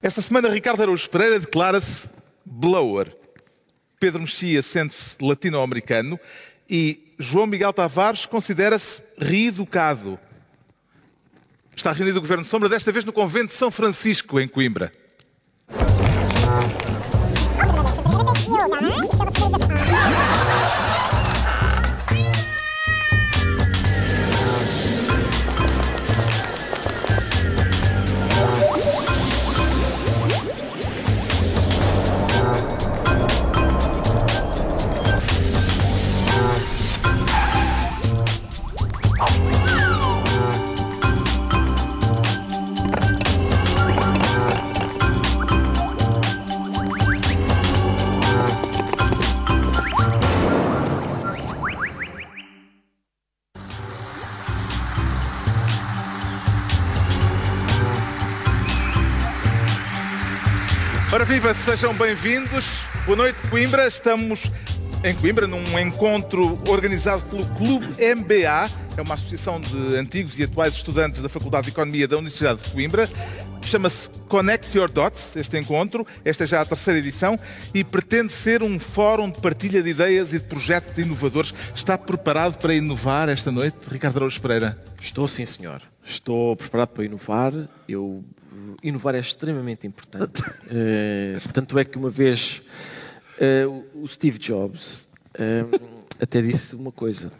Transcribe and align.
Esta 0.00 0.22
semana, 0.22 0.48
Ricardo 0.48 0.80
Araújo 0.80 1.10
Pereira 1.10 1.40
declara-se 1.40 2.08
blower. 2.44 3.12
Pedro 3.98 4.20
Mexia 4.20 4.62
sente-se 4.62 5.16
latino-americano 5.20 6.20
e 6.70 7.14
João 7.18 7.48
Miguel 7.48 7.72
Tavares 7.72 8.24
considera-se 8.24 9.02
reeducado. 9.18 10.16
Está 11.74 11.90
reunido 11.90 12.18
o 12.18 12.20
Governo 12.20 12.44
de 12.44 12.48
Sombra, 12.48 12.68
desta 12.68 12.92
vez 12.92 13.04
no 13.04 13.12
Convento 13.12 13.48
de 13.48 13.54
São 13.54 13.72
Francisco, 13.72 14.38
em 14.38 14.46
Coimbra. 14.46 14.92
Viva, 61.38 61.54
sejam 61.54 61.94
bem-vindos. 61.94 62.80
Boa 63.06 63.16
noite, 63.16 63.38
Coimbra. 63.48 63.86
Estamos 63.86 64.50
em 65.04 65.14
Coimbra 65.14 65.46
num 65.46 65.78
encontro 65.78 66.58
organizado 66.68 67.22
pelo 67.26 67.46
Clube 67.54 67.86
MBA, 67.86 68.68
é 68.96 69.00
uma 69.00 69.14
associação 69.14 69.60
de 69.60 69.94
antigos 69.94 70.36
e 70.36 70.42
atuais 70.42 70.74
estudantes 70.74 71.22
da 71.22 71.28
Faculdade 71.28 71.66
de 71.66 71.70
Economia 71.70 72.08
da 72.08 72.16
Universidade 72.16 72.60
de 72.60 72.72
Coimbra. 72.72 73.08
Chama-se 73.62 74.10
Connect 74.26 74.76
Your 74.76 74.90
Dots, 74.90 75.36
este 75.36 75.56
encontro. 75.56 76.04
Esta 76.24 76.42
é 76.42 76.46
já 76.48 76.60
a 76.60 76.64
terceira 76.64 76.98
edição 76.98 77.38
e 77.72 77.84
pretende 77.84 78.32
ser 78.32 78.60
um 78.60 78.76
fórum 78.76 79.30
de 79.30 79.40
partilha 79.40 79.80
de 79.80 79.90
ideias 79.90 80.32
e 80.32 80.40
de 80.40 80.44
projetos 80.44 80.98
inovadores. 80.98 81.54
Está 81.72 81.96
preparado 81.96 82.58
para 82.58 82.74
inovar 82.74 83.28
esta 83.28 83.52
noite, 83.52 83.76
Ricardo 83.88 84.16
Araújo 84.16 84.40
Pereira? 84.40 84.76
Estou 85.00 85.28
sim, 85.28 85.46
senhor. 85.46 85.82
Estou 86.04 86.56
preparado 86.56 86.88
para 86.88 87.04
inovar. 87.04 87.52
Eu 87.88 88.24
inovar 88.82 89.14
é 89.14 89.18
extremamente 89.18 89.86
importante. 89.86 90.40
uh, 90.42 91.52
tanto 91.52 91.78
é 91.78 91.84
que 91.84 91.96
uma 91.96 92.10
vez 92.10 92.62
uh, 93.40 93.84
o 93.94 94.06
Steve 94.06 94.38
Jobs 94.38 95.08
uh, 95.34 95.98
até 96.20 96.42
disse 96.42 96.74
uma 96.74 96.92
coisa. 96.92 97.30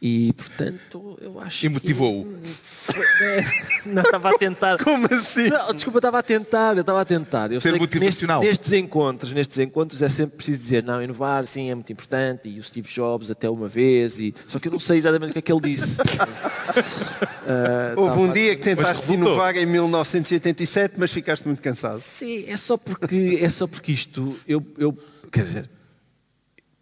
E, 0.00 0.32
portanto, 0.34 1.18
eu 1.20 1.40
acho 1.40 1.64
E 1.64 1.68
motivou-o. 1.68 2.38
Não, 3.86 4.02
estava 4.02 4.30
a 4.30 4.38
tentar. 4.38 4.78
Como 4.82 5.06
assim? 5.06 5.48
Não, 5.48 5.72
desculpa, 5.74 5.98
estava 5.98 6.18
a 6.18 6.22
tentar, 6.22 6.74
eu 6.74 6.80
estava 6.80 7.00
a 7.00 7.04
tentar. 7.04 7.52
Eu 7.52 7.60
Ser 7.60 7.70
sei 7.70 7.72
que 7.72 7.80
motivacional. 7.80 8.40
Neste, 8.40 8.60
nestes 8.60 8.72
encontros, 8.72 9.32
nestes 9.32 9.58
encontros 9.58 10.02
é 10.02 10.08
sempre 10.08 10.36
preciso 10.36 10.60
dizer, 10.60 10.82
não, 10.82 11.02
inovar, 11.02 11.46
sim, 11.46 11.70
é 11.70 11.74
muito 11.74 11.92
importante, 11.92 12.48
e 12.48 12.58
o 12.58 12.62
Steve 12.62 12.88
Jobs 12.88 13.30
até 13.30 13.48
uma 13.48 13.68
vez, 13.68 14.18
e... 14.18 14.34
só 14.46 14.58
que 14.58 14.68
eu 14.68 14.72
não 14.72 14.78
sei 14.78 14.98
exatamente 14.98 15.30
o 15.30 15.32
que 15.32 15.38
é 15.38 15.42
que 15.42 15.52
ele 15.52 15.60
disse. 15.60 16.00
Uh, 17.44 18.00
Houve 18.00 18.20
um 18.20 18.32
dia 18.32 18.56
que 18.56 18.62
tentaste 18.62 19.12
inovar 19.12 19.56
em 19.56 19.66
1987, 19.66 20.94
mas 20.96 21.12
ficaste 21.12 21.44
muito 21.44 21.60
cansado. 21.60 21.98
Sim, 21.98 22.44
é 22.48 22.56
só 22.56 22.76
porque, 22.76 23.38
é 23.40 23.50
só 23.50 23.66
porque 23.66 23.92
isto, 23.92 24.36
eu, 24.48 24.64
eu 24.78 24.96
quer 25.30 25.42
dizer, 25.42 25.70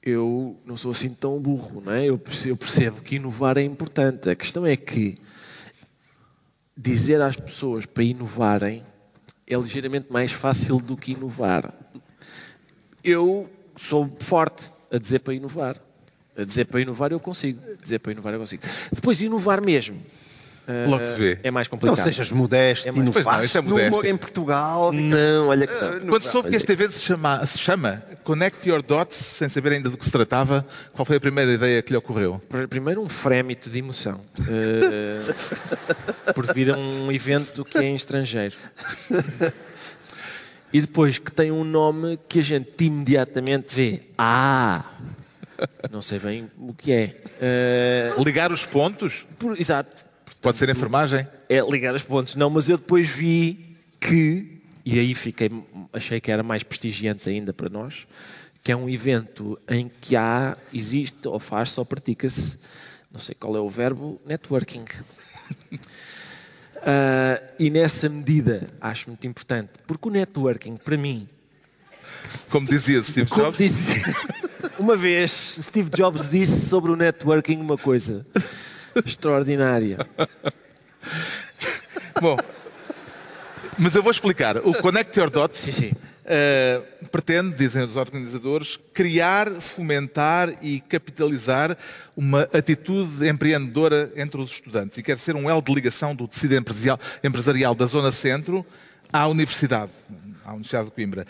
eu 0.02 0.56
não 0.64 0.76
sou 0.76 0.90
assim 0.90 1.10
tão 1.10 1.38
burro, 1.40 1.82
não 1.84 1.92
é? 1.92 2.06
Eu 2.06 2.18
percebo, 2.18 2.50
eu 2.50 2.56
percebo 2.56 3.00
que 3.02 3.16
inovar 3.16 3.56
é 3.56 3.62
importante. 3.62 4.30
A 4.30 4.34
questão 4.34 4.66
é 4.66 4.76
que 4.76 5.16
dizer 6.76 7.20
às 7.20 7.36
pessoas 7.36 7.86
para 7.86 8.02
inovarem 8.02 8.84
é 9.46 9.56
ligeiramente 9.56 10.06
mais 10.10 10.32
fácil 10.32 10.78
do 10.78 10.96
que 10.96 11.12
inovar. 11.12 11.72
Eu 13.04 13.50
sou 13.76 14.10
forte 14.20 14.72
a 14.90 14.98
dizer 14.98 15.20
para 15.20 15.34
inovar. 15.34 15.76
A 16.36 16.44
dizer 16.44 16.64
para 16.66 16.80
inovar 16.80 17.12
eu 17.12 17.20
consigo. 17.20 17.60
A 17.70 17.82
dizer 17.82 17.98
para 17.98 18.12
inovar 18.12 18.32
eu 18.32 18.38
consigo. 18.38 18.62
Depois 18.92 19.20
inovar 19.20 19.60
mesmo. 19.60 20.00
Logo 20.88 21.04
se 21.04 21.14
vê. 21.14 21.38
É 21.42 21.50
mais 21.50 21.66
complicado. 21.68 21.96
Não 21.96 22.04
sejas 22.04 22.30
modesto, 22.30 22.86
É 22.86 22.90
é 22.90 22.92
mais- 22.92 23.10
Pois 23.10 23.24
não, 23.24 23.44
isto 23.44 23.58
é 23.58 23.60
humor 23.60 24.04
em 24.06 24.16
Portugal. 24.16 24.92
Não, 24.92 25.48
olha 25.48 25.66
que 25.66 25.74
não. 25.74 26.00
Quando 26.08 26.22
soube 26.22 26.50
que 26.50 26.56
este 26.56 26.70
evento 26.72 26.92
se 26.92 27.00
chama, 27.00 27.44
se 27.44 27.58
chama 27.58 28.02
Connect 28.22 28.68
Your 28.68 28.80
Dots, 28.82 29.16
sem 29.16 29.48
saber 29.48 29.72
ainda 29.72 29.90
do 29.90 29.96
que 29.98 30.04
se 30.04 30.10
tratava, 30.12 30.64
qual 30.92 31.04
foi 31.04 31.16
a 31.16 31.20
primeira 31.20 31.52
ideia 31.52 31.82
que 31.82 31.92
lhe 31.92 31.96
ocorreu? 31.96 32.40
Primeiro 32.70 33.02
um 33.02 33.08
frémito 33.08 33.68
de 33.68 33.78
emoção 33.80 34.20
eh, 34.48 36.32
por 36.32 36.52
vir 36.54 36.70
a 36.72 36.76
um 36.78 37.10
evento 37.10 37.64
que 37.64 37.78
é 37.78 37.82
em 37.84 37.94
estrangeiro. 37.96 38.54
E 40.72 40.80
depois 40.80 41.18
que 41.18 41.30
tem 41.30 41.50
um 41.52 41.64
nome 41.64 42.18
que 42.28 42.38
a 42.38 42.42
gente 42.42 42.84
imediatamente 42.84 43.74
vê. 43.74 44.00
Ah! 44.16 44.82
Não 45.90 46.00
sei 46.00 46.18
bem 46.18 46.50
o 46.58 46.72
que 46.72 46.90
é. 46.92 47.14
Eh, 47.40 48.10
Ligar 48.24 48.50
os 48.50 48.64
pontos? 48.64 49.26
por- 49.38 49.60
exato. 49.60 50.04
Pode 50.42 50.58
ser 50.58 50.68
enfermagem? 50.68 51.24
É 51.48 51.60
ligar 51.60 51.94
os 51.94 52.02
pontos. 52.02 52.34
Não, 52.34 52.50
mas 52.50 52.68
eu 52.68 52.76
depois 52.76 53.08
vi 53.08 53.76
que, 54.00 54.60
e 54.84 54.98
aí 54.98 55.14
fiquei, 55.14 55.48
achei 55.92 56.20
que 56.20 56.32
era 56.32 56.42
mais 56.42 56.64
prestigiante 56.64 57.30
ainda 57.30 57.52
para 57.52 57.68
nós, 57.68 58.08
que 58.60 58.72
é 58.72 58.76
um 58.76 58.88
evento 58.90 59.56
em 59.68 59.88
que 60.00 60.16
há, 60.16 60.56
existe, 60.74 61.28
ou 61.28 61.38
faz-se, 61.38 61.78
ou 61.78 61.86
pratica-se, 61.86 62.58
não 63.12 63.20
sei 63.20 63.36
qual 63.36 63.56
é 63.56 63.60
o 63.60 63.68
verbo, 63.68 64.20
networking. 64.26 64.84
Ah, 66.84 67.40
e 67.60 67.70
nessa 67.70 68.08
medida 68.08 68.66
acho 68.80 69.08
muito 69.08 69.24
importante, 69.24 69.70
porque 69.86 70.08
o 70.08 70.10
networking, 70.10 70.74
para 70.74 70.96
mim, 70.96 71.28
Como 72.50 72.66
dizia 72.66 73.00
Steve 73.04 73.30
como 73.30 73.44
Jobs, 73.44 73.58
disse, 73.58 74.02
uma 74.80 74.96
vez 74.96 75.58
Steve 75.62 75.88
Jobs 75.90 76.28
disse 76.28 76.68
sobre 76.68 76.90
o 76.90 76.96
networking 76.96 77.58
uma 77.58 77.78
coisa 77.78 78.26
extraordinária. 79.04 79.98
Bom, 82.20 82.36
mas 83.78 83.94
eu 83.94 84.02
vou 84.02 84.10
explicar. 84.10 84.58
O 84.58 84.74
Connect 84.74 85.18
Your 85.18 85.30
Dots 85.30 85.58
Sim, 85.58 85.72
sim. 85.72 85.92
eh, 86.24 86.80
pretende, 87.10 87.56
dizem 87.56 87.82
os 87.82 87.96
organizadores, 87.96 88.78
criar, 88.92 89.50
fomentar 89.60 90.52
e 90.62 90.80
capitalizar 90.80 91.76
uma 92.16 92.42
atitude 92.52 93.26
empreendedora 93.26 94.12
entre 94.14 94.40
os 94.40 94.52
estudantes 94.52 94.98
e 94.98 95.02
quer 95.02 95.18
ser 95.18 95.34
um 95.34 95.48
elo 95.48 95.62
de 95.62 95.74
ligação 95.74 96.14
do 96.14 96.28
tecido 96.28 96.54
empresarial, 96.54 97.00
empresarial 97.24 97.74
da 97.74 97.86
Zona 97.86 98.12
Centro 98.12 98.64
à 99.12 99.26
Universidade, 99.26 99.90
à 100.44 100.50
Universidade 100.50 100.86
de 100.86 100.90
Coimbra. 100.92 101.26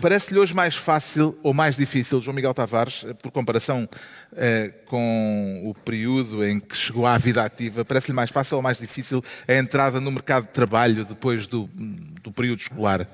Parece-lhe 0.00 0.38
hoje 0.38 0.54
mais 0.54 0.76
fácil 0.76 1.36
ou 1.42 1.52
mais 1.52 1.76
difícil, 1.76 2.20
João 2.20 2.34
Miguel 2.34 2.54
Tavares, 2.54 3.04
eh, 3.08 3.14
por 3.14 3.32
comparação 3.32 3.88
eh, 4.36 4.72
com 4.84 5.62
o 5.64 5.74
período 5.74 6.44
em 6.44 6.60
que 6.60 6.76
chegou 6.76 7.06
à 7.06 7.16
vida 7.18 7.42
ativa, 7.42 7.84
parece-lhe 7.84 8.14
mais 8.14 8.30
fácil 8.30 8.58
ou 8.58 8.62
mais 8.62 8.78
difícil 8.78 9.24
a 9.48 9.54
entrada 9.54 9.98
no 9.98 10.12
mercado 10.12 10.44
de 10.44 10.52
trabalho 10.52 11.04
depois 11.04 11.46
do, 11.46 11.68
do 12.22 12.30
período 12.30 12.60
escolar? 12.60 13.08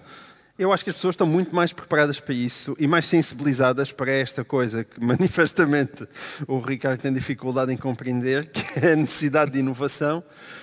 Eu 0.57 0.73
acho 0.73 0.85
que 0.85 0.91
as 0.91 0.95
pessoas 0.95 1.15
estão 1.15 1.27
muito 1.27 1.53
mais 1.53 1.73
preparadas 1.73 2.21
para 2.21 2.33
isso 2.33 2.77
e 2.79 2.87
mais 2.87 3.07
sensibilizadas 3.07 3.91
para 3.91 4.13
esta 4.13 4.45
coisa 4.45 4.85
que 4.85 5.03
manifestamente 5.03 6.07
o 6.47 6.61
Ricardo 6.61 7.01
tem 7.01 7.13
dificuldade 7.13 7.73
em 7.73 7.77
compreender, 7.77 8.47
que 8.47 8.79
é 8.79 8.93
a 8.93 8.97
necessidade 8.97 9.51
de 9.51 9.59
inovação 9.59 10.23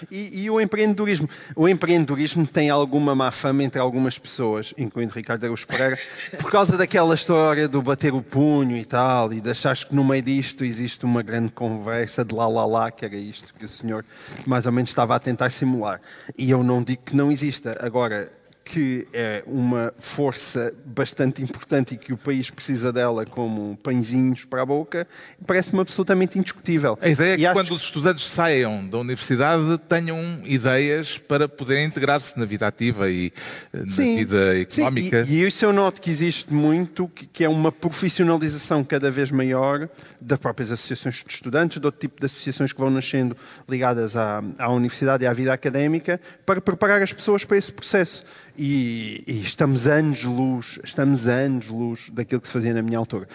e, 0.09 0.43
e 0.43 0.49
o 0.49 0.61
empreendedorismo. 0.61 1.27
O 1.57 1.67
empreendedorismo 1.67 2.47
tem 2.47 2.69
alguma 2.69 3.13
má 3.13 3.31
fama 3.31 3.65
entre 3.65 3.81
algumas 3.81 4.17
pessoas, 4.17 4.73
incluindo 4.77 5.13
Ricardo 5.13 5.43
Araújo 5.43 5.67
Pereira, 5.67 5.99
por 6.39 6.49
causa 6.49 6.77
daquela 6.77 7.13
história 7.13 7.67
do 7.67 7.81
bater 7.81 8.13
o 8.13 8.21
punho 8.21 8.77
e 8.77 8.85
tal, 8.85 9.33
e 9.33 9.41
de 9.41 9.49
achares 9.49 9.83
que 9.83 9.93
no 9.93 10.05
meio 10.05 10.21
disto 10.21 10.63
existe 10.63 11.03
uma 11.03 11.21
grande 11.21 11.51
conversa 11.51 12.23
de 12.23 12.33
lá 12.33 12.47
lá 12.47 12.65
lá, 12.65 12.91
que 12.91 13.03
era 13.03 13.17
isto 13.17 13.53
que 13.53 13.65
o 13.65 13.67
senhor 13.67 14.05
mais 14.45 14.65
ou 14.65 14.71
menos 14.71 14.89
estava 14.89 15.17
a 15.17 15.19
tentar 15.19 15.49
simular. 15.49 15.99
E 16.37 16.49
eu 16.49 16.63
não 16.63 16.81
digo 16.81 17.01
que 17.03 17.13
não 17.13 17.29
exista. 17.29 17.77
Agora, 17.81 18.31
que 18.63 19.07
é 19.11 19.43
uma 19.45 19.93
força 19.97 20.73
bastante 20.85 21.41
importante 21.43 21.95
e 21.95 21.97
que 21.97 22.13
o 22.13 22.17
país 22.17 22.49
precisa 22.49 22.91
dela 22.91 23.25
como 23.25 23.77
pãezinhos 23.83 24.45
para 24.45 24.61
a 24.61 24.65
boca, 24.65 25.07
parece-me 25.45 25.81
absolutamente 25.81 26.37
indiscutível. 26.37 26.97
A 27.01 27.09
ideia 27.09 27.33
é 27.33 27.35
que 27.35 27.41
E 27.41 27.45
acho 27.45 27.55
quando 27.55 27.71
os 27.71 27.81
estudantes 27.81 28.25
saiam 28.27 28.87
da 28.87 28.97
universidade 28.97 29.77
tenham 29.89 30.41
ideias 30.45 31.17
para 31.17 31.49
poderem 31.49 31.85
integrar-se 31.85 32.37
na 32.37 32.45
vida 32.45 32.67
ativa 32.67 33.09
e 33.09 33.33
eh, 33.73 33.77
na 33.79 33.85
vida 33.85 34.65
Sim, 34.69 34.83
económica. 34.83 35.25
e, 35.27 35.33
e 35.33 35.47
isso 35.47 35.65
eu 35.65 35.73
noto 35.73 35.99
que 35.99 36.09
existe 36.09 36.53
muito, 36.53 37.07
que, 37.09 37.25
que 37.25 37.43
é 37.43 37.49
uma 37.49 37.71
profissionalização 37.71 38.83
cada 38.83 39.09
vez 39.09 39.31
maior 39.31 39.89
das 40.19 40.39
próprias 40.39 40.71
associações 40.71 41.23
de 41.25 41.33
estudantes, 41.33 41.79
de 41.79 41.85
outro 41.85 41.99
tipo 41.99 42.19
de 42.19 42.25
associações 42.25 42.71
que 42.71 42.79
vão 42.79 42.89
nascendo 42.89 43.35
ligadas 43.67 44.15
à, 44.15 44.43
à 44.57 44.69
universidade 44.71 45.23
e 45.23 45.27
à 45.27 45.33
vida 45.33 45.51
académica, 45.51 46.21
para 46.45 46.61
preparar 46.61 47.01
as 47.01 47.11
pessoas 47.11 47.43
para 47.43 47.57
esse 47.57 47.71
processo. 47.71 48.23
E, 48.63 49.23
e 49.25 49.39
estamos 49.41 49.87
anos-luz, 49.87 50.79
estamos 50.83 51.27
anos-luz 51.27 52.09
daquilo 52.13 52.39
que 52.39 52.47
se 52.47 52.53
fazia 52.53 52.73
na 52.73 52.81
minha 52.83 52.97
altura. 52.99 53.27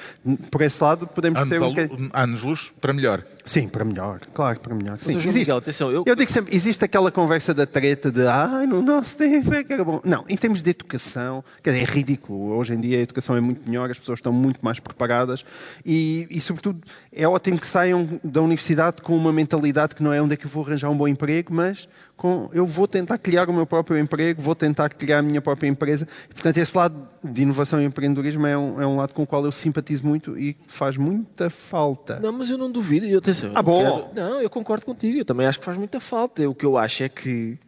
Por 0.50 0.62
esse 0.62 0.82
lado, 0.82 1.06
podemos 1.06 1.38
Anos, 1.38 1.49
ser 1.49 1.61
um 1.61 1.69
bocadinho- 1.70 1.99
lu- 2.05 2.11
anos 2.12 2.43
luz 2.43 2.73
para 2.81 2.93
melhor. 2.93 3.25
Sim, 3.46 3.69
para 3.69 3.84
melhor, 3.84 4.19
claro, 4.34 4.58
para 4.58 4.75
melhor. 4.75 4.98
Sim. 4.98 5.14
Mas, 5.14 5.22
Existe- 5.22 5.38
Miguel, 5.38 5.56
atenção, 5.58 5.90
eu- 5.93 6.02
eu 6.04 6.16
digo 6.16 6.31
sempre, 6.31 6.54
existe 6.54 6.84
aquela 6.84 7.12
conversa 7.12 7.54
da 7.54 7.64
treta 7.64 8.10
de 8.10 8.26
ai, 8.26 8.66
no 8.66 8.82
nosso 8.82 9.16
tempo 9.16 9.54
é 9.54 9.62
que 9.62 9.72
era 9.72 9.84
bom. 9.84 10.00
Não, 10.04 10.25
em 10.28 10.37
termos 10.37 10.60
de 10.62 10.70
educação, 10.70 11.44
quer 11.62 11.70
dizer, 11.70 11.82
é 11.82 11.87
ridículo. 11.87 12.56
Hoje 12.56 12.75
em 12.75 12.81
dia 12.81 12.98
a 12.98 13.02
educação 13.02 13.37
é 13.37 13.40
muito 13.40 13.62
melhor, 13.64 13.88
as 13.88 13.98
pessoas 14.00 14.19
estão 14.19 14.32
muito 14.32 14.58
mais 14.64 14.81
preparadas 14.81 15.44
e, 15.84 16.26
e 16.28 16.40
sobretudo, 16.40 16.81
é 17.12 17.26
ótimo 17.28 17.58
que 17.58 17.66
saiam 17.69 18.06
da 18.25 18.43
universidade 18.43 19.00
com 19.00 19.16
uma 19.16 19.32
mentalidade 19.32 19.94
que 19.94 20.02
não 20.02 20.12
é 20.12 20.20
onde 20.20 20.34
é 20.34 20.37
que 20.37 20.46
eu 20.46 20.50
vou 20.50 20.64
arranjar 20.64 20.90
um 20.90 20.96
bom 20.96 21.06
emprego, 21.06 21.54
mas 21.54 21.88
com 22.16 22.50
eu 22.52 22.66
vou 22.66 22.88
tentar 22.88 23.16
criar 23.19 23.48
o 23.48 23.52
meu 23.52 23.64
próprio 23.66 23.96
emprego, 23.96 24.43
vou 24.43 24.56
tentar 24.56 24.88
criar 24.88 25.20
a 25.20 25.22
minha 25.22 25.40
própria 25.40 25.69
empresa. 25.69 26.06
E, 26.28 26.34
portanto, 26.34 26.56
esse 26.56 26.76
lado 26.76 26.96
de 27.32 27.43
inovação 27.43 27.81
e 27.81 27.84
empreendedorismo 27.84 28.46
é 28.46 28.56
um, 28.56 28.81
é 28.81 28.87
um 28.87 28.96
lado 28.96 29.12
com 29.12 29.23
o 29.23 29.26
qual 29.26 29.44
eu 29.44 29.52
simpatizo 29.52 30.06
muito 30.06 30.38
e 30.38 30.56
faz 30.67 30.96
muita 30.96 31.50
falta. 31.50 32.19
Não, 32.20 32.32
mas 32.32 32.49
eu 32.50 32.56
não 32.58 32.70
duvido. 32.70 33.06
Eu, 33.06 33.19
atenção, 33.19 33.50
eu 33.50 33.52
Ah, 33.52 33.62
não 33.62 33.62
bom. 33.62 34.11
quero- 34.12 34.14
não, 34.31 34.40
eu 34.40 34.49
concordo 34.50 34.84
contigo. 34.87 35.19
Eu 35.19 35.25
também 35.25 35.46
acho 35.46 35.58
que 35.58 35.64
faz 35.64 35.76
muita 35.78 36.00
falta. 36.00 36.49
O 36.49 36.55
que 36.55 36.64
eu 36.64 36.76
acho 36.78 37.02
é 37.02 37.08
que 37.08 37.58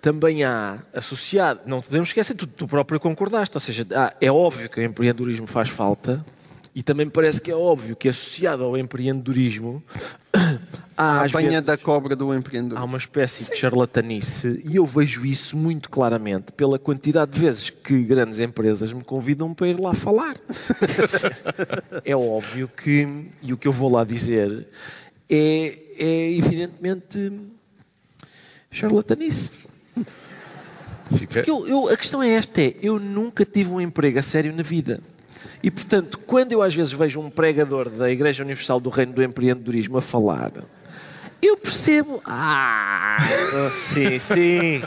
também 0.00 0.44
há 0.44 0.78
associado, 0.92 1.60
não 1.64 1.80
podemos 1.80 2.10
esquecer, 2.10 2.34
tu, 2.34 2.46
tu 2.46 2.68
próprio 2.68 3.00
concordaste, 3.00 3.56
ou 3.56 3.60
seja, 3.60 3.86
há- 3.94 4.12
é 4.20 4.30
óbvio 4.30 4.68
que 4.68 4.78
o 4.78 4.82
empreendedorismo 4.82 5.46
faz 5.46 5.70
falta 5.70 6.24
e 6.74 6.82
também 6.82 7.06
me 7.06 7.12
parece 7.12 7.40
que 7.40 7.50
é 7.50 7.54
óbvio 7.54 7.94
que 7.94 8.08
associado 8.08 8.64
ao 8.64 8.76
empreendedorismo 8.76 9.82
há, 10.96 11.20
A 11.20 11.22
às 11.24 11.32
banha 11.32 11.50
vezes, 11.50 11.66
da 11.66 11.76
cobra 11.76 12.16
do 12.16 12.34
empreendedor. 12.34 12.78
há 12.78 12.84
uma 12.84 12.98
espécie 12.98 13.48
de 13.50 13.56
charlatanice 13.56 14.60
e 14.64 14.76
eu 14.76 14.84
vejo 14.84 15.24
isso 15.24 15.56
muito 15.56 15.88
claramente 15.88 16.52
pela 16.52 16.78
quantidade 16.78 17.30
de 17.32 17.38
vezes 17.40 17.70
que 17.70 18.02
grandes 18.02 18.40
empresas 18.40 18.92
me 18.92 19.04
convidam 19.04 19.54
para 19.54 19.68
ir 19.68 19.78
lá 19.78 19.94
falar. 19.94 20.34
é 22.04 22.16
óbvio 22.16 22.68
que, 22.68 23.28
e 23.42 23.52
o 23.52 23.56
que 23.56 23.68
eu 23.68 23.72
vou 23.72 23.90
lá 23.92 24.02
dizer 24.04 24.66
é, 25.30 25.78
é 25.98 26.32
evidentemente 26.32 27.32
charlatanice. 28.70 29.52
Fica. 31.16 31.34
Porque 31.34 31.50
eu- 31.50 31.66
eu- 31.68 31.88
a 31.88 31.96
questão 31.96 32.22
é 32.22 32.30
esta: 32.30 32.60
é, 32.60 32.74
eu 32.82 32.98
nunca 32.98 33.44
tive 33.44 33.70
um 33.70 33.80
emprego 33.80 34.18
a 34.18 34.22
sério 34.22 34.52
na 34.54 34.62
vida. 34.62 35.00
E, 35.62 35.70
portanto, 35.70 36.18
quando 36.18 36.52
eu 36.52 36.62
às 36.62 36.74
vezes 36.74 36.92
vejo 36.92 37.20
um 37.20 37.30
pregador 37.30 37.88
da 37.88 38.10
Igreja 38.10 38.42
Universal 38.42 38.80
do 38.80 38.90
Reino 38.90 39.12
do 39.12 39.22
Empreendedorismo 39.22 39.98
a 39.98 40.02
falar, 40.02 40.52
eu 41.44 41.58
percebo. 41.58 42.22
Ah, 42.24 43.18
sim, 43.92 44.18
sim. 44.18 44.82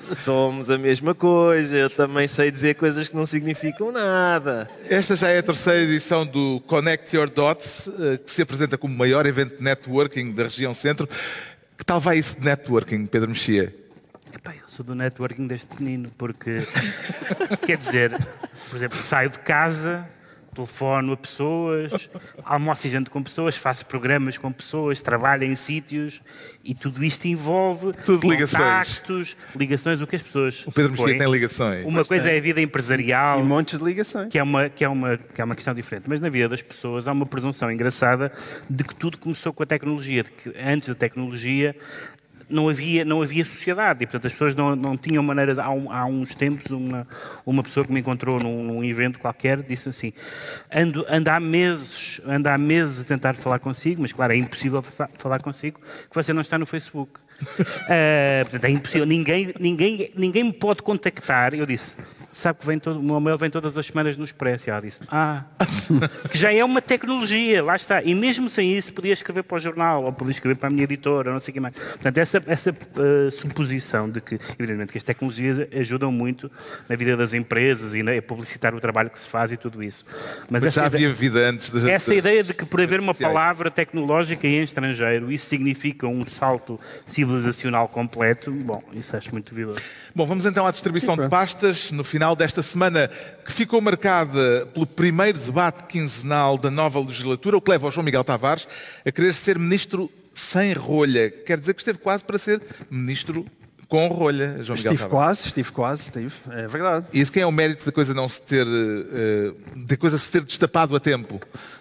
Somos 0.00 0.70
a 0.70 0.78
mesma 0.78 1.14
coisa. 1.14 1.76
Eu 1.76 1.90
também 1.90 2.26
sei 2.26 2.50
dizer 2.50 2.74
coisas 2.76 3.08
que 3.08 3.14
não 3.14 3.26
significam 3.26 3.92
nada. 3.92 4.68
Esta 4.88 5.14
já 5.14 5.28
é 5.28 5.38
a 5.38 5.42
terceira 5.42 5.80
edição 5.80 6.24
do 6.24 6.62
Connect 6.66 7.14
Your 7.14 7.28
Dots, 7.28 7.86
eh, 7.86 8.16
que 8.16 8.30
se 8.30 8.40
apresenta 8.40 8.78
como 8.78 8.94
o 8.94 8.96
maior 8.96 9.26
evento 9.26 9.58
de 9.58 9.62
networking 9.62 10.32
da 10.32 10.44
região 10.44 10.72
centro. 10.72 11.06
Que 11.76 11.84
tal 11.84 12.00
vai 12.00 12.16
isso 12.16 12.36
de 12.36 12.44
networking, 12.44 13.04
Pedro 13.06 13.28
Mexia? 13.28 13.74
Epá, 14.34 14.54
eu 14.54 14.68
sou 14.68 14.84
do 14.84 14.94
networking 14.94 15.46
desde 15.46 15.66
pequenino, 15.66 16.10
porque 16.16 16.62
quer 17.66 17.76
dizer, 17.76 18.18
por 18.72 18.78
exemplo, 18.78 18.96
saio 18.96 19.28
de 19.28 19.38
casa, 19.40 20.08
telefono 20.54 21.12
a 21.12 21.16
pessoas, 21.16 22.10
almoço 22.42 22.86
e 22.86 22.90
janto 22.90 23.10
com 23.10 23.22
pessoas, 23.22 23.54
faço 23.56 23.84
programas 23.84 24.38
com 24.38 24.50
pessoas, 24.50 24.98
trabalho 25.00 25.44
em 25.44 25.54
sítios 25.54 26.22
e 26.64 26.74
tudo 26.74 27.04
isto 27.04 27.26
envolve 27.26 27.92
Tudo 28.04 28.30
ligações. 28.30 28.62
contactos, 28.98 29.36
ligações, 29.54 30.00
o 30.00 30.06
que 30.06 30.16
as 30.16 30.22
pessoas. 30.22 30.66
O 30.66 30.72
Pedro 30.72 30.92
Mexia 30.92 31.18
tem 31.18 31.30
ligações. 31.30 31.84
Uma 31.84 32.04
coisa 32.04 32.30
é 32.30 32.38
a 32.38 32.40
vida 32.40 32.60
empresarial, 32.62 33.40
E 33.40 33.42
montes 33.42 33.78
de 33.78 33.84
ligações. 33.84 34.28
que 34.30 34.38
é, 34.38 34.42
uma, 34.42 34.68
que, 34.70 34.84
é 34.84 34.88
uma, 34.88 35.16
que 35.18 35.40
é 35.40 35.44
uma 35.44 35.54
questão 35.54 35.74
diferente. 35.74 36.04
Mas 36.08 36.20
na 36.20 36.30
vida 36.30 36.48
das 36.48 36.62
pessoas 36.62 37.06
há 37.08 37.12
uma 37.12 37.26
presunção 37.26 37.70
engraçada 37.70 38.32
de 38.70 38.84
que 38.84 38.94
tudo 38.94 39.18
começou 39.18 39.52
com 39.52 39.62
a 39.62 39.66
tecnologia, 39.66 40.22
de 40.22 40.30
que 40.30 40.52
antes 40.58 40.88
da 40.88 40.94
tecnologia 40.94 41.76
não 42.52 42.68
havia, 42.68 43.04
não 43.04 43.22
havia 43.22 43.44
sociedade 43.44 44.04
e, 44.04 44.06
portanto, 44.06 44.26
as 44.26 44.32
pessoas 44.32 44.54
não, 44.54 44.76
não 44.76 44.96
tinham 44.96 45.22
maneiras. 45.22 45.58
Há, 45.58 45.70
um- 45.70 45.90
há 45.90 46.04
uns 46.06 46.34
tempos, 46.34 46.70
uma, 46.70 47.06
uma 47.46 47.62
pessoa 47.62 47.84
que 47.86 47.92
me 47.92 48.00
encontrou 48.00 48.38
num, 48.38 48.62
num 48.62 48.84
evento 48.84 49.18
qualquer 49.18 49.62
disse 49.62 49.88
assim: 49.88 50.12
ando, 50.72 51.04
ando 51.08 51.30
há 51.30 51.40
meses, 51.40 52.20
ando 52.26 52.48
há 52.48 52.58
meses 52.58 53.00
a 53.00 53.04
tentar 53.04 53.34
falar 53.34 53.58
consigo, 53.58 54.02
mas 54.02 54.12
claro, 54.12 54.32
é 54.32 54.36
impossível 54.36 54.82
fa- 54.82 55.08
falar 55.16 55.40
consigo 55.40 55.80
que 56.08 56.14
você 56.14 56.32
não 56.32 56.42
está 56.42 56.58
no 56.58 56.66
Facebook. 56.66 57.18
Ah, 57.88 58.42
portanto, 58.48 58.64
é 58.66 58.70
impossível. 58.70 59.06
Ninguém, 59.06 59.52
ninguém, 59.58 60.10
ninguém 60.16 60.44
me 60.44 60.52
pode 60.52 60.82
contactar. 60.82 61.54
Eu 61.54 61.66
disse, 61.66 61.96
sabe 62.32 62.58
que 62.58 62.66
vem 62.66 62.78
todo, 62.78 62.98
o 62.98 63.02
meu 63.02 63.20
mail 63.20 63.36
vem 63.36 63.50
todas 63.50 63.76
as 63.76 63.86
semanas 63.86 64.16
no 64.16 64.24
Expresso. 64.24 64.68
E 64.68 64.70
ela 64.70 64.80
disse, 64.80 65.00
ah, 65.10 65.44
que 66.30 66.38
já 66.38 66.52
é 66.52 66.64
uma 66.64 66.80
tecnologia, 66.80 67.62
lá 67.62 67.76
está. 67.76 68.02
E 68.02 68.14
mesmo 68.14 68.48
sem 68.48 68.76
isso, 68.76 68.92
podia 68.92 69.12
escrever 69.12 69.42
para 69.42 69.56
o 69.56 69.60
jornal, 69.60 70.04
ou 70.04 70.12
podia 70.12 70.32
escrever 70.32 70.56
para 70.56 70.68
a 70.68 70.72
minha 70.72 70.84
editora, 70.84 71.32
não 71.32 71.40
sei 71.40 71.52
o 71.52 71.54
que 71.54 71.60
mais. 71.60 71.74
Portanto, 71.74 72.18
essa, 72.18 72.42
essa 72.46 72.70
ah, 72.70 73.30
suposição 73.30 74.08
de 74.10 74.20
que, 74.20 74.34
evidentemente, 74.58 74.92
que 74.92 74.98
as 74.98 75.04
tecnologias 75.04 75.68
ajudam 75.74 76.10
muito 76.10 76.50
na 76.88 76.96
vida 76.96 77.16
das 77.16 77.34
empresas 77.34 77.94
e 77.94 78.02
na, 78.02 78.12
a 78.12 78.22
publicitar 78.22 78.74
o 78.74 78.80
trabalho 78.80 79.10
que 79.10 79.18
se 79.18 79.28
faz 79.28 79.52
e 79.52 79.56
tudo 79.56 79.82
isso. 79.82 80.04
Mas, 80.48 80.62
Mas 80.62 80.74
já 80.74 80.86
ideia- 80.86 81.06
havia 81.06 81.14
vida 81.14 81.38
antes 81.48 81.70
da 81.70 81.90
essa 81.90 82.14
ideia 82.14 82.42
de 82.42 82.54
que 82.54 82.64
por 82.64 82.80
haver 82.80 83.00
uma 83.00 83.14
palavra 83.14 83.70
tecnológica 83.70 84.46
em 84.46 84.62
estrangeiro 84.62 85.30
isso 85.30 85.46
significa 85.46 86.06
um 86.06 86.24
salto 86.24 86.78
civilizacional 87.06 87.88
completo, 87.88 88.50
bom, 88.50 88.82
isso 88.92 89.16
acho 89.16 89.32
muito 89.32 89.50
duvidoso. 89.50 89.80
Bom, 90.14 90.26
vamos 90.26 90.44
então 90.44 90.66
à 90.66 90.70
distribuição 90.70 91.16
de 91.16 91.26
pastas 91.28 91.90
no 91.90 92.04
final 92.04 92.36
desta 92.36 92.62
semana, 92.62 93.08
que 93.44 93.50
ficou 93.50 93.80
marcada 93.80 94.66
pelo 94.74 94.86
primeiro 94.86 95.38
debate 95.38 95.84
quinzenal 95.84 96.58
da 96.58 96.70
nova 96.70 97.00
legislatura, 97.00 97.56
o 97.56 97.60
que 97.62 97.70
leva 97.70 97.86
o 97.86 97.90
João 97.90 98.04
Miguel 98.04 98.22
Tavares 98.22 98.68
a 99.06 99.10
querer 99.10 99.32
ser 99.32 99.58
ministro 99.58 100.10
sem 100.34 100.74
rolha. 100.74 101.30
Quer 101.30 101.58
dizer 101.58 101.72
que 101.72 101.80
esteve 101.80 101.98
quase 101.98 102.24
para 102.24 102.36
ser 102.36 102.60
ministro 102.90 103.46
com 103.88 104.08
rolha, 104.08 104.62
João 104.62 104.76
Miguel 104.76 104.92
Estive 104.94 105.10
quase, 105.10 105.46
estive 105.48 105.72
quase, 105.72 106.02
estive. 106.04 106.32
É 106.50 106.66
verdade. 106.66 107.06
E 107.12 107.20
isso 107.20 107.30
quem 107.30 107.42
é 107.42 107.46
o 107.46 107.52
mérito 107.52 107.84
da 107.84 107.92
coisa 107.92 108.14
não 108.14 108.26
se 108.26 108.40
ter, 108.40 108.66
eh, 108.66 109.52
da 109.76 109.96
coisa 109.98 110.16
se 110.16 110.30
ter 110.30 110.42
destapado 110.42 110.96
a 110.96 111.00
tempo? 111.00 111.38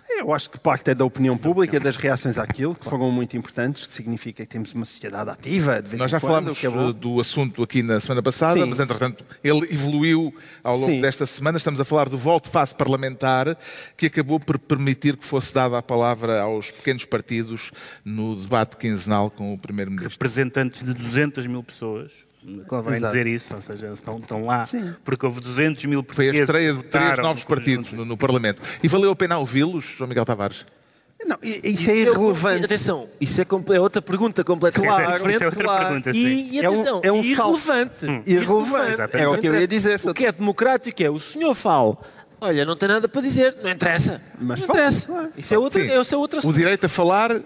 Eu 0.10 0.34
acho 0.34 0.50
que 0.50 0.60
parte 0.60 0.92
é 0.92 0.96
da 0.96 1.06
opinião 1.06 1.38
pública, 1.38 1.80
das 1.80 1.96
reações 1.96 2.38
àquilo, 2.38 2.74
que 2.76 2.86
foram 2.86 3.12
muito 3.12 3.38
importantes, 3.38 3.86
que 3.86 3.94
significa 3.94 4.44
que 4.44 4.50
temos 4.50 4.74
uma 4.74 4.86
sociedade 4.86 5.30
ativa, 5.30 5.82
de 5.82 5.90
vez 5.90 6.00
Nós 6.00 6.12
já 6.12 6.20
quando, 6.20 6.54
falámos 6.56 6.64
é 6.64 6.94
do 6.94 7.20
assunto 7.20 7.62
aqui 7.62 7.84
na 7.84 8.00
semana 8.00 8.22
passada, 8.22 8.60
Sim. 8.60 8.66
mas 8.66 8.80
entretanto 8.80 9.24
ele 9.44 9.68
evoluiu 9.72 10.34
ao 10.64 10.76
longo 10.76 10.94
Sim. 10.94 11.02
desta 11.02 11.26
semana. 11.26 11.58
Estamos 11.58 11.80
a 11.80 11.86
falar 11.86 12.10
do 12.10 12.18
volte-face 12.18 12.74
parlamentar, 12.76 13.58
que 13.96 14.08
acabou 14.08 14.40
por 14.40 14.58
permitir 14.58 15.18
que 15.18 15.26
fosse 15.26 15.54
dada 15.54 15.78
a 15.78 15.82
palavra 15.82 16.42
aos 16.42 16.72
pequenos 16.72 17.06
partidos 17.06 17.72
no 18.04 18.36
debate 18.36 18.78
quinzenal 18.78 19.30
com 19.30 19.54
o 19.54 19.58
Primeiro-Ministro. 19.58 20.14
Representantes 20.14 20.84
de 20.84 20.94
200 20.94 21.48
mil 21.48 21.64
pessoas, 21.64 22.12
convém 22.68 22.96
Exato. 22.96 23.14
dizer 23.14 23.28
isso, 23.28 23.54
ou 23.56 23.62
seja, 23.62 23.92
estão, 23.94 24.18
estão 24.18 24.46
lá, 24.46 24.66
Sim. 24.66 24.94
porque 25.04 25.26
houve 25.26 25.40
200 25.42 25.86
mil 25.86 26.00
Foi 26.08 26.30
a 26.30 26.32
portugueses 26.32 26.40
estreia 26.42 26.74
de 26.74 26.84
três 26.84 27.18
novos 27.20 27.44
partidos 27.44 27.92
no, 27.94 28.04
no 28.06 28.18
Parlamento. 28.18 28.62
E 28.84 28.88
valeu 28.88 29.12
a 29.12 29.16
pena 29.16 29.38
ouvi-los, 29.38 29.86
João 29.98 30.08
Miguel 30.08 30.26
Tavares? 30.26 30.66
Não, 31.24 31.38
isso, 31.44 31.62
Isso 31.68 31.90
é 31.92 31.94
o- 31.94 31.98
irrelevante. 31.98 32.66
Atenção, 32.66 33.08
isso 33.20 33.40
é, 33.42 33.46
é 33.76 33.80
outra 33.80 34.02
pergunta 34.02 34.44
completamente 34.44 34.90
Claro, 34.90 35.12
diferente. 35.14 35.36
Isso 35.36 35.44
é 35.44 35.46
outra 35.48 35.64
claro. 35.64 35.86
pergunta, 35.86 36.14
sim. 36.14 36.20
E, 36.20 36.56
e 36.56 36.60
É 36.66 36.70
um- 36.70 36.74
atenção, 36.74 37.02
é 37.04 37.12
um 37.12 37.24
irrelevante. 37.24 38.06
Irrelevante. 38.26 38.92
Exatamente. 38.94 39.18
Era 39.18 39.32
o 39.32 39.38
que 39.40 39.48
eu 39.48 39.56
ia 39.60 39.68
dizer. 39.68 40.00
O 40.06 40.14
que 40.16 40.26
é 40.26 40.32
democrático 40.32 41.04
é 41.04 41.10
o 41.12 41.20
senhor 41.20 41.54
fala. 41.54 41.96
Olha, 42.44 42.66
não 42.66 42.76
tem 42.76 42.90
nada 42.90 43.08
para 43.08 43.22
dizer, 43.22 43.56
não 43.62 43.70
interessa. 43.70 44.20
Mas 44.42 44.62
não 44.62 44.66
fala, 44.68 44.80
interessa. 44.80 45.06
claro. 45.08 45.30
Isso 45.38 45.54
é 45.54 45.60
outra, 45.60 45.84
Sim. 45.84 45.92
é 45.92 46.18
outro 46.18 46.40
O 46.50 46.52
direito 46.52 46.86
a 46.88 46.90
falar, 46.90 47.40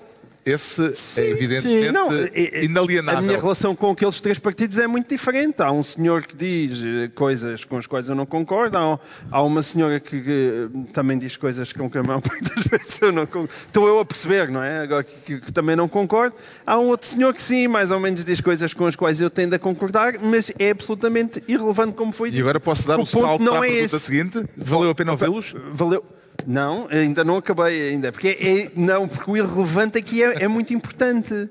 esse 0.45 0.91
é 1.19 1.29
evidentemente 1.29 1.91
Não, 1.91 2.11
é- 2.13 2.29
é- 2.35 2.63
inalienável. 2.65 3.19
A 3.19 3.21
minha 3.21 3.39
relação 3.39 3.75
com 3.75 3.89
aqueles 3.91 4.19
três 4.21 4.37
partidos 4.37 4.77
é 4.77 4.85
muito 4.85 5.09
diferente. 5.09 5.61
Há 5.61 5.71
um 5.71 5.81
senhor 5.81 6.23
que 6.25 6.35
diz 6.35 6.81
eh, 6.83 7.09
coisas 7.15 7.65
com 7.65 7.77
as 7.77 7.87
quais 7.87 8.07
eu 8.09 8.15
não 8.15 8.25
concordo, 8.25 8.77
há, 8.77 8.99
há 9.31 9.41
uma 9.41 9.61
senhora 9.63 9.99
que, 9.99 10.17
eh, 10.17 10.67
também 10.93 11.17
diz 11.17 11.35
coisas 11.35 11.73
com 11.73 11.89
que 11.89 11.97
a 11.97 12.03
maior 12.03 12.21
parte 12.23 12.43
das 12.55 12.63
vezes 12.65 13.01
eu 13.01 13.11
não 13.11 13.25
concordo. 13.25 13.49
Estou 13.51 13.87
eu 13.87 13.99
a 13.99 14.05
perceber, 14.05 14.49
não 14.49 14.63
é? 14.63 14.81
Agora 14.81 15.03
que, 15.03 15.15
que- 15.25 15.39
que 15.45 15.51
também 15.51 15.75
não 15.75 15.87
concordo. 15.87 16.35
Há 16.65 16.77
um 16.77 16.89
outro 16.89 17.07
senhor 17.07 17.33
que 17.33 17.41
sim, 17.41 17.67
mais 17.67 17.89
ou 17.89 17.99
menos 17.99 18.23
diz 18.23 18.39
coisas 18.39 18.73
com 18.73 18.85
as 18.85 18.95
quais 18.95 19.19
eu 19.19 19.29
tendo 19.29 19.53
a 19.55 19.59
concordar, 19.59 20.13
mas 20.21 20.51
é 20.59 20.69
absolutamente 20.69 21.43
irrelevante 21.47 21.93
como 21.95 22.11
foi 22.13 22.29
E 22.29 22.31
dito. 22.33 22.41
agora 22.43 22.59
posso 22.59 22.87
dar 22.87 22.99
o, 22.99 23.05
salto 23.05 23.41
não 23.41 23.53
para 23.53 23.61
a 23.63 23.67
é 23.67 23.71
pergunta 23.71 23.95
esse. 23.95 24.05
seguinte? 24.05 24.43
Valeu 24.55 24.89
a 24.91 24.95
pena 24.95 25.11
ouvi-los? 25.13 25.55
Valeu. 25.71 26.05
Não, 26.46 26.88
ainda 26.92 27.24
não 27.24 27.38
acabei 27.38 27.89
ainda. 27.89 28.12
Porque 28.12 28.27
é, 28.30 28.72
não, 28.80 29.08
porque 29.08 29.30
o 29.32 29.38
irrelevante 29.38 29.98
aqui 29.98 30.24
é, 30.24 30.44
é 30.44 30.48
muito 30.48 30.74
importante. 30.74 31.50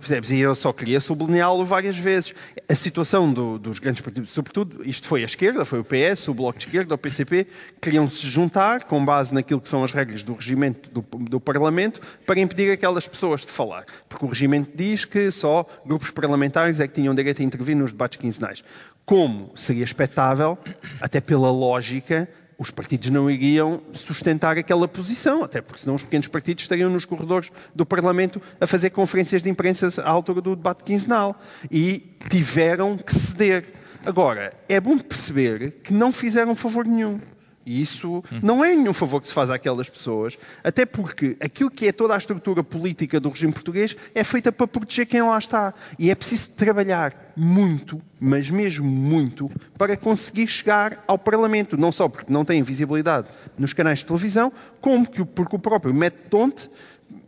Percebes? 0.00 0.30
E 0.30 0.38
eu 0.38 0.54
só 0.54 0.72
queria 0.72 0.98
sublinhá-lo 1.00 1.64
várias 1.64 1.96
vezes. 1.96 2.34
A 2.68 2.74
situação 2.74 3.30
do- 3.32 3.58
dos 3.58 3.78
grandes 3.78 4.00
partidos, 4.02 4.30
sobretudo, 4.30 4.82
isto 4.88 5.06
foi 5.06 5.22
a 5.22 5.26
esquerda, 5.26 5.64
foi 5.64 5.78
o 5.80 5.84
PS, 5.84 6.28
o 6.28 6.34
Bloco 6.34 6.58
de 6.58 6.66
Esquerda, 6.66 6.94
o 6.94 6.98
PCP, 6.98 7.46
queriam 7.82 8.08
se 8.08 8.26
juntar 8.26 8.84
com 8.84 9.04
base 9.04 9.34
naquilo 9.34 9.60
que 9.60 9.68
são 9.68 9.84
as 9.84 9.92
regras 9.92 10.22
do 10.22 10.32
regimento 10.34 10.88
do, 10.90 11.02
do 11.18 11.38
Parlamento 11.38 12.00
para 12.26 12.40
impedir 12.40 12.70
aquelas 12.70 13.06
pessoas 13.06 13.42
de 13.42 13.52
falar. 13.52 13.84
Porque 14.08 14.24
o 14.24 14.28
regimento 14.28 14.70
diz 14.74 15.04
que 15.04 15.30
só 15.30 15.66
grupos 15.84 16.10
parlamentares 16.10 16.80
é 16.80 16.88
que 16.88 16.94
tinham 16.94 17.14
direito 17.14 17.42
a 17.42 17.44
intervir 17.44 17.76
nos 17.76 17.92
debates 17.92 18.18
quinzenais. 18.18 18.64
Como 19.04 19.52
seria 19.54 19.84
expectável, 19.84 20.56
até 20.98 21.20
pela 21.20 21.50
lógica, 21.52 22.26
os 22.58 22.70
partidos 22.70 23.10
não 23.10 23.30
iriam 23.30 23.82
sustentar 23.92 24.56
aquela 24.56 24.86
posição, 24.86 25.42
até 25.42 25.60
porque 25.60 25.82
senão 25.82 25.94
os 25.94 26.02
pequenos 26.02 26.28
partidos 26.28 26.64
estariam 26.64 26.90
nos 26.90 27.04
corredores 27.04 27.50
do 27.74 27.84
Parlamento 27.84 28.40
a 28.60 28.66
fazer 28.66 28.90
conferências 28.90 29.42
de 29.42 29.50
imprensa 29.50 30.02
à 30.02 30.10
altura 30.10 30.40
do 30.40 30.56
debate 30.56 30.84
quinzenal. 30.84 31.38
E 31.70 32.16
tiveram 32.30 32.96
que 32.96 33.14
ceder. 33.14 33.64
Agora, 34.06 34.52
é 34.68 34.78
bom 34.80 34.98
perceber 34.98 35.80
que 35.82 35.92
não 35.92 36.12
fizeram 36.12 36.54
favor 36.54 36.86
nenhum. 36.86 37.20
E 37.66 37.80
isso 37.80 38.22
não 38.42 38.64
é 38.64 38.74
nenhum 38.74 38.92
favor 38.92 39.20
que 39.20 39.28
se 39.28 39.34
faz 39.34 39.50
àquelas 39.50 39.88
pessoas, 39.88 40.36
até 40.62 40.84
porque 40.84 41.36
aquilo 41.40 41.70
que 41.70 41.86
é 41.86 41.92
toda 41.92 42.14
a 42.14 42.18
estrutura 42.18 42.62
política 42.62 43.18
do 43.18 43.30
regime 43.30 43.52
português 43.52 43.96
é 44.14 44.22
feita 44.22 44.52
para 44.52 44.66
proteger 44.66 45.06
quem 45.06 45.22
lá 45.22 45.38
está. 45.38 45.72
E 45.98 46.10
é 46.10 46.14
preciso 46.14 46.50
trabalhar 46.50 47.32
muito, 47.36 48.00
mas 48.20 48.50
mesmo 48.50 48.86
muito, 48.86 49.50
para 49.78 49.96
conseguir 49.96 50.46
chegar 50.46 51.02
ao 51.06 51.18
Parlamento. 51.18 51.76
Não 51.76 51.90
só 51.90 52.08
porque 52.08 52.32
não 52.32 52.44
têm 52.44 52.62
visibilidade 52.62 53.28
nos 53.58 53.72
canais 53.72 54.00
de 54.00 54.06
televisão, 54.06 54.52
como 54.80 55.08
que, 55.08 55.24
porque 55.24 55.56
o 55.56 55.58
próprio 55.58 55.94
método 55.94 56.24
Tonte 56.28 56.70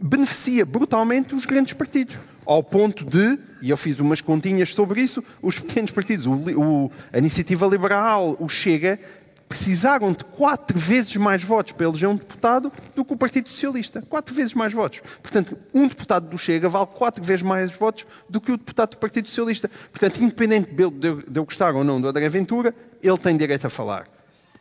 beneficia 0.01 0.67
brutalmente 0.67 1.35
os 1.35 1.47
grandes 1.47 1.73
partidos. 1.73 2.19
Ao 2.45 2.63
ponto 2.63 3.05
de, 3.05 3.39
e 3.61 3.71
eu 3.71 3.77
fiz 3.77 3.99
umas 3.99 4.21
continhas 4.21 4.73
sobre 4.73 5.01
isso, 5.01 5.25
os 5.43 5.59
pequenos 5.59 5.91
partidos, 5.91 6.27
o, 6.27 6.33
o, 6.33 6.93
a 7.13 7.19
Iniciativa 7.19 7.67
Liberal, 7.67 8.37
o 8.39 8.49
Chega, 8.49 9.01
precisaram 9.49 10.13
de 10.13 10.25
quatro 10.25 10.79
vezes 10.79 11.15
mais 11.17 11.43
votos 11.43 11.73
para 11.73 11.87
eleger 11.87 12.09
um 12.09 12.17
deputado 12.17 12.73
do 12.95 13.05
que 13.05 13.13
o 13.13 13.17
Partido 13.17 13.49
Socialista. 13.49 14.03
Quatro 14.09 14.35
vezes 14.35 14.55
mais 14.55 14.73
votos. 14.73 15.01
Portanto, 15.23 15.57
um 15.73 15.87
deputado 15.87 16.29
do 16.29 16.37
Chega 16.37 16.69
vale 16.69 16.87
quatro 16.87 17.23
vezes 17.23 17.43
mais 17.43 17.71
votos 17.77 18.07
do 18.29 18.41
que 18.41 18.53
o 18.53 18.57
deputado 18.57 18.91
do 18.91 18.99
Partido 18.99 19.29
Socialista. 19.29 19.71
Portanto, 19.91 20.23
independente 20.23 20.71
de 20.73 20.83
eu 20.83 21.45
gostar 21.45 21.75
ou 21.75 21.85
não 21.85 22.01
do 22.01 22.09
André 22.09 22.29
Ventura, 22.29 22.75
ele 23.03 23.19
tem 23.19 23.37
direito 23.37 23.67
a 23.67 23.71
falar. 23.71 24.07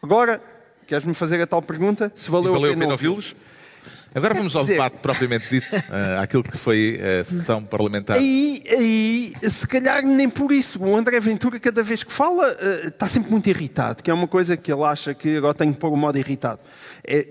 Agora, 0.01 0.41
queres-me 0.85 1.13
fazer 1.13 1.41
a 1.41 1.47
tal 1.47 1.61
pergunta? 1.61 2.11
Se 2.15 2.29
valeu, 2.29 2.53
valeu 2.53 2.73
a 2.73 2.77
pena 2.77 2.91
ouvi-los? 2.91 3.35
Agora 4.15 4.33
vamos 4.33 4.55
ao 4.55 4.61
dizer... 4.63 4.75
debate 4.75 4.97
propriamente 5.01 5.49
dito, 5.49 5.67
uh, 5.75 6.19
àquilo 6.23 6.41
que 6.41 6.57
foi 6.57 6.97
a 7.01 7.25
sessão 7.25 7.61
parlamentar. 7.61 8.15
Aí, 8.15 8.63
aí, 8.71 9.33
se 9.49 9.67
calhar 9.67 10.01
nem 10.03 10.29
por 10.29 10.53
isso. 10.53 10.81
O 10.81 10.95
André 10.95 11.19
Ventura, 11.19 11.59
cada 11.59 11.83
vez 11.83 12.01
que 12.01 12.11
fala, 12.11 12.47
uh, 12.53 12.87
está 12.87 13.07
sempre 13.07 13.29
muito 13.29 13.49
irritado, 13.49 14.01
que 14.01 14.09
é 14.09 14.13
uma 14.13 14.27
coisa 14.27 14.55
que 14.55 14.71
ele 14.71 14.83
acha 14.83 15.13
que 15.13 15.35
agora 15.35 15.53
tem 15.53 15.73
que 15.73 15.79
pôr 15.79 15.91
o 15.91 15.97
modo 15.97 16.17
irritado. 16.17 16.61
É, 17.03 17.27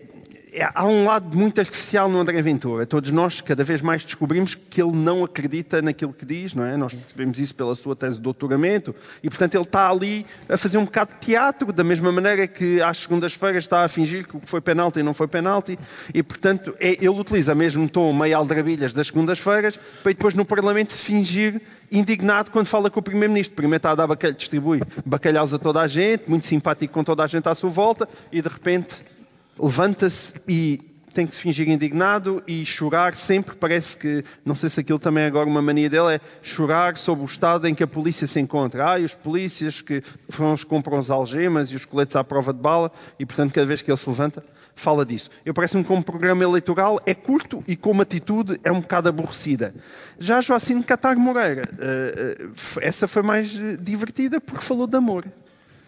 há 0.74 0.86
um 0.86 1.04
lado 1.04 1.36
muito 1.36 1.60
artificial 1.60 2.08
no 2.08 2.18
André 2.18 2.40
Ventura. 2.42 2.86
Todos 2.86 3.10
nós, 3.10 3.40
cada 3.40 3.64
vez 3.64 3.80
mais, 3.80 4.04
descobrimos 4.04 4.54
que 4.54 4.80
ele 4.80 4.92
não 4.92 5.24
acredita 5.24 5.82
naquilo 5.82 6.12
que 6.12 6.24
diz, 6.24 6.54
não 6.54 6.64
é? 6.64 6.76
Nós 6.76 6.94
percebemos 6.94 7.38
isso 7.38 7.54
pela 7.54 7.74
sua 7.74 7.96
tese 7.96 8.16
de 8.16 8.22
doutoramento 8.22 8.94
e, 9.22 9.28
portanto, 9.28 9.54
ele 9.54 9.64
está 9.64 9.90
ali 9.90 10.26
a 10.48 10.56
fazer 10.56 10.78
um 10.78 10.84
bocado 10.84 11.12
de 11.14 11.26
teatro, 11.26 11.72
da 11.72 11.82
mesma 11.82 12.12
maneira 12.12 12.46
que 12.46 12.80
às 12.82 12.98
segundas-feiras 12.98 13.64
está 13.64 13.84
a 13.84 13.88
fingir 13.88 14.26
que 14.26 14.36
o 14.36 14.40
que 14.40 14.48
foi 14.48 14.60
penalti 14.60 15.02
não 15.02 15.14
foi 15.14 15.26
penalti 15.26 15.78
e, 16.12 16.22
portanto, 16.22 16.74
é, 16.78 16.92
ele 16.92 17.08
utiliza 17.08 17.54
mesmo 17.54 17.88
tom 17.88 18.12
meio 18.12 18.36
aldrabilhas 18.36 18.92
das 18.92 19.08
segundas-feiras 19.08 19.76
para 20.02 20.12
depois 20.12 20.34
no 20.34 20.44
Parlamento 20.44 20.92
se 20.92 21.06
fingir 21.06 21.60
indignado 21.90 22.50
quando 22.50 22.66
fala 22.66 22.90
com 22.90 23.00
o 23.00 23.02
Primeiro-Ministro. 23.02 23.56
Primeiro 23.56 23.76
está 23.76 23.90
a 23.90 23.94
dar 23.94 24.06
bacalhau, 24.06 24.36
distribui 24.36 24.82
bacalhaus 25.04 25.52
a 25.54 25.58
toda 25.58 25.80
a 25.80 25.88
gente, 25.88 26.28
muito 26.28 26.46
simpático 26.46 26.92
com 26.92 27.04
toda 27.04 27.24
a 27.24 27.26
gente 27.26 27.48
à 27.48 27.54
sua 27.54 27.70
volta 27.70 28.08
e, 28.32 28.40
de 28.40 28.48
repente 28.48 29.13
levanta-se 29.58 30.34
e 30.48 30.78
tem 31.14 31.26
que 31.26 31.34
se 31.34 31.40
fingir 31.40 31.68
indignado 31.68 32.42
e 32.46 32.66
chorar 32.66 33.14
sempre. 33.14 33.54
Parece 33.54 33.96
que, 33.96 34.24
não 34.44 34.54
sei 34.54 34.68
se 34.68 34.80
aquilo 34.80 34.98
também 34.98 35.24
é 35.24 35.26
agora 35.28 35.48
uma 35.48 35.62
mania 35.62 35.88
dele, 35.88 36.16
é 36.16 36.20
chorar 36.42 36.96
sobre 36.96 37.24
o 37.24 37.26
estado 37.26 37.68
em 37.68 37.74
que 37.74 37.84
a 37.84 37.86
polícia 37.86 38.26
se 38.26 38.40
encontra. 38.40 38.90
Ah, 38.90 38.98
e 38.98 39.04
os 39.04 39.14
polícias 39.14 39.80
que 39.80 40.02
foram 40.28 40.52
os 40.52 40.64
que 40.64 40.70
compram 40.70 40.98
as 40.98 41.08
algemas 41.08 41.70
e 41.70 41.76
os 41.76 41.84
coletes 41.84 42.16
à 42.16 42.24
prova 42.24 42.52
de 42.52 42.58
bala, 42.58 42.90
e 43.18 43.24
portanto, 43.24 43.54
cada 43.54 43.66
vez 43.66 43.80
que 43.80 43.90
ele 43.90 43.96
se 43.96 44.08
levanta, 44.08 44.42
fala 44.74 45.06
disso. 45.06 45.30
Eu 45.46 45.54
parece-me 45.54 45.84
que 45.84 45.88
como 45.88 46.02
programa 46.02 46.42
eleitoral 46.42 47.00
é 47.06 47.14
curto 47.14 47.62
e 47.66 47.76
como 47.76 48.02
atitude 48.02 48.60
é 48.64 48.72
um 48.72 48.80
bocado 48.80 49.08
aborrecida. 49.08 49.72
Já 50.18 50.40
Joacine 50.40 50.82
Catar 50.82 51.16
Moreira, 51.16 51.68
eh, 51.78 52.36
eh, 52.40 52.48
essa 52.80 53.06
foi 53.06 53.22
mais 53.22 53.56
eh, 53.56 53.76
divertida 53.80 54.40
porque 54.40 54.64
falou 54.64 54.86
de 54.88 54.96
amor. 54.96 55.24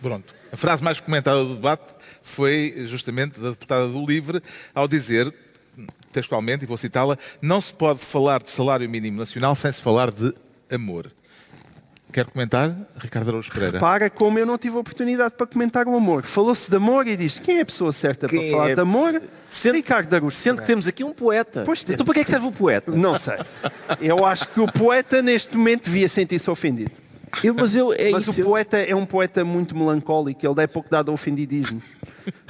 Pronto. 0.00 0.34
A 0.52 0.56
frase 0.56 0.82
mais 0.82 1.00
comentada 1.00 1.44
do 1.44 1.54
debate 1.54 1.94
foi 2.22 2.84
justamente 2.86 3.40
da 3.40 3.50
deputada 3.50 3.88
do 3.88 4.04
Livre, 4.04 4.42
ao 4.74 4.86
dizer, 4.86 5.32
textualmente, 6.12 6.64
e 6.64 6.66
vou 6.66 6.76
citá-la, 6.76 7.18
não 7.42 7.60
se 7.60 7.72
pode 7.72 8.00
falar 8.00 8.42
de 8.42 8.50
salário 8.50 8.88
mínimo 8.88 9.18
nacional 9.18 9.54
sem 9.54 9.72
se 9.72 9.80
falar 9.80 10.10
de 10.10 10.34
amor. 10.70 11.10
Quer 12.12 12.24
comentar, 12.24 12.74
Ricardo 12.96 13.28
Araújo 13.28 13.52
Pereira? 13.52 13.78
Para 13.78 14.08
como 14.08 14.38
eu 14.38 14.46
não 14.46 14.56
tive 14.56 14.76
a 14.76 14.80
oportunidade 14.80 15.34
para 15.34 15.46
comentar 15.46 15.86
o 15.86 15.94
amor. 15.94 16.22
Falou-se 16.22 16.70
de 16.70 16.76
amor 16.76 17.06
e 17.06 17.16
diz 17.16 17.38
quem 17.38 17.58
é 17.58 17.60
a 17.60 17.66
pessoa 17.66 17.92
certa 17.92 18.26
quem 18.26 18.40
para 18.40 18.50
falar 18.52 18.70
é... 18.70 18.74
de 18.74 18.80
amor? 18.80 19.22
Sendo, 19.50 19.74
Ricardo 19.74 20.14
Araújo 20.14 20.34
Sendo 20.34 20.62
que 20.62 20.66
temos 20.66 20.88
aqui 20.88 21.04
um 21.04 21.12
poeta. 21.12 21.62
Pois 21.66 21.84
então 21.86 22.06
para 22.06 22.14
que 22.14 22.20
é 22.20 22.24
que 22.24 22.30
serve 22.30 22.46
o 22.46 22.52
poeta? 22.52 22.90
Não 22.92 23.18
sei. 23.18 23.34
Eu 24.00 24.24
acho 24.24 24.48
que 24.48 24.60
o 24.60 24.70
poeta 24.70 25.20
neste 25.20 25.56
momento 25.56 25.84
devia 25.84 26.08
sentir-se 26.08 26.48
ofendido. 26.50 26.92
Eu, 27.42 27.54
mas 27.54 27.76
eu, 27.76 27.92
é 27.92 28.10
mas 28.10 28.26
isso, 28.26 28.40
o 28.40 28.44
poeta 28.44 28.78
é 28.78 28.94
um 28.94 29.04
poeta 29.04 29.44
muito 29.44 29.76
melancólico, 29.76 30.46
ele 30.46 30.62
é 30.62 30.66
pouco 30.66 30.88
dado 30.88 31.10
a 31.10 31.14
ofendidismo. 31.14 31.82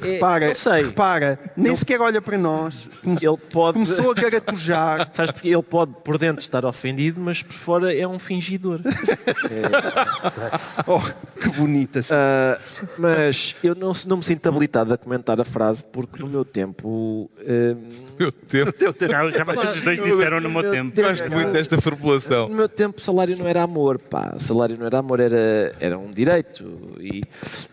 É, 0.02 0.12
repara, 0.12 0.52
repara, 0.83 1.38
nem 1.56 1.68
ele, 1.68 1.76
sequer 1.76 2.00
olha 2.00 2.23
para 2.23 2.38
nós. 2.38 2.88
Ele 3.04 3.37
pode... 3.52 3.75
Começou 3.75 4.11
a 4.11 4.14
garatujar. 4.14 5.09
Sabes 5.12 5.33
porque 5.33 5.49
ele 5.49 5.62
pode 5.62 5.92
por 6.02 6.16
dentro 6.16 6.42
estar 6.42 6.64
ofendido, 6.64 7.21
mas 7.21 7.42
por 7.42 7.52
fora 7.52 7.95
é 7.95 8.06
um 8.06 8.18
fingidor. 8.18 8.80
é... 9.50 10.83
oh, 10.87 11.00
que 11.40 11.49
bonita. 11.50 12.00
Uh, 12.00 12.83
mas 12.99 13.54
eu 13.62 13.75
não, 13.75 13.92
não 14.06 14.16
me 14.18 14.23
sinto 14.23 14.47
habilitado 14.49 14.95
a 14.95 14.97
comentar 14.97 15.38
a 15.40 15.45
frase 15.45 15.85
porque 15.85 16.23
no 16.23 16.28
meu 16.28 16.45
tempo. 16.45 17.30
Uh, 17.38 17.76
meu 18.18 18.33
tempo. 18.33 18.73
tempo. 18.73 18.95
Já, 19.09 19.30
já 19.30 19.45
vocês 19.45 19.83
dois 19.83 20.02
disseram 20.02 20.40
no 20.40 20.50
meu 20.50 20.71
tempo. 20.71 21.00
Gosto 21.00 21.30
muito 21.30 21.52
desta 21.52 21.80
formulação. 21.80 22.49
No 22.49 22.54
meu 22.54 22.68
tempo, 22.68 23.00
salário 23.00 23.37
não 23.37 23.47
era 23.47 23.62
amor, 23.62 23.99
pá. 23.99 24.35
Salário 24.38 24.65
não 24.75 24.87
era 24.87 24.99
amor, 24.99 25.20
era, 25.20 25.73
era 25.78 25.99
um 25.99 26.11
direito. 26.11 26.64
E, 27.00 27.23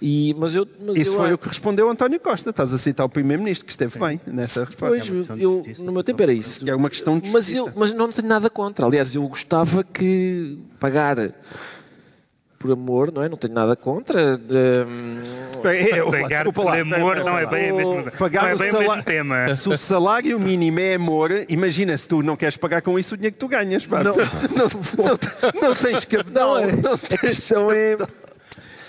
e, 0.02 0.36
mas 0.38 0.56
eu, 0.56 0.68
mas 0.86 0.98
Isso 0.98 1.12
eu, 1.12 1.18
foi 1.18 1.34
o 1.34 1.38
que 1.38 1.48
respondeu 1.48 1.90
António 1.90 2.20
Costa. 2.20 2.50
Estás 2.50 2.74
a 2.74 2.78
citar 2.78 3.06
o 3.06 3.10
Primeiro-Ministro, 3.10 3.66
que 3.66 3.72
esteve 3.72 3.98
bem 4.00 4.20
nessa 4.28 4.66
resposta. 4.66 4.98
Pois, 4.98 5.30
é 5.30 5.44
eu, 5.44 5.64
no 5.80 5.92
meu 5.92 6.04
tempo 6.04 6.22
era 6.22 6.34
isso. 6.34 6.68
É 6.70 6.76
uma 6.76 6.90
questão 6.90 7.20
de 7.20 7.32
mas 7.32 7.54
eu 7.54 7.72
Mas 7.76 7.94
não 7.94 8.12
tenho 8.12 8.28
nada 8.28 8.50
contra. 8.50 8.86
Aliás, 8.86 9.16
eu 9.16 9.28
gostava 9.28 9.84
que 9.84 10.60
pagar 10.80 11.34
por 12.64 12.72
amor, 12.72 13.12
não 13.12 13.22
é? 13.22 13.28
Não 13.28 13.36
tenho 13.36 13.54
nada 13.54 13.76
contra. 13.76 14.40
É, 14.40 16.02
pagar 16.22 16.46
por 16.54 16.68
amor 16.70 17.18
não 17.18 17.38
é 17.38 17.46
bem, 17.46 17.72
a 17.72 17.74
mesma, 17.74 18.12
pagar 18.12 18.44
não 18.44 18.50
é 18.52 18.56
bem 18.56 18.72
o, 18.72 18.80
mesmo 18.80 19.04
tema. 19.04 19.54
Se 19.56 19.68
o 19.68 19.78
salário 19.78 20.40
mínimo 20.40 20.80
é 20.80 20.96
amor, 20.96 21.32
imagina 21.50 21.98
se 21.98 22.08
tu 22.08 22.24
não 22.24 22.38
queres 22.38 22.56
pagar 22.56 22.82
com 22.82 22.98
isso 22.98 23.16
o 23.16 23.18
dinheiro 23.18 23.34
que 23.34 23.40
tu 23.40 23.50
ganhas. 23.50 23.86
Pá. 23.86 24.02
Não, 24.02 24.16
não, 24.56 24.70
não, 24.98 25.62
não, 25.62 25.76
tens 25.76 26.06
que. 26.06 26.16
Não, 26.32 26.62
não, 26.62 26.94
a 26.94 27.18
questão 27.18 27.70
é. 27.70 27.98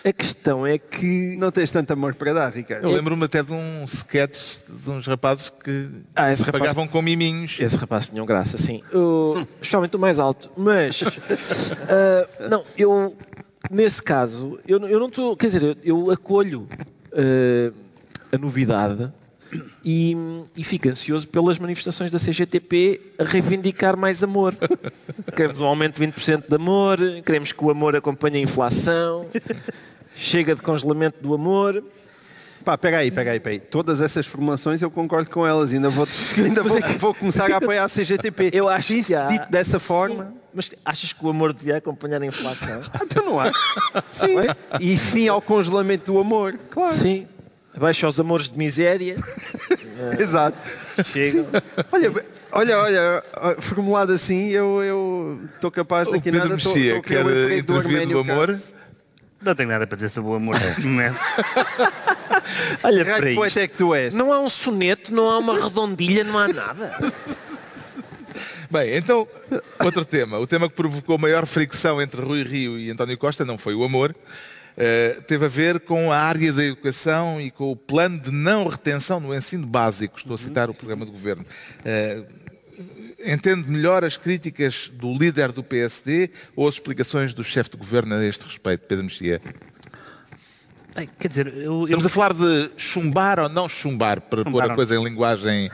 A 0.07 0.13
questão 0.13 0.67
é 0.67 0.79
que. 0.79 1.35
Não 1.39 1.51
tens 1.51 1.73
tanto 1.73 1.93
amor 1.93 2.15
para 2.15 2.33
dar, 2.33 2.53
Ricardo. 2.53 2.85
Eu 2.85 2.91
lembro-me 2.91 3.25
até 3.25 3.43
de 3.43 3.53
um 3.53 3.85
sketch 3.85 4.59
de 4.69 4.91
uns 4.91 5.07
rapazes 5.07 5.51
que 5.65 5.89
ah, 6.15 6.31
esse 6.31 6.45
pagavam 6.45 6.85
rapaz, 6.85 6.91
com 6.91 7.03
miminhos. 7.03 7.57
Esse 7.59 7.77
rapaz 7.77 8.09
tinha 8.09 8.25
graça, 8.25 8.57
sim. 8.57 8.83
Uh, 8.93 9.41
especialmente 9.55 9.97
o 9.97 9.99
mais 9.99 10.19
alto. 10.19 10.51
Mas. 10.57 11.01
Uh, 11.03 12.49
não, 12.51 12.63
eu 12.77 13.17
nesse 13.71 14.03
caso, 14.03 14.59
eu, 14.67 14.79
eu 14.87 14.99
não 14.99 15.09
estou. 15.09 15.37
Quer 15.37 15.47
dizer, 15.47 15.79
eu, 15.83 16.11
acolho 16.11 16.69
uh, 17.13 17.75
a 18.33 18.39
novidade 18.39 19.11
e, 19.85 20.17
e 20.57 20.65
fico 20.65 20.89
ansioso 20.89 21.29
pelas 21.29 21.59
manifestações 21.59 22.11
da 22.11 22.19
CGTP 22.19 23.01
a 23.19 23.25
reivindicar 23.25 23.97
mais 23.97 24.23
amor. 24.23 24.55
Queremos 25.37 25.61
um 25.61 25.67
aumento 25.67 26.01
de 26.01 26.07
20% 26.07 26.49
de 26.49 26.55
amor, 26.55 26.99
queremos 27.25 27.53
que 27.53 27.65
o 27.65 27.71
amor 27.71 27.95
acompanhe 27.97 28.39
a 28.39 28.41
inflação, 28.41 29.29
chega 30.17 30.55
de 30.55 30.63
congelamento 30.63 31.23
do 31.23 31.35
amor. 31.35 31.83
Pá, 32.65 32.79
pega 32.79 32.99
aí, 32.99 33.11
pega 33.11 33.33
aí, 33.33 33.41
pega 33.41 33.57
aí. 33.57 33.61
Todas 33.61 34.01
essas 34.01 34.27
formulações 34.27 34.81
eu 34.81 34.91
concordo 34.91 35.29
com 35.29 35.47
elas. 35.47 35.73
Ainda 35.73 35.91
vou, 35.91 36.09
ainda 36.37 36.63
vou, 36.63 36.81
vou 36.99 37.15
começar 37.15 37.51
a 37.53 37.59
apoiar 37.59 37.85
a 37.85 37.89
CGTP. 37.89 38.51
Eu 38.55 38.69
acho 38.69 39.03
que 39.03 39.15
há... 39.15 39.27
Dito 39.27 39.51
dessa 39.51 39.79
forma... 39.79 40.25
Sim. 40.25 40.45
Mas 40.55 40.71
achas 40.85 41.13
que 41.13 41.27
o 41.27 41.29
amor 41.29 41.53
devia 41.53 41.79
acompanhar 41.79 42.23
a 42.23 42.27
inflação? 42.27 42.81
então 43.03 43.25
não 43.25 43.41
acho. 43.41 43.59
Sim. 44.09 44.37
E 44.81 44.97
fim 44.97 45.27
ao 45.27 45.43
congelamento 45.43 46.13
do 46.13 46.19
amor. 46.19 46.57
Claro. 46.71 46.95
Sim. 46.95 47.27
Abaixo 47.77 48.07
aos 48.07 48.21
amores 48.21 48.49
de 48.49 48.57
miséria. 48.57 49.17
Exato. 50.17 50.57
Chegam. 51.05 51.45
Olha, 51.91 52.13
olha, 52.53 52.79
olha, 52.79 53.57
formulado 53.61 54.13
assim, 54.13 54.51
eu 54.51 55.41
estou 55.57 55.73
capaz 55.73 56.07
daqui 56.07 56.29
o 56.29 56.33
Pedro 56.33 56.39
nada. 56.39 56.55
Mexia, 56.55 57.03
que 57.03 57.15
era 57.17 57.59
intervir 57.59 58.07
do 58.07 58.21
amor. 58.21 58.57
Não 59.45 59.55
tenho 59.55 59.69
nada 59.69 59.87
para 59.87 59.97
dizer 59.97 60.09
sobre 60.09 60.31
o 60.31 60.35
amor 60.35 60.59
neste 60.59 60.83
momento. 60.83 61.19
Olha, 62.83 63.05
para 63.05 63.35
poeta 63.35 63.61
é 63.61 63.69
que 63.69 63.77
tu 63.77 63.95
és? 63.95 64.15
Não 64.15 64.33
há 64.33 64.41
um 64.41 64.49
soneto, 64.49 65.13
não 65.15 65.29
há 65.29 65.39
uma 65.39 65.63
redondilha, 65.63 66.25
não 66.25 66.39
há 66.39 66.49
nada. 66.49 67.13
Bem, 68.71 68.97
então, 68.97 69.29
outro 69.85 70.05
tema. 70.05 70.39
O 70.39 70.47
tema 70.47 70.69
que 70.69 70.75
provocou 70.75 71.19
maior 71.19 71.47
fricção 71.47 72.01
entre 72.01 72.21
Rui 72.23 72.43
Rio 72.43 72.79
e 72.79 72.91
António 72.91 73.17
Costa 73.19 73.45
não 73.45 73.59
foi 73.59 73.75
o 73.75 73.85
amor, 73.85 74.15
Uh, 74.75 75.23
teve 75.23 75.45
a 75.45 75.49
ver 75.49 75.79
com 75.79 76.11
a 76.11 76.19
área 76.19 76.53
da 76.53 76.65
educação 76.65 77.41
e 77.41 77.49
com 77.49 77.71
o 77.71 77.77
plano 77.77 78.19
de 78.19 78.33
não 78.33 78.67
retenção 78.67 79.21
no 79.21 79.33
ensino 79.33 79.65
básico. 79.65 80.19
Estou 80.19 80.35
a 80.35 80.39
citar 80.39 80.69
o 80.69 80.75
programa 80.75 81.07
do 81.07 81.13
governo. 81.13 81.47
Uh, 81.79 82.27
entende 83.25 83.71
melhor 83.71 84.05
as 84.05 84.17
críticas 84.17 84.91
do 84.93 85.17
líder 85.17 85.53
do 85.53 85.63
PSD 85.63 86.31
ou 86.55 86.69
as 86.69 86.75
explicações 86.75 87.33
do 87.33 87.43
chefe 87.43 87.71
de 87.71 87.77
governo 87.77 88.15
a 88.15 88.25
este 88.25 88.45
respeito, 88.45 88.87
Pedro 88.87 89.05
Mexia? 89.05 89.41
Bem, 90.95 91.09
quer 91.19 91.27
dizer, 91.27 91.49
eu, 91.57 91.85
Estamos 91.85 92.07
a 92.07 92.09
falar 92.09 92.33
de 92.33 92.71
chumbar 92.77 93.41
ou 93.41 93.49
não 93.49 93.69
chumbar, 93.69 94.21
para 94.21 94.45
chumbar 94.45 94.53
pôr 94.53 94.73
a 94.73 94.75
coisa 94.77 94.95
em 94.95 95.03
linguagem. 95.03 95.71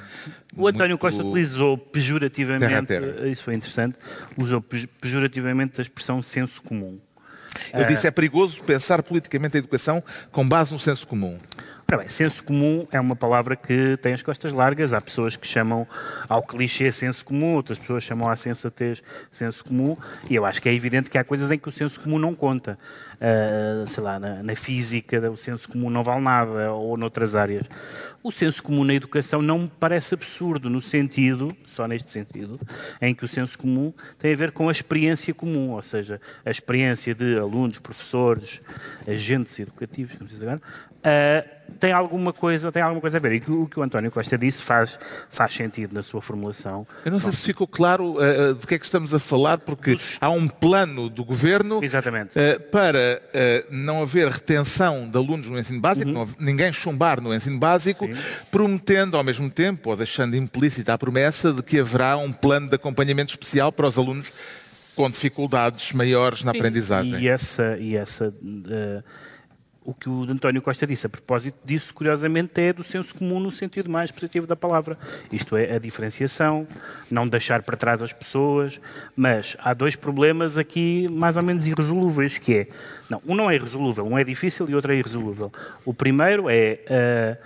O 0.57 0.67
António 0.67 0.97
Costa 0.97 1.23
utilizou 1.23 1.77
pejorativamente, 1.77 2.87
terra 2.87 3.13
terra. 3.13 3.29
isso 3.29 3.45
foi 3.45 3.55
interessante, 3.55 3.99
usou 4.37 4.65
pejorativamente 5.01 5.81
a 5.81 5.83
expressão 5.83 6.23
senso 6.23 6.63
comum. 6.63 6.99
Eu 7.75 7.85
disse 7.85 8.07
é 8.07 8.11
perigoso 8.11 8.63
pensar 8.63 9.03
politicamente 9.03 9.57
a 9.57 9.59
educação 9.59 10.03
com 10.31 10.49
base 10.49 10.73
no 10.73 10.79
senso 10.79 11.07
comum. 11.07 11.39
Ora 11.91 11.99
bem, 11.99 12.09
senso 12.09 12.45
comum 12.45 12.87
é 12.93 13.01
uma 13.01 13.17
palavra 13.17 13.57
que 13.57 13.97
tem 13.97 14.13
as 14.13 14.23
costas 14.23 14.53
largas. 14.53 14.93
Há 14.93 15.01
pessoas 15.01 15.35
que 15.35 15.45
chamam 15.45 15.85
ao 16.29 16.41
clichê 16.41 16.93
senso 16.93 17.25
comum, 17.25 17.57
outras 17.57 17.81
pessoas 17.81 18.05
chamam 18.05 18.31
à 18.31 18.37
sensatez 18.37 19.03
senso 19.29 19.65
comum, 19.65 19.97
e 20.29 20.37
eu 20.37 20.47
acho 20.47 20.63
que 20.63 20.69
é 20.69 20.73
evidente 20.73 21.11
que 21.11 21.19
há 21.19 21.25
coisas 21.25 21.51
em 21.51 21.59
que 21.59 21.69
o 21.69 21.73
senso 21.73 22.01
comum 22.01 22.17
não 22.17 22.33
conta. 22.33 22.79
Uh, 23.17 23.89
sei 23.89 24.05
lá, 24.05 24.21
na, 24.21 24.41
na, 24.41 24.55
física, 24.55 25.29
o 25.29 25.37
senso 25.37 25.69
comum 25.69 25.91
não 25.91 26.05
vale 26.05 26.23
nada, 26.23 26.73
ou 26.73 26.97
noutras 26.97 27.35
áreas. 27.35 27.65
O 28.23 28.31
senso 28.31 28.63
comum 28.63 28.85
na 28.85 28.95
educação 28.95 29.43
não 29.43 29.59
me 29.59 29.73
parece 29.81 30.15
absurdo, 30.15 30.71
no 30.71 30.81
sentido, 30.81 31.49
só 31.67 31.89
neste 31.89 32.11
sentido, 32.13 32.61
em 33.03 33.13
que 33.13 33.25
o 33.25 33.29
senso 33.29 33.59
comum 33.59 33.93
tem 34.17 34.33
a 34.33 34.37
ver 34.37 34.53
com 34.53 34.69
a 34.69 34.73
experiência 34.73 35.35
comum, 35.35 35.71
ou 35.71 35.83
seja, 35.83 36.21
a 36.47 36.51
experiência 36.51 37.15
de 37.15 37.37
alunos, 37.37 37.81
professores, 37.81 38.63
agentes 39.09 39.59
educativos, 39.59 40.17
não 40.21 40.29
sei 40.29 40.49
agora, 40.49 40.63
uh, 41.01 41.60
tem 41.79 41.93
alguma 41.93 42.33
coisa, 42.33 42.73
tem 42.73 42.83
alguma 42.83 43.01
coisa 43.01 43.19
a 43.19 43.21
ver. 43.21 43.33
E 43.33 43.51
o 43.51 43.67
que 43.67 43.79
o 43.79 43.83
António 43.83 44.11
Costa 44.11 44.37
disse 44.37 44.63
faz, 44.63 44.99
faz 45.29 45.55
sentido 45.55 45.95
na 45.95 46.03
sua 46.03 46.21
formulação. 46.21 46.87
Eu 47.05 47.13
não 47.13 47.21
sei 47.21 47.33
se 47.33 47.43
ficou 47.43 47.67
claro 47.67 48.17
uh, 48.17 48.55
de 48.55 48.67
que 48.67 48.75
é 48.75 48.79
que 48.79 48.85
estamos 48.85 49.15
a 49.15 49.19
falar, 49.19 49.59
porque 49.59 49.97
há 50.21 50.31
um 50.31 50.49
plano 50.49 51.09
do 51.09 51.25
governo 51.25 51.79
uh, 51.79 52.61
para 52.71 53.23
uh, 53.23 53.75
não 53.75 54.03
haver 54.03 54.29
retenção 54.29 55.09
de 55.09 55.17
alunos 55.17 55.49
no 55.49 55.59
ensino 55.59 55.81
básico, 55.81 56.09
uhum. 56.09 56.13
não, 56.15 56.29
ninguém 56.39 56.73
chumbar 56.73 57.21
no 57.21 57.35
ensino 57.35 57.59
básico, 57.59 58.07
Sim. 58.07 58.21
prometendo 58.51 59.17
ao 59.17 59.25
mesmo 59.25 59.51
tempo, 59.51 59.91
ou 59.91 59.97
deixando 59.97 60.37
implícita 60.37 60.95
a 60.95 60.99
promessa 60.99 61.53
de 61.53 61.63
que 61.63 61.79
haverá 61.79 62.17
um 62.17 62.33
plano 62.33 62.69
de 62.69 62.75
acompanhamento 62.75 63.31
especial 63.31 63.73
para 63.73 63.87
os 63.87 63.97
alunos 63.99 64.31
com 64.95 65.09
dificuldades 65.09 65.93
maiores 65.93 66.43
na 66.43 66.53
Sim. 66.53 66.59
aprendizagem. 66.59 67.21
E 67.21 67.29
essa, 67.29 67.77
e 67.79 67.97
essa 67.97 68.29
uh, 68.29 69.05
o 69.91 69.95
que 69.95 70.09
o 70.09 70.23
António 70.23 70.63
Costa 70.63 70.87
disse 70.87 71.07
a 71.07 71.09
propósito 71.09 71.59
disso, 71.65 71.93
curiosamente, 71.93 72.61
é 72.61 72.73
do 72.73 72.85
senso 72.85 73.13
comum 73.13 73.41
no 73.41 73.51
sentido 73.51 73.91
mais 73.91 74.13
positivo 74.13 74.47
da 74.47 74.55
palavra. 74.55 74.97
Isto 75.33 75.57
é, 75.57 75.75
a 75.75 75.79
diferenciação, 75.79 76.67
não 77.11 77.27
deixar 77.27 77.63
para 77.63 77.77
trás 77.77 78.01
as 78.01 78.13
pessoas, 78.13 78.81
mas 79.17 79.57
há 79.59 79.75
dois 79.75 79.97
problemas 79.97 80.57
aqui 80.57 81.09
mais 81.11 81.37
ou 81.37 81.43
menos 81.43 81.67
irresolúveis, 81.67 82.39
que 82.39 82.55
é, 82.55 82.69
não, 83.09 83.21
um 83.27 83.35
não 83.35 83.51
é 83.51 83.57
irresolúvel, 83.57 84.07
um 84.07 84.17
é 84.17 84.23
difícil 84.23 84.69
e 84.71 84.75
outro 84.77 84.93
é 84.93 84.97
irresolúvel. 84.97 85.51
O 85.85 85.93
primeiro 85.93 86.49
é, 86.49 86.79
uh, 86.87 87.45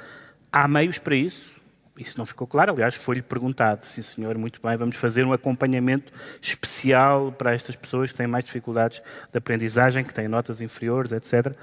há 0.53 0.69
meios 0.69 0.99
para 0.99 1.17
isso, 1.17 1.57
isso 1.97 2.19
não 2.19 2.27
ficou 2.27 2.47
claro, 2.47 2.73
aliás, 2.73 2.97
foi-lhe 2.97 3.23
perguntado. 3.23 3.87
Sim, 3.87 4.03
senhor, 4.03 4.37
muito 4.37 4.61
bem, 4.61 4.77
vamos 4.77 4.97
fazer 4.97 5.25
um 5.25 5.33
acompanhamento 5.33 6.13
especial 6.43 7.31
para 7.31 7.55
estas 7.55 7.77
pessoas 7.77 8.11
que 8.11 8.19
têm 8.19 8.27
mais 8.27 8.45
dificuldades 8.45 9.01
de 9.31 9.39
aprendizagem, 9.39 10.03
que 10.05 10.13
têm 10.13 10.27
notas 10.27 10.61
inferiores, 10.61 11.13
etc. 11.13 11.55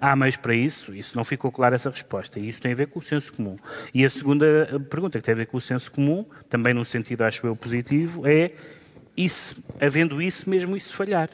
Há 0.00 0.16
meios 0.16 0.36
para 0.36 0.54
isso? 0.54 0.94
Isso 0.94 1.16
não 1.16 1.24
ficou 1.24 1.52
claro 1.52 1.74
essa 1.74 1.90
resposta. 1.90 2.40
E 2.40 2.48
isso 2.48 2.62
tem 2.62 2.72
a 2.72 2.74
ver 2.74 2.86
com 2.86 2.98
o 2.98 3.02
senso 3.02 3.32
comum. 3.32 3.56
E 3.92 4.04
a 4.04 4.10
segunda 4.10 4.80
pergunta, 4.88 5.18
que 5.18 5.24
tem 5.24 5.32
a 5.32 5.36
ver 5.36 5.46
com 5.46 5.58
o 5.58 5.60
senso 5.60 5.92
comum, 5.92 6.24
também 6.48 6.72
num 6.72 6.84
sentido, 6.84 7.22
acho 7.22 7.46
eu, 7.46 7.54
positivo, 7.54 8.26
é 8.26 8.52
isso, 9.14 9.62
havendo 9.78 10.22
isso, 10.22 10.48
mesmo 10.48 10.76
isso 10.76 10.94
falhar. 10.94 11.28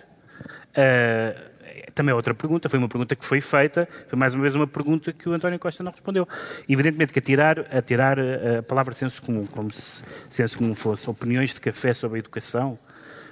Uh, 0.70 1.49
também 1.90 2.12
é 2.12 2.14
outra 2.14 2.34
pergunta, 2.34 2.68
foi 2.68 2.78
uma 2.78 2.88
pergunta 2.88 3.14
que 3.16 3.24
foi 3.24 3.40
feita, 3.40 3.88
foi 4.06 4.18
mais 4.18 4.34
uma 4.34 4.42
vez 4.42 4.54
uma 4.54 4.66
pergunta 4.66 5.12
que 5.12 5.28
o 5.28 5.32
António 5.32 5.58
Costa 5.58 5.82
não 5.82 5.92
respondeu. 5.92 6.28
Evidentemente 6.68 7.12
que 7.12 7.18
atirar, 7.18 7.60
atirar 7.70 8.18
a 8.18 8.62
palavra 8.62 8.94
senso 8.94 9.22
comum, 9.22 9.46
como 9.46 9.70
se 9.70 10.02
senso 10.28 10.58
comum 10.58 10.74
fosse 10.74 11.08
opiniões 11.08 11.54
de 11.54 11.60
café 11.60 11.92
sobre 11.92 12.18
a 12.18 12.20
educação, 12.20 12.78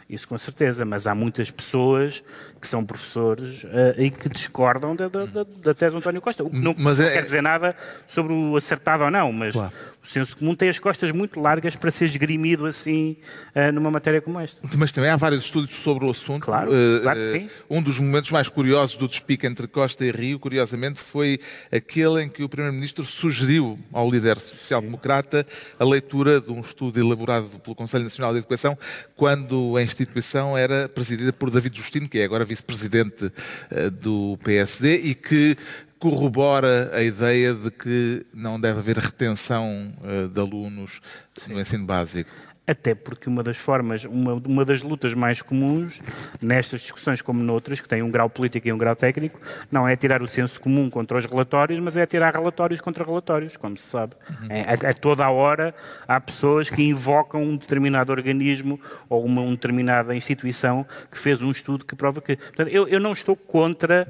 isso 0.08 0.26
com 0.26 0.38
certeza, 0.38 0.86
mas 0.86 1.06
há 1.06 1.14
muitas 1.14 1.50
pessoas 1.50 2.24
que 2.60 2.66
são 2.66 2.84
professores 2.84 3.64
uh, 3.64 3.94
e 3.96 4.10
que 4.10 4.28
discordam 4.28 4.94
da, 4.94 5.08
da, 5.08 5.24
da, 5.24 5.74
tese 5.74 5.94
do 5.94 5.98
António 5.98 6.20
Costa. 6.20 6.42
O 6.42 6.50
que 6.50 6.56
não, 6.56 6.74
mas 6.76 6.98
não 6.98 7.06
é... 7.06 7.10
quer 7.10 7.22
dizer 7.22 7.42
nada 7.42 7.76
sobre 8.06 8.32
o 8.32 8.56
acertado 8.56 9.04
ou 9.04 9.10
não, 9.10 9.32
mas 9.32 9.54
claro. 9.54 9.72
o 10.02 10.06
senso 10.06 10.36
comum 10.36 10.54
tem 10.54 10.68
as 10.68 10.78
costas 10.78 11.10
muito 11.12 11.40
largas 11.40 11.76
para 11.76 11.90
ser 11.90 12.06
esgrimido 12.06 12.66
assim 12.66 13.16
uh, 13.54 13.72
numa 13.72 13.90
matéria 13.90 14.20
como 14.20 14.40
esta. 14.40 14.60
Mas 14.76 14.90
também 14.90 15.10
há 15.10 15.16
vários 15.16 15.44
estudos 15.44 15.74
sobre 15.74 16.04
o 16.04 16.10
assunto. 16.10 16.44
Claro, 16.44 16.70
uh, 16.70 17.02
claro 17.02 17.18
que 17.18 17.32
sim. 17.32 17.50
Um 17.70 17.82
dos 17.82 17.98
momentos 17.98 18.30
mais 18.30 18.48
curiosos 18.48 18.96
do 18.96 19.06
despique 19.06 19.46
entre 19.46 19.68
Costa 19.68 20.04
e 20.04 20.10
Rio, 20.10 20.38
curiosamente, 20.38 21.00
foi 21.00 21.38
aquele 21.70 22.22
em 22.22 22.28
que 22.28 22.42
o 22.42 22.48
Primeiro-Ministro 22.48 23.04
sugeriu 23.04 23.78
ao 23.92 24.10
líder 24.10 24.40
social-democrata 24.40 25.46
a 25.78 25.84
leitura 25.84 26.40
de 26.40 26.50
um 26.50 26.60
estudo 26.60 26.98
elaborado 26.98 27.48
pelo 27.60 27.76
Conselho 27.76 28.04
Nacional 28.04 28.32
de 28.32 28.38
Educação 28.38 28.76
quando 29.14 29.76
a 29.76 29.82
instituição 29.82 30.56
era 30.56 30.88
presidida 30.88 31.32
por 31.32 31.50
David 31.50 31.76
Justino, 31.76 32.08
que 32.08 32.18
é 32.18 32.24
agora 32.24 32.44
vice-presidente 32.48 33.30
eh, 33.70 33.90
do 33.90 34.38
PSD 34.42 34.96
e 34.96 35.14
que 35.14 35.56
corrobora 35.98 36.90
a 36.94 37.02
ideia 37.02 37.52
de 37.52 37.70
que 37.70 38.24
não 38.32 38.60
deve 38.60 38.78
haver 38.78 38.98
retenção 38.98 39.92
eh, 40.04 40.28
de 40.28 40.40
alunos 40.40 41.00
Sim. 41.34 41.52
no 41.52 41.60
ensino 41.60 41.84
básico. 41.84 42.30
Até 42.68 42.94
porque 42.94 43.30
uma 43.30 43.42
das 43.42 43.56
formas, 43.56 44.04
uma, 44.04 44.34
uma 44.34 44.62
das 44.62 44.82
lutas 44.82 45.14
mais 45.14 45.40
comuns 45.40 46.02
nestas 46.42 46.82
discussões, 46.82 47.22
como 47.22 47.42
noutras, 47.42 47.80
que 47.80 47.88
têm 47.88 48.02
um 48.02 48.10
grau 48.10 48.28
político 48.28 48.68
e 48.68 48.72
um 48.72 48.76
grau 48.76 48.94
técnico, 48.94 49.40
não 49.72 49.88
é 49.88 49.96
tirar 49.96 50.22
o 50.22 50.26
senso 50.26 50.60
comum 50.60 50.90
contra 50.90 51.16
os 51.16 51.24
relatórios, 51.24 51.80
mas 51.80 51.96
é 51.96 52.04
tirar 52.04 52.34
relatórios 52.34 52.82
contra 52.82 53.02
relatórios, 53.02 53.56
como 53.56 53.74
se 53.74 53.84
sabe. 53.84 54.14
Uhum. 54.28 54.46
É, 54.50 54.60
a, 54.62 54.90
a, 54.90 54.92
toda 54.92 55.24
a 55.24 55.30
hora 55.30 55.74
há 56.06 56.20
pessoas 56.20 56.68
que 56.68 56.82
invocam 56.82 57.42
um 57.42 57.56
determinado 57.56 58.12
organismo 58.12 58.78
ou 59.08 59.24
uma, 59.24 59.40
uma 59.40 59.52
determinada 59.52 60.14
instituição 60.14 60.86
que 61.10 61.18
fez 61.18 61.42
um 61.42 61.50
estudo 61.50 61.86
que 61.86 61.96
prova 61.96 62.20
que. 62.20 62.36
Portanto, 62.36 62.68
eu, 62.68 62.86
eu 62.86 63.00
não 63.00 63.12
estou 63.12 63.34
contra 63.34 64.06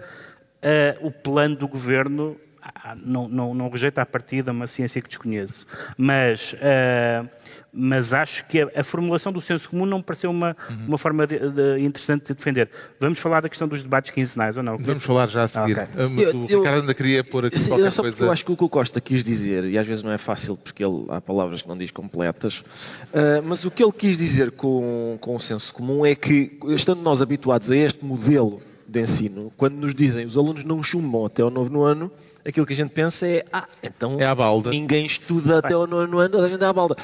uh, 0.56 1.06
o 1.06 1.12
plano 1.12 1.54
do 1.54 1.68
governo 1.68 2.36
ah, 2.60 2.94
não, 2.96 3.28
não, 3.28 3.54
não 3.54 3.68
rejeito 3.68 3.98
à 3.98 4.06
partida 4.06 4.52
uma 4.52 4.66
ciência 4.66 5.00
que 5.00 5.08
desconheço, 5.08 5.66
mas 5.96 6.54
uh, 6.54 7.28
mas 7.72 8.12
acho 8.12 8.46
que 8.46 8.60
a, 8.60 8.70
a, 8.76 8.84
formulação 8.84 9.32
do 9.32 9.40
senso 9.40 9.68
comum 9.68 9.84
não 9.84 9.98
me 9.98 10.04
pareceu 10.04 10.30
uma, 10.30 10.56
uhum. 10.70 10.86
uma 10.88 10.98
forma 10.98 11.26
de, 11.26 11.38
de, 11.38 11.78
interessante 11.80 12.26
de 12.26 12.34
defender. 12.34 12.68
Vamos 12.98 13.18
falar 13.18 13.40
da 13.40 13.48
questão 13.48 13.68
dos 13.68 13.82
debates 13.82 14.10
quinzenais 14.10 14.56
ou 14.56 14.62
não? 14.62 14.78
Vamos 14.78 15.04
falar 15.04 15.28
já 15.28 15.44
a 15.44 15.48
seguir. 15.48 15.78
Ah, 15.78 15.84
okay. 15.84 16.24
eu, 16.24 16.36
o 16.36 16.46
Ricardo 16.46 16.80
ainda 16.80 16.94
queria 16.94 17.22
pôr 17.22 17.46
aqui 17.46 17.58
sim, 17.58 17.68
qualquer 17.68 17.94
coisa. 17.94 18.24
Eu 18.24 18.32
acho 18.32 18.44
que 18.44 18.52
o 18.52 18.56
que 18.56 18.64
o 18.64 18.68
Costa 18.68 19.00
quis 19.00 19.22
dizer, 19.22 19.64
e 19.64 19.78
às 19.78 19.86
vezes 19.86 20.02
não 20.02 20.10
é 20.10 20.18
fácil 20.18 20.56
porque 20.56 20.82
ele, 20.82 21.04
há 21.10 21.20
palavras 21.20 21.62
que 21.62 21.68
não 21.68 21.76
diz 21.76 21.90
completas, 21.90 22.58
uh, 22.58 23.42
mas 23.44 23.64
o 23.64 23.70
que 23.70 23.82
ele 23.82 23.92
quis 23.92 24.16
dizer 24.16 24.50
com, 24.52 25.18
com 25.20 25.36
o 25.36 25.40
senso 25.40 25.72
comum 25.72 26.06
é 26.06 26.14
que, 26.14 26.58
estando 26.68 27.02
nós 27.02 27.20
habituados 27.20 27.70
a 27.70 27.76
este 27.76 28.04
modelo 28.04 28.60
de 28.88 29.02
ensino, 29.02 29.52
quando 29.56 29.74
nos 29.74 29.94
dizem 29.94 30.24
os 30.24 30.36
alunos 30.36 30.64
não 30.64 30.82
chumbam 30.82 31.26
até 31.26 31.42
ao 31.42 31.50
novo 31.50 31.82
ano, 31.82 32.10
aquilo 32.44 32.64
que 32.64 32.72
a 32.72 32.76
gente 32.76 32.90
pensa 32.90 33.26
é, 33.26 33.44
ah, 33.52 33.68
então 33.82 34.16
é 34.18 34.70
ninguém 34.70 35.04
estuda 35.04 35.58
até 35.58 35.74
ao 35.74 35.86
novo 35.86 36.18
ano, 36.18 36.40
a 36.40 36.48
gente 36.48 36.64
é 36.64 36.66
à 36.66 36.72
balda. 36.72 36.96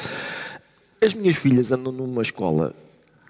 As 1.04 1.12
minhas 1.12 1.36
filhas 1.36 1.70
andam 1.70 1.92
numa 1.92 2.22
escola, 2.22 2.74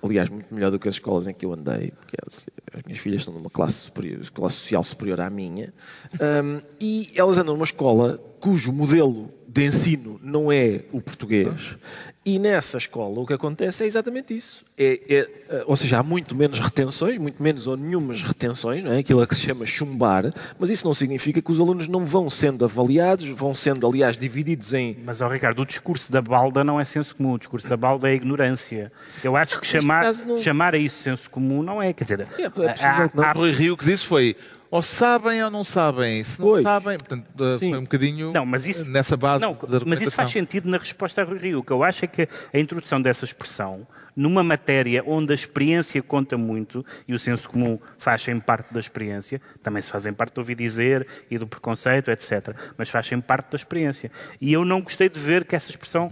aliás, 0.01 0.29
muito 0.31 0.55
melhor 0.55 0.71
do 0.71 0.79
que 0.79 0.89
as 0.89 0.95
escolas 0.95 1.27
em 1.27 1.35
que 1.35 1.45
eu 1.45 1.53
andei, 1.53 1.91
porque 1.91 2.17
as, 2.25 2.47
minhas 2.87 3.01
filhas 3.01 3.23
estão 3.23 3.35
numa 3.35 3.51
classe, 3.51 3.75
superior, 3.75 4.21
classe 4.31 4.57
social 4.57 4.85
superior 4.85 5.21
à 5.21 5.29
minha, 5.29 5.75
um, 6.15 6.61
e 6.81 7.13
elas 7.17 7.37
andam 7.37 7.55
numa 7.55 7.65
escola 7.65 8.17
cujo 8.39 8.71
modelo 8.73 9.29
de 9.49 9.67
ensino 9.67 10.21
não 10.23 10.53
é 10.53 10.85
o 10.93 11.01
português, 11.01 11.77
e 12.25 12.39
nessa 12.39 12.79
escola 12.79 13.21
o 13.21 13.27
que 13.27 13.35
acontece 13.35 13.85
é 13.85 13.87
exatamente 13.87 14.35
isso. 14.35 14.65
É, 14.79 15.01
é, 15.09 15.31
eh, 15.51 15.65
ou 15.67 15.77
seja, 15.77 15.99
há 15.99 16.03
muito 16.03 16.35
menos 16.35 16.59
retenções, 16.59 17.19
muito 17.19 17.43
menos 17.43 17.67
ou 17.67 17.77
nenhumas 17.77 18.23
retenções, 18.23 18.83
não 18.83 18.93
é? 18.93 18.99
aquilo 18.99 19.25
que 19.27 19.35
se 19.35 19.43
chama 19.43 19.67
chumbar, 19.67 20.33
mas 20.59 20.71
isso 20.71 20.87
não 20.87 20.95
significa 20.95 21.43
que 21.43 21.53
os 21.53 21.61
alunos 21.61 21.87
não 21.87 22.07
vão 22.07 22.31
sendo 22.31 22.65
avaliados, 22.65 23.29
vão 23.29 23.55
sendo, 23.55 23.87
aliás, 23.87 24.17
divididos 24.17 24.73
em. 24.73 24.97
Mas, 25.05 25.21
oh, 25.21 25.29
Ricardo, 25.29 25.61
o 25.61 25.67
discurso 25.67 26.11
da 26.11 26.23
balda 26.23 26.65
não 26.65 26.81
é 26.81 26.85
senso 26.85 27.15
comum, 27.15 27.35
o 27.35 27.39
discurso 27.39 27.69
da 27.69 27.77
balda 27.77 28.09
é 28.09 28.15
ignorância. 28.15 28.91
Eu 29.23 29.37
acho 29.37 29.61
que 29.61 29.67
chamar, 29.67 30.13
não... 30.27 30.37
chamar 30.37 30.75
a 30.75 30.79
isso 30.79 30.97
senso 30.97 31.31
comum 31.31 31.63
não 31.63 31.83
é, 31.83 31.93
quer 31.93 32.05
dizer. 32.05 32.21
É, 32.39 32.43
é 32.43 32.85
há, 32.85 33.11
há... 33.19 33.33
Rui 33.33 33.53
Rio 33.53 33.77
que 33.77 33.85
disse 33.85 34.05
foi 34.05 34.35
ou 34.75 34.83
sabem 34.83 35.41
ou 35.45 35.51
não 35.53 35.63
sabem. 35.63 36.25
Se 36.25 36.41
não 36.41 36.49
pois. 36.49 36.65
sabem, 36.65 36.99
portanto, 36.99 37.25
eh, 37.39 37.59
Sim. 37.59 37.71
foi 37.71 37.79
um 37.79 37.83
bocadinho 37.83 38.33
não, 38.33 38.45
mas 38.45 38.67
isso, 38.67 38.85
nessa 38.85 39.17
base 39.17 39.41
não, 39.41 39.55
da 39.55 39.81
Mas 39.87 40.03
isso 40.03 40.11
faz 40.11 40.31
sentido 40.31 40.69
na 40.69 40.79
resposta 40.79 41.23
a 41.23 41.25
Rui 41.25 41.39
Rio. 41.39 41.61
O 41.61 41.63
que 41.63 41.71
eu 41.71 41.85
acho 41.85 42.05
é 42.05 42.09
que 42.09 42.29
a 42.53 42.59
introdução 42.59 43.01
dessa 43.01 43.25
expressão 43.25 43.87
numa 44.17 44.43
matéria 44.43 45.05
onde 45.07 45.31
a 45.31 45.35
experiência 45.35 46.03
conta 46.03 46.37
muito 46.37 46.85
e 47.07 47.15
o 47.15 47.19
senso 47.21 47.49
comum 47.51 47.79
fazem 47.97 48.41
parte 48.41 48.75
da 48.75 48.81
experiência, 48.81 49.41
também 49.63 49.81
se 49.81 49.93
fazem 49.93 50.13
parte 50.13 50.35
do 50.35 50.39
ouvir 50.39 50.57
dizer 50.57 51.07
e 51.31 51.39
do 51.39 51.47
preconceito, 51.47 52.11
etc. 52.11 52.57
Mas 52.77 52.91
fazem 52.91 53.21
parte 53.21 53.53
da 53.53 53.57
experiência. 53.57 54.11
E 54.41 54.53
eu 54.53 54.65
não 54.65 54.83
gostei 54.83 55.09
de 55.09 55.21
ver 55.21 55.45
que 55.45 55.55
essa 55.55 55.71
expressão, 55.71 56.11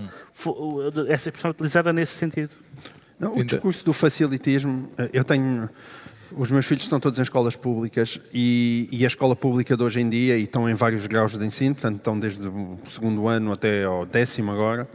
essa 1.08 1.30
expressão 1.30 1.48
é 1.48 1.50
utilizada 1.50 1.92
nesse 1.92 2.12
sentido. 2.12 2.52
Não, 3.18 3.36
o 3.36 3.44
discurso 3.44 3.84
do 3.84 3.92
facilitismo, 3.92 4.88
eh, 4.98 5.10
eu 5.12 5.24
tenho 5.24 5.68
os 6.36 6.50
meus 6.50 6.66
filhos 6.66 6.82
estão 6.82 6.98
todos 7.00 7.18
em 7.18 7.22
escolas 7.22 7.56
públicas 7.56 8.18
e, 8.32 8.88
e, 8.90 9.04
a 9.04 9.06
escola 9.06 9.34
pública 9.34 9.76
de 9.76 9.82
hoje 9.82 10.00
em 10.00 10.08
dia, 10.08 10.36
e 10.36 10.42
estão 10.42 10.68
em 10.68 10.74
vários 10.74 11.06
graus 11.06 11.36
de 11.36 11.44
ensino, 11.44 11.74
portanto 11.74 11.96
estão 11.96 12.18
desde 12.18 12.46
o 12.48 12.78
segundo 12.84 13.28
ano 13.28 13.52
até 13.52 13.84
ao 13.84 14.06
décimo 14.06 14.50
agora, 14.50 14.88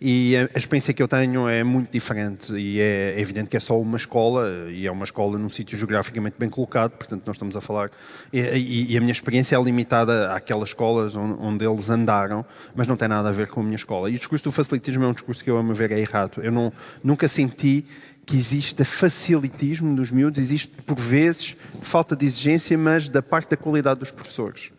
e 0.00 0.36
a, 0.36 0.58
experiência 0.58 0.92
que 0.92 1.02
eu 1.02 1.08
tenho 1.08 1.48
é 1.48 1.64
muito 1.64 1.90
diferente 1.90 2.52
e 2.54 2.80
é, 2.80 3.14
é 3.16 3.20
evidente 3.20 3.48
que 3.48 3.56
é 3.56 3.60
só 3.60 3.80
uma 3.80 3.96
escola 3.96 4.68
e 4.70 4.86
é 4.86 4.90
uma 4.90 5.04
escola 5.04 5.38
num 5.38 5.48
sítio 5.48 5.78
geograficamente 5.78 6.36
bem 6.38 6.48
colocado, 6.48 6.92
portanto 6.92 7.26
nós 7.26 7.36
estamos 7.36 7.56
a 7.56 7.60
falar, 7.60 7.90
e, 8.32 8.92
e 8.92 8.96
a 8.96 9.00
minha 9.00 9.12
experiência 9.12 9.56
é 9.56 9.62
limitada 9.62 10.32
àquelas 10.32 10.70
escolas 10.70 11.16
onde, 11.16 11.40
onde, 11.40 11.64
eles 11.64 11.88
andaram, 11.90 12.44
mas 12.74 12.86
não 12.86 12.96
tem 12.96 13.08
nada 13.08 13.28
a 13.28 13.32
ver 13.32 13.48
com 13.48 13.60
a 13.60 13.62
minha 13.62 13.76
escola. 13.76 14.10
E 14.10 14.14
o 14.14 14.18
discurso 14.18 14.44
do 14.44 14.52
facilitismo 14.52 15.04
é 15.04 15.08
um 15.08 15.12
discurso 15.12 15.42
que 15.42 15.50
eu, 15.50 15.56
a 15.56 15.62
meu 15.62 15.74
ver, 15.74 15.92
é 15.92 15.98
errado. 15.98 16.40
Eu 16.42 16.52
não, 16.52 16.72
nunca 17.02 17.26
senti 17.28 17.84
que 18.26 18.36
existe 18.36 18.84
facilitismo 18.84 19.94
dos 19.94 20.10
miúdos, 20.10 20.38
existe 20.38 20.68
por 20.68 20.98
vezes 20.98 21.56
falta 21.82 22.16
de 22.16 22.24
exigência, 22.24 22.76
mas 22.76 23.08
da 23.08 23.22
parte 23.22 23.50
da 23.50 23.56
qualidade 23.56 24.00
dos 24.00 24.10
professores. 24.10 24.70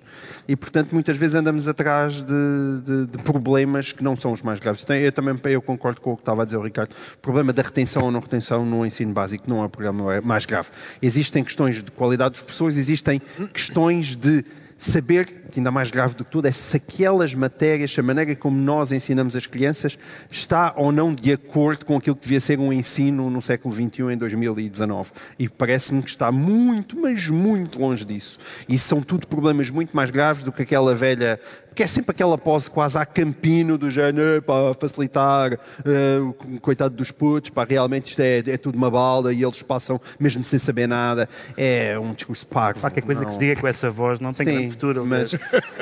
E, 0.47 0.55
portanto, 0.55 0.93
muitas 0.93 1.17
vezes 1.17 1.35
andamos 1.35 1.67
atrás 1.67 2.21
de, 2.21 2.81
de, 2.83 3.07
de 3.07 3.23
problemas 3.23 3.91
que 3.91 4.03
não 4.03 4.15
são 4.15 4.31
os 4.31 4.41
mais 4.41 4.59
graves. 4.59 4.85
Eu 4.89 5.11
também 5.11 5.37
eu 5.45 5.61
concordo 5.61 5.99
com 6.01 6.13
o 6.13 6.15
que 6.15 6.21
estava 6.21 6.43
a 6.43 6.45
dizer 6.45 6.57
o 6.57 6.61
Ricardo. 6.61 6.91
O 6.91 7.17
problema 7.17 7.51
da 7.51 7.61
retenção 7.61 8.03
ou 8.03 8.11
não 8.11 8.19
retenção 8.19 8.65
no 8.65 8.85
ensino 8.85 9.13
básico 9.13 9.49
não 9.49 9.63
é 9.63 9.65
o 9.65 9.69
problema 9.69 10.21
mais 10.21 10.45
grave. 10.45 10.69
Existem 11.01 11.43
questões 11.43 11.81
de 11.81 11.91
qualidade 11.91 12.31
dos 12.31 12.41
professores, 12.41 12.77
existem 12.77 13.21
questões 13.53 14.15
de 14.15 14.45
saber, 14.77 15.44
que 15.55 15.59
ainda 15.61 15.71
mais 15.71 15.89
grave 15.89 16.15
do 16.15 16.25
que 16.25 16.31
tudo, 16.31 16.47
é 16.47 16.51
se 16.51 16.75
aquelas 16.75 17.33
matérias, 17.33 17.95
a 17.97 18.03
maneira 18.03 18.35
como 18.35 18.57
nós 18.57 18.91
ensinamos 18.91 19.37
as 19.37 19.47
crianças, 19.47 19.97
está 20.29 20.73
ou 20.75 20.91
não 20.91 21.15
de 21.15 21.31
acordo 21.31 21.85
com 21.85 21.95
aquilo 21.95 22.13
que 22.13 22.23
devia 22.23 22.41
ser 22.41 22.59
um 22.59 22.73
ensino 22.73 23.29
no 23.29 23.41
século 23.41 23.73
XXI, 23.73 24.13
em 24.13 24.17
2019. 24.17 25.11
E 25.39 25.47
parece-me 25.47 26.03
que 26.03 26.09
está 26.09 26.29
muito, 26.29 26.99
mas 26.99 27.29
muito 27.29 27.79
longe 27.79 28.03
disso. 28.03 28.37
E 28.67 28.77
são 28.77 29.01
tudo 29.01 29.27
problemas 29.27 29.69
muito 29.69 29.95
mais 29.95 30.11
graves 30.11 30.43
do 30.43 30.51
que 30.51 30.63
aquela 30.63 30.93
velha 30.93 31.39
que 31.75 31.83
é 31.83 31.87
sempre 31.87 32.11
aquela 32.11 32.37
pose 32.37 32.71
quase 32.71 32.97
a 32.97 33.05
campino 33.05 33.77
do 33.77 33.91
género, 33.91 34.41
para 34.41 34.73
facilitar, 34.73 35.53
uh, 35.53 36.59
coitado 36.61 36.95
dos 36.95 37.11
putos, 37.11 37.49
pá, 37.49 37.65
realmente 37.65 38.11
isto 38.11 38.21
é, 38.21 38.37
é, 38.37 38.57
tudo 38.57 38.77
uma 38.77 38.89
balda 38.89 39.33
e 39.33 39.43
eles 39.43 39.61
passam 39.61 39.99
mesmo 40.17 40.43
sem 40.43 40.57
saber 40.57 40.87
nada. 40.87 41.27
É 41.57 41.99
um 41.99 42.13
discurso 42.13 42.47
parvo. 42.47 42.79
Qualquer 42.79 43.01
coisa 43.01 43.21
não. 43.21 43.27
que 43.27 43.33
se 43.33 43.39
diga 43.39 43.59
com 43.59 43.67
essa 43.67 43.89
voz 43.89 44.21
não 44.21 44.31
tem 44.31 44.45
Sim, 44.45 44.53
grande 44.53 44.71
futuro. 44.71 45.05
Mas, 45.05 45.35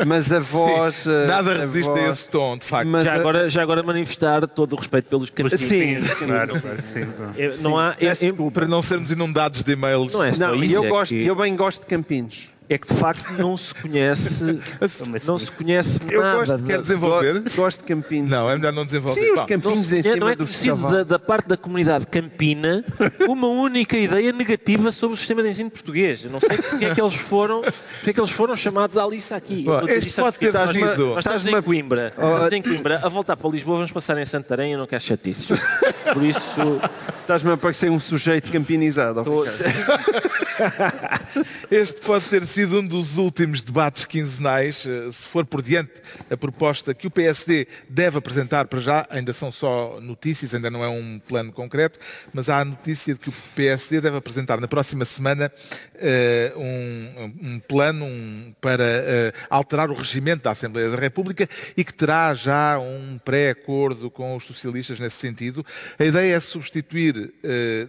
mas 0.05 0.31
a 0.31 0.39
voz... 0.39 0.95
Sim, 0.95 1.11
eh, 1.11 1.27
nada 1.27 1.53
resiste 1.53 1.89
a, 1.89 1.93
voz, 1.93 2.07
a 2.07 2.11
esse 2.11 2.27
tom, 2.27 2.57
de 2.57 2.65
facto. 2.65 3.03
já, 3.03 3.13
a... 3.13 3.15
agora, 3.15 3.49
já 3.49 3.61
agora 3.61 3.83
manifestar 3.83 4.47
todo 4.47 4.73
o 4.73 4.75
respeito 4.75 5.09
pelos 5.09 5.29
campinos. 5.29 5.59
Sim, 5.59 6.25
claro, 6.25 6.61
claro, 6.61 6.79
sim. 6.83 7.05
Eu, 7.37 7.57
não 7.59 7.77
há, 7.77 7.95
eu, 7.99 8.11
eu, 8.21 8.51
para 8.51 8.67
não 8.67 8.81
sermos 8.81 9.11
inundados 9.11 9.63
de 9.63 9.71
e-mails. 9.71 10.13
Não 10.13 10.23
é 10.23 10.31
só 10.31 10.47
não, 10.47 10.63
isso. 10.63 10.75
Eu, 10.75 10.85
é 10.85 10.89
gosto, 10.89 11.11
que... 11.11 11.25
eu 11.25 11.35
bem 11.35 11.55
gosto 11.55 11.81
de 11.81 11.87
campinos 11.87 12.52
é 12.69 12.77
que 12.77 12.87
de 12.87 12.99
facto 12.99 13.31
não 13.33 13.55
se 13.57 13.73
conhece, 13.75 14.59
não 15.25 15.37
se 15.37 15.51
conhece 15.51 15.99
eu 16.09 16.21
nada. 16.21 16.37
Gosto, 16.45 16.63
quer 16.63 16.81
desenvolver? 16.81 17.33
Gosto, 17.41 17.55
gosto 17.57 17.79
de 17.79 17.85
Campinos. 17.85 18.31
Não, 18.31 18.49
é 18.49 18.55
melhor 18.55 18.73
não 18.73 18.85
desenvolver. 18.85 19.21
Sim, 19.21 19.31
os 19.31 19.45
Campinos 19.45 19.91
não, 19.91 19.97
em 19.97 20.01
cima 20.01 20.15
não 20.15 20.29
é 20.29 20.35
conhecido 20.35 20.91
da, 20.91 21.03
da, 21.03 21.19
parte 21.19 21.47
da 21.47 21.57
comunidade 21.57 22.07
campina 22.07 22.83
uma 23.27 23.47
única 23.47 23.97
ideia 23.97 24.31
negativa 24.31 24.91
sobre 24.91 25.15
o 25.15 25.17
sistema 25.17 25.43
de 25.43 25.49
ensino 25.49 25.69
português. 25.69 26.23
Eu 26.23 26.31
não 26.31 26.39
sei 26.39 26.57
porque 26.57 26.85
é 26.85 26.95
que 26.95 27.01
eles 27.01 27.15
foram, 27.15 27.61
porque 27.61 28.09
é 28.09 28.13
que 28.13 28.19
eles 28.19 28.31
foram 28.31 28.55
chamados 28.55 28.97
à 28.97 29.05
lista 29.05 29.35
aqui. 29.35 29.63
Bom, 29.63 29.87
este 29.87 30.21
pode 30.21 30.37
ter 30.37 30.45
estás 30.47 30.71
sido. 30.71 31.05
Nós 31.07 31.19
estamos 31.19 31.47
em 31.47 31.61
Coimbra, 31.61 32.13
oh, 32.17 32.21
estamos 32.21 32.53
em 32.53 32.61
Coimbra, 32.61 33.01
a 33.03 33.09
voltar 33.09 33.35
para 33.37 33.49
Lisboa, 33.49 33.77
vamos 33.77 33.91
passar 33.91 34.17
em 34.17 34.25
Santarém, 34.25 34.73
eu 34.73 34.79
não 34.79 34.87
quero 34.87 35.03
chatices. 35.03 35.59
Por 36.13 36.23
isso... 36.23 36.79
Estás-me 37.21 37.53
a 37.53 37.57
parecer 37.57 37.89
um 37.89 37.99
sujeito 37.99 38.51
campinizado. 38.51 39.23
este 41.71 42.01
pode 42.01 42.25
ter 42.25 42.45
sido 42.45 42.52
um 42.61 42.85
dos 42.85 43.17
últimos 43.17 43.63
debates 43.63 44.05
quinzenais, 44.05 44.85
eh, 44.85 45.11
se 45.11 45.27
for 45.27 45.43
por 45.43 45.59
diante 45.59 45.91
a 46.29 46.37
proposta 46.37 46.93
que 46.93 47.07
o 47.07 47.11
PSD 47.11 47.67
deve 47.89 48.19
apresentar 48.19 48.65
para 48.65 48.79
já, 48.79 49.07
ainda 49.09 49.33
são 49.33 49.51
só 49.51 49.99
notícias, 49.99 50.53
ainda 50.53 50.69
não 50.69 50.83
é 50.83 50.87
um 50.87 51.19
plano 51.27 51.51
concreto, 51.51 51.99
mas 52.31 52.49
há 52.49 52.59
a 52.59 52.65
notícia 52.65 53.15
de 53.15 53.19
que 53.19 53.29
o 53.29 53.33
PSD 53.55 54.01
deve 54.01 54.17
apresentar 54.17 54.61
na 54.61 54.67
próxima 54.67 55.03
semana 55.03 55.51
uh, 55.95 56.59
um, 56.59 57.33
um, 57.41 57.59
plano 57.59 58.05
para 58.61 58.83
uh, 58.83 59.37
alterar 59.49 59.89
o 59.89 59.95
regimento 59.95 60.43
da 60.43 60.51
Assembleia 60.51 60.91
da 60.91 60.97
República 60.97 61.49
e 61.75 61.83
que 61.83 61.93
terá 61.93 62.35
já 62.35 62.77
um 62.77 63.17
pré-acordo 63.25 64.11
com 64.11 64.35
os 64.35 64.43
socialistas 64.43 64.99
nesse 64.99 65.17
sentido. 65.17 65.65
A 65.97 66.05
ideia 66.05 66.35
é 66.35 66.39
substituir, 66.39 67.33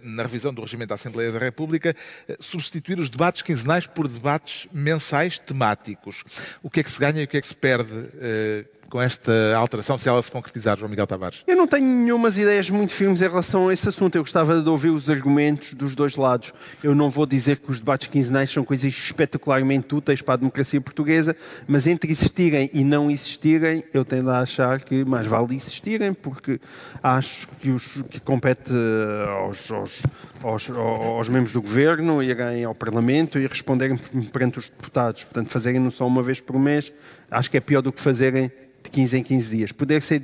na 0.03 0.23
revisão 0.23 0.53
do 0.53 0.61
regimento 0.61 0.89
da 0.89 0.95
Assembleia 0.95 1.31
da 1.31 1.39
República, 1.39 1.95
substituir 2.39 2.99
os 2.99 3.09
debates 3.09 3.41
quinzenais 3.41 3.85
por 3.85 4.07
debates 4.07 4.54
mensais 4.71 5.37
temáticos. 5.37 6.23
O 6.61 6.69
que 6.69 6.79
é 6.79 6.83
que 6.83 6.91
se 6.91 6.99
ganha 6.99 7.21
e 7.21 7.25
o 7.25 7.27
que 7.27 7.37
é 7.37 7.41
que 7.41 7.47
se 7.47 7.55
perde 7.55 7.93
uh, 7.93 8.74
com 8.95 9.01
esta 9.01 9.53
alteração, 9.57 9.97
se 9.97 10.07
ela 10.07 10.23
se 10.23 10.31
concretizar, 10.31 10.77
João 10.77 10.89
Miguel 10.89 11.05
Tavares? 11.05 11.43
Eu 11.45 11.57
não 11.57 11.67
tenho 11.67 11.85
nenhumas 11.85 12.37
ideias 12.37 12.69
muito 12.69 12.93
firmes 12.93 13.21
em 13.21 13.27
relação 13.27 13.67
a 13.67 13.73
esse 13.73 13.89
assunto. 13.89 14.15
Eu 14.15 14.23
gostava 14.23 14.61
de 14.61 14.69
ouvir 14.69 14.87
os 14.87 15.09
argumentos 15.09 15.73
dos 15.73 15.93
dois 15.93 16.15
lados. 16.15 16.53
Eu 16.81 16.95
não 16.95 17.09
vou 17.09 17.25
dizer 17.25 17.59
que 17.59 17.69
os 17.69 17.81
debates 17.81 18.07
quinzenais 18.07 18.49
são 18.49 18.63
coisas 18.63 18.93
espetacularmente 18.93 19.93
úteis 19.93 20.21
para 20.21 20.35
a 20.35 20.37
democracia 20.37 20.79
portuguesa, 20.79 21.35
mas 21.67 21.87
entre 21.87 22.09
existirem 22.09 22.69
e 22.71 22.85
não 22.85 23.11
existirem, 23.11 23.83
eu 23.93 24.05
tendo 24.05 24.29
a 24.29 24.39
achar 24.39 24.81
que 24.81 25.03
mais 25.03 25.27
vale 25.27 25.53
existirem, 25.53 26.13
porque 26.13 26.57
acho 27.03 27.49
que, 27.59 27.71
os, 27.71 28.01
que 28.09 28.21
compete 28.21 28.71
eh, 28.71 29.29
aos, 29.29 29.71
aos, 29.71 30.03
aos, 30.41 30.69
aos 30.69 31.27
membros 31.27 31.51
do 31.51 31.61
governo 31.61 32.23
irem 32.23 32.63
ao 32.63 32.73
Parlamento 32.73 33.37
e 33.39 33.45
responderem 33.45 33.97
perante 34.31 34.59
os 34.59 34.69
deputados. 34.69 35.25
Portanto, 35.25 35.49
fazerem-no 35.49 35.91
só 35.91 36.07
uma 36.07 36.23
vez 36.23 36.39
por 36.39 36.57
mês, 36.57 36.93
acho 37.29 37.49
que 37.49 37.57
é 37.57 37.59
pior 37.59 37.81
do 37.81 37.91
que 37.91 38.01
fazerem 38.01 38.51
de 38.85 38.91
15 38.91 39.17
em 39.17 39.23
15 39.23 39.55
dias. 39.55 39.71
Poder 39.71 40.01
ser 40.01 40.21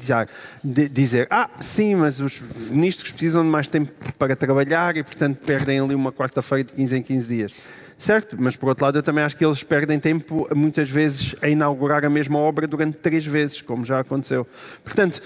dizer, 0.64 1.28
ah, 1.30 1.50
sim, 1.60 1.96
mas 1.96 2.20
os 2.20 2.70
ministros 2.70 3.12
precisam 3.12 3.44
de 3.44 3.50
mais 3.50 3.68
tempo 3.68 3.92
para 4.18 4.36
trabalhar 4.36 4.96
e, 4.96 5.04
portanto, 5.04 5.40
perdem 5.46 5.80
ali 5.80 5.96
uma 5.96 6.12
quarta-feira 6.12 6.64
de 6.64 6.74
15 6.74 6.98
em 6.98 7.02
15 7.02 7.28
dias. 7.28 7.54
Certo, 7.98 8.36
mas 8.40 8.56
por 8.56 8.70
outro 8.70 8.84
lado 8.84 8.98
eu 8.98 9.04
também 9.04 9.24
acho 9.24 9.38
que 9.38 9.46
eles 9.46 9.62
perdem 9.62 10.00
tempo 10.00 10.48
muitas 10.56 10.90
vezes 10.90 11.36
a 11.40 11.48
inaugurar 11.48 12.04
a 12.04 12.10
mesma 12.10 12.40
obra 12.40 12.66
durante 12.66 12.98
três 12.98 13.24
vezes, 13.24 13.62
como 13.62 13.86
já 13.86 14.00
aconteceu. 14.00 14.48
Portanto, 14.84 15.22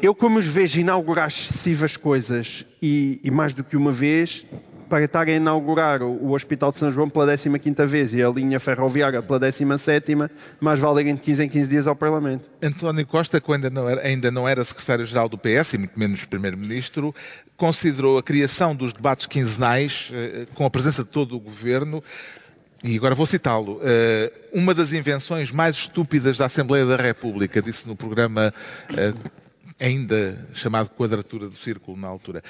eu 0.00 0.14
como 0.14 0.38
os 0.38 0.46
vejo 0.46 0.80
inaugurar 0.80 1.28
excessivas 1.28 1.98
coisas 1.98 2.64
e, 2.80 3.20
e 3.22 3.30
mais 3.30 3.52
do 3.52 3.62
que 3.62 3.76
uma 3.76 3.92
vez, 3.92 4.46
para 4.90 5.04
estar 5.04 5.28
a 5.28 5.30
inaugurar 5.30 6.02
o 6.02 6.32
Hospital 6.32 6.72
de 6.72 6.78
São 6.78 6.90
João 6.90 7.08
pela 7.08 7.32
15ª 7.32 7.86
vez 7.86 8.12
e 8.12 8.20
a 8.20 8.28
linha 8.28 8.58
ferroviária 8.58 9.22
pela 9.22 9.38
17ª, 9.38 10.28
mais 10.58 10.80
vale 10.80 11.04
de 11.04 11.20
15 11.20 11.44
em 11.44 11.48
15 11.48 11.68
dias 11.68 11.86
ao 11.86 11.94
Parlamento. 11.94 12.50
António 12.60 13.06
Costa, 13.06 13.40
quando 13.40 13.66
ainda 13.66 13.80
não 13.80 13.88
era, 13.88 14.02
ainda 14.02 14.30
não 14.32 14.48
era 14.48 14.64
secretário-geral 14.64 15.28
do 15.28 15.38
PS, 15.38 15.74
e 15.74 15.78
muito 15.78 15.96
menos 15.96 16.24
primeiro-ministro, 16.24 17.14
considerou 17.56 18.18
a 18.18 18.22
criação 18.22 18.74
dos 18.74 18.92
debates 18.92 19.26
quinzenais, 19.26 20.10
eh, 20.12 20.46
com 20.54 20.66
a 20.66 20.70
presença 20.70 21.04
de 21.04 21.10
todo 21.10 21.36
o 21.36 21.40
governo, 21.40 22.02
e 22.82 22.96
agora 22.96 23.14
vou 23.14 23.26
citá-lo. 23.26 23.78
Eh, 23.84 24.32
uma 24.52 24.74
das 24.74 24.92
invenções 24.92 25.52
mais 25.52 25.76
estúpidas 25.76 26.36
da 26.36 26.46
Assembleia 26.46 26.84
da 26.84 26.96
República, 26.96 27.62
disse 27.62 27.86
no 27.86 27.94
programa 27.94 28.52
eh, 28.96 29.14
ainda 29.78 30.48
chamado 30.52 30.90
Quadratura 30.90 31.46
do 31.46 31.54
Círculo, 31.54 31.96
na 31.96 32.08
altura 32.08 32.42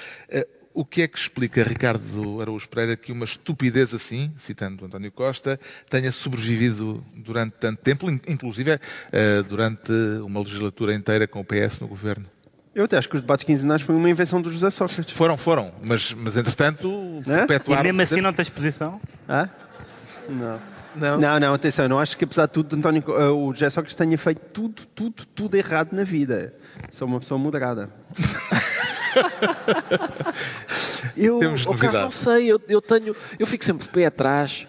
o 0.73 0.85
que 0.85 1.03
é 1.03 1.09
que 1.09 1.19
explica 1.19 1.63
Ricardo 1.63 2.41
Araújo 2.41 2.69
Pereira 2.69 2.97
que 2.97 3.13
uma 3.13 3.25
estupidez 3.25 3.93
assim, 3.95 4.33
citando 4.37 4.85
António 4.85 5.11
Costa, 5.11 5.59
tenha 5.89 6.13
sobrevivido 6.13 7.05
durante 7.15 7.55
tanto 7.55 7.83
tempo, 7.83 8.09
inclusive 8.27 8.79
eh, 9.13 9.43
durante 9.43 9.93
uma 10.25 10.41
legislatura 10.41 10.95
inteira 10.95 11.27
com 11.27 11.41
o 11.41 11.45
PS 11.45 11.81
no 11.81 11.89
governo? 11.89 12.27
Eu 12.75 12.85
até 12.85 12.97
acho 12.97 13.09
que 13.09 13.17
os 13.17 13.21
debates 13.21 13.45
quinzenais 13.45 13.83
foi 13.83 13.97
uma 13.97 14.09
invenção 14.09 14.41
do 14.41 14.49
José 14.49 14.71
Sócrates. 14.71 15.13
Foram, 15.13 15.37
foram, 15.37 15.73
mas, 15.87 16.15
mas 16.15 16.37
entretanto 16.37 17.21
é? 17.27 17.47
perpetuaram... 17.47 17.83
E 17.83 17.87
mesmo 17.87 18.03
assim 18.03 18.21
não 18.21 18.33
tens 18.33 18.49
posição? 18.49 19.01
Ah? 19.29 19.49
Não. 20.29 20.59
Não. 20.97 21.21
não, 21.21 21.39
não, 21.39 21.55
atenção, 21.55 21.89
não 21.89 22.01
acho 22.01 22.17
que 22.17 22.25
apesar 22.25 22.47
de 22.47 22.53
tudo 22.53 22.75
António, 22.75 23.05
uh, 23.07 23.33
o 23.33 23.53
José 23.53 23.71
Sócrates 23.71 23.95
tenha 23.95 24.19
feito 24.19 24.41
tudo, 24.53 24.85
tudo, 24.87 25.25
tudo 25.25 25.57
errado 25.57 25.93
na 25.93 26.03
vida. 26.03 26.53
Sou 26.91 27.07
uma 27.07 27.21
pessoa 27.21 27.39
moderada. 27.39 27.91
eu, 31.17 31.39
Temos 31.39 31.67
oh, 31.67 31.75
Carlos, 31.75 32.03
não 32.03 32.11
sei, 32.11 32.47
eu, 32.47 32.61
eu, 32.69 32.81
tenho, 32.81 33.15
eu 33.39 33.47
fico 33.47 33.65
sempre 33.65 33.85
de 33.85 33.91
pé 33.91 34.07
atrás 34.07 34.67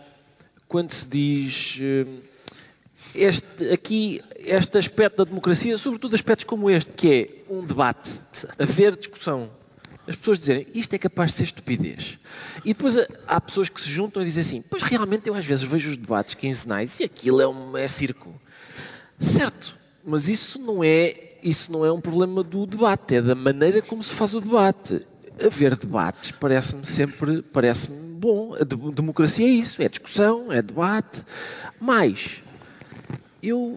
quando 0.68 0.92
se 0.92 1.06
diz 1.06 1.78
eh, 1.82 2.06
este, 3.14 3.72
aqui 3.72 4.22
este 4.38 4.78
aspecto 4.78 5.18
da 5.18 5.24
democracia, 5.26 5.78
sobretudo 5.78 6.16
aspectos 6.16 6.46
como 6.46 6.70
este, 6.70 6.96
que 6.96 7.44
é 7.50 7.54
um 7.54 7.66
debate, 7.66 8.10
haver 8.58 8.96
discussão, 8.96 9.50
as 10.08 10.16
pessoas 10.16 10.40
dizerem 10.40 10.66
isto 10.74 10.94
é 10.94 10.98
capaz 10.98 11.32
de 11.32 11.38
ser 11.38 11.44
estupidez. 11.44 12.18
E 12.66 12.74
depois 12.74 12.98
há- 12.98 13.08
há 13.28 13.42
pessoas 13.42 13.70
que 13.70 13.80
se 13.80 13.90
juntam 13.90 14.22
e 14.22 14.26
dizem 14.26 14.42
assim: 14.42 14.64
pois 14.70 14.82
realmente 14.82 15.28
eu 15.28 15.36
às 15.36 15.46
vezes 15.46 15.64
vejo 15.64 15.92
os 15.92 15.98
debates 15.98 16.34
quinzenais 16.34 17.00
e 17.00 17.04
aquilo 17.04 17.42
é, 17.42 17.48
um, 17.48 17.78
é 17.78 17.88
circo. 17.88 18.34
Certo, 19.20 19.78
mas 20.04 20.28
isso 20.28 20.58
não 20.60 20.84
é 20.84 21.31
isso 21.44 21.72
não 21.72 21.86
é 21.86 21.92
um 21.92 22.02
problema 22.02 22.44
do 22.44 22.66
debate, 22.66 23.16
é 23.16 23.22
da 23.22 23.36
maneira 23.36 23.82
como 23.82 24.04
se 24.04 24.14
faz 24.14 24.34
o 24.34 24.42
debate. 24.42 25.02
Haver 25.44 25.76
debates 25.76 26.32
parece-me 26.32 26.86
sempre 26.86 27.42
parece-me 27.42 28.14
bom. 28.16 28.54
A 28.56 28.64
de- 28.64 28.92
democracia 28.92 29.46
é 29.46 29.50
isso, 29.50 29.82
é 29.82 29.90
discussão, 29.90 30.52
é 30.52 30.62
debate. 30.62 31.24
Mas 31.80 32.44
eu 33.42 33.76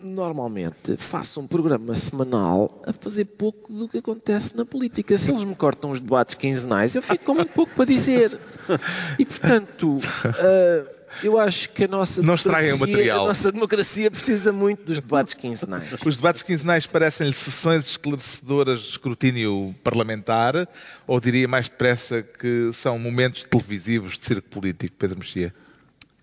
normalmente 0.00 0.96
faço 0.96 1.40
um 1.40 1.46
programa 1.46 1.94
semanal 1.96 2.80
a 2.86 2.92
fazer 2.92 3.24
pouco 3.24 3.72
do 3.72 3.88
que 3.88 3.98
acontece 3.98 4.56
na 4.56 4.64
política. 4.64 5.18
Se 5.18 5.30
eles 5.30 5.42
me 5.42 5.54
cortam 5.56 5.90
os 5.90 5.98
debates 5.98 6.36
quinzenais, 6.36 6.94
eu 6.94 7.02
fico 7.02 7.24
com 7.24 7.34
muito 7.34 7.52
pouco 7.52 7.72
para 7.74 7.84
dizer. 7.84 8.38
E 9.18 9.24
portanto, 9.24 9.96
ah, 10.24 10.97
eu 11.22 11.38
acho 11.38 11.68
que 11.70 11.84
a 11.84 11.88
nossa 11.88 12.22
Não 12.22 12.34
estraguem 12.34 12.70
o 12.70 12.74
democracia- 12.74 12.96
material. 12.96 13.24
A 13.24 13.28
nossa 13.28 13.52
democracia 13.52 14.10
precisa 14.10 14.52
muito 14.52 14.84
dos 14.84 14.96
debates 14.96 15.34
quinzenais. 15.34 15.84
Os 16.04 16.16
debates 16.16 16.42
quinzenais 16.42 16.86
parecem-lhe 16.86 17.32
sessões 17.32 17.86
esclarecedoras 17.90 18.80
de 18.80 18.88
escrutínio 18.90 19.74
parlamentar 19.84 20.68
ou 21.06 21.20
diria 21.20 21.46
mais 21.48 21.68
depressa 21.68 22.22
que 22.22 22.70
são 22.72 22.98
momentos 22.98 23.44
televisivos 23.44 24.18
de 24.18 24.24
circo 24.24 24.48
político, 24.48 24.94
Pedro 24.98 25.18
Mexia? 25.18 25.52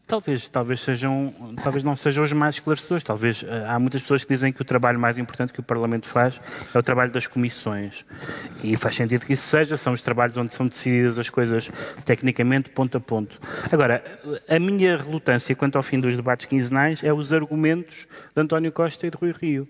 Talvez, 0.08 0.48
talvez, 0.48 0.82
sejam, 0.82 1.34
talvez 1.64 1.84
não 1.84 1.96
sejam 1.96 2.24
os 2.24 2.32
mais 2.32 2.56
esclarecedores. 2.56 3.04
Talvez 3.04 3.44
eh, 3.44 3.66
há 3.68 3.80
muitas 3.80 4.04
pessoas 4.04 4.24
que 4.24 4.32
dizem 4.32 4.54
que 4.54 4.62
o 4.62 4.66
trabalho 4.66 5.00
mais 5.00 5.18
importante 5.18 5.52
que 5.52 5.60
o 5.60 5.64
Parlamento 5.64 6.08
faz 6.08 6.40
é 6.74 6.78
o 6.78 6.84
trabalho 6.84 7.12
das 7.12 7.26
comissões. 7.26 8.06
E 8.64 8.78
faz 8.78 8.96
sentido 8.96 9.26
que 9.26 9.34
isso 9.34 9.48
seja, 9.48 9.76
são 9.76 9.94
os 9.94 10.02
trabalhos 10.02 10.38
onde 10.38 10.54
são 10.54 10.68
decididas 10.68 11.18
as 11.18 11.28
coisas 11.28 11.72
tecnicamente 12.04 12.70
ponto 12.70 12.98
a 12.98 13.02
ponto. 13.02 13.40
Agora, 13.72 14.04
a 14.48 14.60
minha 14.60 14.96
relutância 14.96 15.56
quanto 15.56 15.76
ao 15.76 15.84
fim 15.84 16.00
dos 16.00 16.16
debates 16.16 16.46
quinzenais 16.46 17.04
é 17.04 17.12
os 17.12 17.34
argumentos 17.34 18.08
de 18.36 18.42
António 18.42 18.70
Costa 18.74 19.08
e 19.08 19.10
de 19.10 19.16
Rui 19.18 19.32
Rio. 19.32 19.66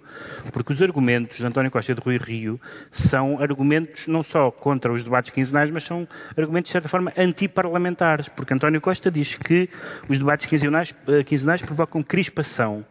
Porque 0.52 0.74
os 0.74 0.82
argumentos 0.82 1.38
de 1.38 1.46
António 1.46 1.70
Costa 1.70 1.92
e 1.92 1.96
de 1.96 2.02
Rui 2.02 2.18
Rio 2.18 2.60
são 2.90 3.40
argumentos 3.40 4.08
não 4.08 4.24
só 4.24 4.50
contra 4.50 4.92
os 4.92 5.04
debates 5.04 5.30
quinzenais, 5.30 5.70
mas 5.70 5.84
são 5.84 6.08
argumentos, 6.36 6.70
de 6.70 6.72
certa 6.74 6.90
forma, 6.90 7.12
antiparlamentares. 7.16 8.28
Porque 8.28 8.56
António 8.56 8.82
Costa 8.82 9.12
diz 9.12 9.36
que 9.36 9.70
os 10.10 10.18
debates 10.18 10.48
quinzenais, 10.48 10.96
eh, 11.08 11.24
quinzenais 11.24 11.62
provocam 11.62 12.02
crispação. 12.02 12.84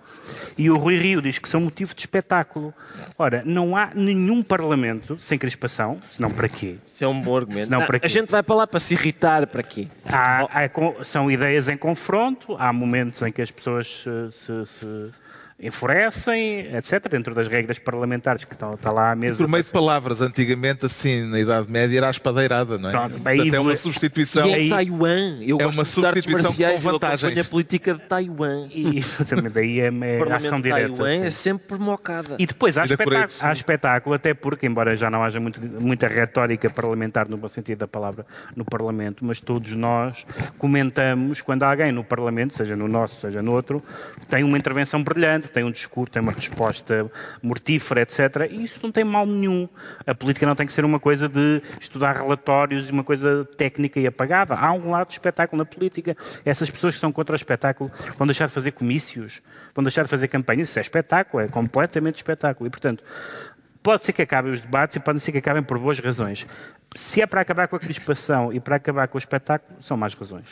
E 0.57 0.71
o 0.71 0.77
Rui 0.77 0.95
Rio 0.97 1.21
diz 1.21 1.39
que 1.41 1.49
são 1.49 1.61
motivo 1.61 1.93
de 1.93 2.01
espetáculo. 2.03 2.73
Ora, 3.19 3.43
não 3.45 3.77
há 3.77 3.91
nenhum 3.97 4.45
parlamento 4.45 5.19
sem 5.19 5.37
crispação, 5.37 6.01
senão 6.09 6.31
para 6.31 6.49
quê? 6.49 6.77
Isso 6.87 7.03
é 7.03 7.09
um 7.09 7.21
bom 7.21 7.37
argumento. 7.37 7.69
Não, 7.69 7.83
Ah, 7.83 7.87
para 7.87 7.97
a 7.97 8.01
quê? 8.01 8.09
gente 8.09 8.31
vai 8.31 8.45
para 8.45 8.55
lá 8.55 8.67
para 8.67 8.79
se 8.79 8.95
irritar, 8.95 9.45
para 9.49 9.63
quê? 9.65 9.89
Há- 10.07 10.45
há 10.45 11.05
são 11.05 11.29
ideias 11.29 11.69
em 11.69 11.77
confronto, 11.77 12.57
há 12.61 12.73
momentos 12.73 13.21
em 13.23 13.33
que 13.33 13.43
as 13.43 13.51
pessoas 13.51 14.05
se, 14.05 14.11
se- 14.31 14.67
se 14.67 15.11
enfurecem, 15.59 16.61
etc., 16.77 17.09
dentro 17.09 17.35
das 17.35 17.49
regras 17.49 17.79
parlamentares 17.79 18.45
que 18.45 18.55
estão, 18.55 18.73
está 18.75 18.90
lá 18.90 19.12
à 19.12 19.14
mesa. 19.17 19.38
Por 19.43 19.49
meio 19.51 19.62
de 19.62 19.71
palavras, 19.71 20.21
antigamente, 20.21 20.87
assim, 20.87 21.29
na 21.29 21.38
Idade 21.40 21.71
Média, 21.71 21.97
era 21.99 22.09
a 22.09 22.11
espadeirada, 22.11 22.79
não 22.79 22.88
é? 22.88 22.93
Pronto, 22.93 23.21
aí 23.25 23.37
Portanto, 23.37 23.55
é 23.55 23.61
uma 23.61 23.77
substituição. 23.77 24.47
E 24.47 24.51
em 24.51 24.55
aí- 24.55 24.69
Taiwan, 24.71 25.38
eu 25.43 25.59
É 25.61 25.67
uma 25.67 25.85
substituição 25.85 26.53
com 26.53 26.77
vantagens. 26.79 27.38
a 27.38 27.45
política 27.45 27.95
de 27.95 28.01
Taiwan. 28.01 28.69
E, 28.71 28.99
exatamente, 28.99 29.59
aí 29.59 29.81
é, 29.81 29.90
O 29.90 30.05
é 30.05 30.33
ação 30.35 30.61
direta. 30.61 30.93
Taiwan 30.95 31.19
sim. 31.21 31.27
é 31.27 31.31
sempre 31.31 31.79
mocada. 31.79 32.37
E 32.38 32.47
depois 32.47 32.77
há 32.77 32.83
E 32.83 32.87
espetáculo, 32.87 33.38
há 33.40 33.53
espetáculo, 33.53 34.14
até 34.14 34.35
porque, 34.35 34.67
embora 34.67 34.97
já 34.97 35.09
não 35.11 35.23
haja 35.23 35.40
muito- 35.40 35.61
muita 35.61 36.07
retórica 36.09 36.69
parlamentar 36.71 37.29
no 37.29 37.37
bom 37.37 37.49
sentido 37.49 37.79
da 37.79 37.88
palavra 37.88 38.27
no 38.57 38.64
Parlamento, 38.64 39.25
mas 39.25 39.40
todos 39.40 39.73
nós 39.75 40.27
comentamos 40.59 41.40
quando 41.40 41.62
alguém 41.62 41.93
no 41.93 42.03
Parlamento, 42.05 42.55
seja 42.55 42.75
no 42.77 42.88
nosso, 42.88 43.21
seja 43.21 43.43
no 43.43 43.53
outro, 43.53 43.83
tem 44.29 44.43
uma 44.43 44.59
intervenção 44.59 45.03
brilhante, 45.03 45.44
tem 45.51 45.65
um 45.65 45.71
discurso, 45.71 46.13
tem 46.13 46.23
uma 46.23 46.33
resposta 46.33 47.11
mortífera, 47.43 48.03
etc. 48.03 48.49
E 48.51 48.63
isso 48.63 48.81
não 48.83 48.91
tem 48.91 49.05
mal 49.05 49.27
nenhum. 49.27 49.69
A 50.07 50.15
política 50.15 50.47
não 50.47 50.55
tem 50.55 50.67
que 50.67 50.73
ser 50.73 50.85
uma 50.85 51.01
coisa 51.01 51.29
de 51.29 51.63
estudar 51.81 52.17
relatórios 52.17 52.89
e 52.89 52.93
uma 52.93 53.05
coisa 53.05 53.45
técnica 53.57 54.01
e 54.01 54.07
apagada. 54.07 54.55
Há 54.55 54.73
um 54.73 54.91
lado 54.91 55.09
de 55.09 55.15
espetáculo 55.15 55.59
na 55.59 55.65
política. 55.65 56.17
Essas 56.45 56.71
pessoas 56.71 56.95
que 56.95 57.01
são 57.01 57.13
contra 57.13 57.35
o 57.35 57.37
espetáculo 57.37 57.91
vão 58.17 58.27
deixar 58.27 58.47
de 58.47 58.53
fazer 58.53 58.73
comícios, 58.73 59.43
vão 59.75 59.83
deixar 59.83 60.03
de 60.03 60.09
fazer 60.09 60.29
campanhas. 60.29 60.69
Isso 60.69 60.79
é 60.79 60.83
espetáculo, 60.83 61.43
é 61.43 61.49
completamente 61.49 62.17
espetáculo. 62.17 62.67
E, 62.67 62.71
portanto, 62.71 63.03
pode 63.83 64.05
ser 64.05 64.13
que 64.13 64.23
acabem 64.23 64.53
os 64.53 64.63
debates 64.63 64.97
e 64.97 65.01
pode 65.01 65.21
ser 65.21 65.31
que 65.33 65.39
acabem 65.39 65.63
por 65.63 65.79
boas 65.79 65.99
razões. 65.99 66.47
Se 66.95 67.21
é 67.21 67.27
para 67.27 67.41
acabar 67.41 67.69
com 67.69 67.77
a 67.77 67.81
crispação 67.81 68.53
e 68.53 68.61
para 68.61 68.77
acabar 68.77 69.09
com 69.09 69.17
o 69.17 69.21
espetáculo, 69.21 69.77
são 69.81 69.97
mais 69.97 70.15
razões. 70.15 70.45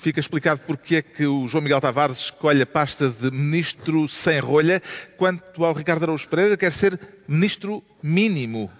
Fica 0.00 0.20
explicado 0.20 0.60
porque 0.64 0.96
é 0.96 1.02
que 1.02 1.26
o 1.26 1.48
João 1.48 1.60
Miguel 1.60 1.80
Tavares 1.80 2.18
escolhe 2.18 2.62
a 2.62 2.66
pasta 2.66 3.08
de 3.10 3.32
ministro 3.32 4.08
sem 4.08 4.38
rolha, 4.38 4.80
quanto 5.16 5.64
ao 5.64 5.74
Ricardo 5.74 6.04
Araújo 6.04 6.28
Pereira 6.28 6.56
quer 6.56 6.72
ser 6.72 6.98
ministro 7.26 7.82
mínimo. 8.00 8.70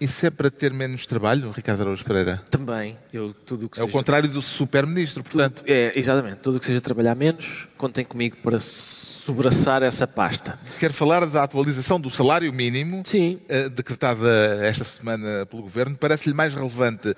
Isso 0.00 0.24
é 0.24 0.30
para 0.30 0.50
ter 0.50 0.72
menos 0.72 1.04
trabalho, 1.06 1.50
Ricardo 1.52 1.82
Araújo 1.82 2.02
Pereira? 2.04 2.42
Também, 2.50 2.96
eu 3.12 3.34
tudo 3.34 3.66
o 3.66 3.68
que 3.68 3.78
É 3.78 3.82
o 3.82 3.86
seja... 3.86 3.92
contrário 3.98 4.28
do 4.30 4.40
super-ministro, 4.40 5.22
portanto. 5.22 5.62
É, 5.66 5.92
exatamente, 5.94 6.36
tudo 6.36 6.56
o 6.56 6.60
que 6.60 6.64
seja 6.66 6.80
trabalhar 6.80 7.14
menos, 7.14 7.68
contem 7.76 8.04
comigo 8.04 8.38
para 8.42 8.58
sobraçar 8.58 9.82
essa 9.82 10.06
pasta. 10.06 10.58
Quero 10.80 10.92
falar 10.92 11.24
da 11.26 11.44
atualização 11.44 12.00
do 12.00 12.10
salário 12.10 12.52
mínimo, 12.52 13.02
Sim. 13.06 13.38
eh, 13.48 13.68
decretada 13.68 14.28
esta 14.62 14.82
semana 14.82 15.46
pelo 15.46 15.62
Governo. 15.62 15.96
Parece-lhe 15.96 16.34
mais 16.34 16.52
relevante 16.54 17.14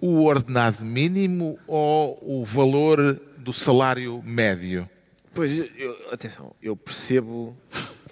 o 0.00 0.24
ordenado 0.24 0.84
mínimo 0.84 1.58
ou 1.66 2.18
o 2.22 2.44
valor 2.44 3.20
do 3.38 3.52
salário 3.52 4.22
médio? 4.24 4.88
Pois, 5.34 5.56
eu- 5.76 5.96
atenção, 6.12 6.52
eu 6.62 6.76
percebo... 6.76 7.56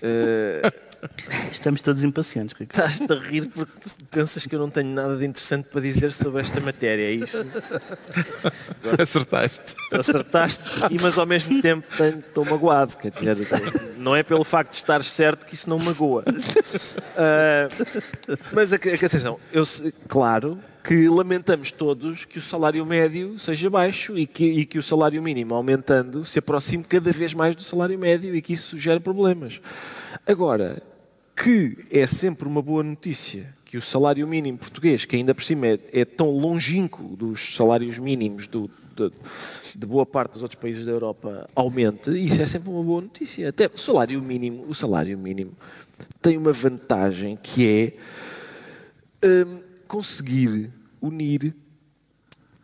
eh, 0.02 0.62
Estamos 1.52 1.82
todos 1.82 2.02
impacientes, 2.02 2.56
Ricardo. 2.58 2.90
Estás-te 2.90 3.12
a 3.12 3.16
rir 3.28 3.48
porque 3.54 3.72
pensas 4.10 4.46
que 4.46 4.54
eu 4.54 4.58
não 4.58 4.70
tenho 4.70 4.88
nada 4.88 5.14
de 5.16 5.26
interessante 5.26 5.68
para 5.68 5.80
dizer 5.82 6.10
sobre 6.12 6.40
esta 6.40 6.58
matéria, 6.60 7.02
é 7.04 7.12
isso? 7.12 7.38
Acertaste. 8.98 9.60
Acertaste, 9.92 10.80
e, 10.90 11.00
mas 11.00 11.18
ao 11.18 11.26
mesmo 11.26 11.60
tempo 11.60 11.86
estou 12.18 12.44
magoado. 12.46 12.96
Quer 12.96 13.10
dizer, 13.10 13.36
não 13.98 14.16
é 14.16 14.22
pelo 14.22 14.42
facto 14.44 14.70
de 14.70 14.76
estares 14.76 15.10
certo 15.10 15.46
que 15.46 15.54
isso 15.54 15.68
não 15.68 15.78
magoa. 15.78 16.24
Ah, 17.16 17.68
mas 18.52 18.72
atenção, 18.72 19.38
eu, 19.52 19.64
se- 19.66 19.92
claro 20.08 20.58
que 20.86 21.08
lamentamos 21.08 21.72
todos 21.72 22.24
que 22.24 22.38
o 22.38 22.42
salário 22.42 22.86
médio 22.86 23.36
seja 23.40 23.68
baixo 23.68 24.16
e 24.16 24.24
que, 24.24 24.44
e 24.44 24.64
que 24.64 24.78
o 24.78 24.82
salário 24.82 25.20
mínimo 25.20 25.52
aumentando 25.52 26.24
se 26.24 26.38
aproxime 26.38 26.84
cada 26.84 27.10
vez 27.10 27.34
mais 27.34 27.56
do 27.56 27.62
salário 27.62 27.98
médio 27.98 28.36
e 28.36 28.40
que 28.40 28.52
isso 28.52 28.78
gera 28.78 29.00
problemas. 29.00 29.60
Agora, 30.24 30.80
que 31.34 31.76
é 31.90 32.06
sempre 32.06 32.46
uma 32.46 32.62
boa 32.62 32.84
notícia 32.84 33.52
que 33.64 33.76
o 33.76 33.82
salário 33.82 34.28
mínimo 34.28 34.58
português, 34.58 35.04
que 35.04 35.16
ainda 35.16 35.34
por 35.34 35.42
cima 35.42 35.66
é, 35.66 35.80
é 35.92 36.04
tão 36.04 36.30
longínquo 36.30 37.16
dos 37.16 37.56
salários 37.56 37.98
mínimos 37.98 38.46
do, 38.46 38.70
de, 38.94 39.10
de 39.74 39.86
boa 39.86 40.06
parte 40.06 40.34
dos 40.34 40.42
outros 40.42 40.60
países 40.60 40.86
da 40.86 40.92
Europa, 40.92 41.50
aumente, 41.52 42.10
isso 42.10 42.40
é 42.40 42.46
sempre 42.46 42.70
uma 42.70 42.84
boa 42.84 43.00
notícia. 43.02 43.48
Até 43.48 43.66
o 43.66 43.76
salário 43.76 44.22
mínimo, 44.22 44.64
o 44.68 44.74
salário 44.74 45.18
mínimo 45.18 45.50
tem 46.22 46.36
uma 46.36 46.52
vantagem 46.52 47.36
que 47.42 47.96
é 49.20 49.44
hum, 49.44 49.58
conseguir 49.88 50.75
unir 51.00 51.54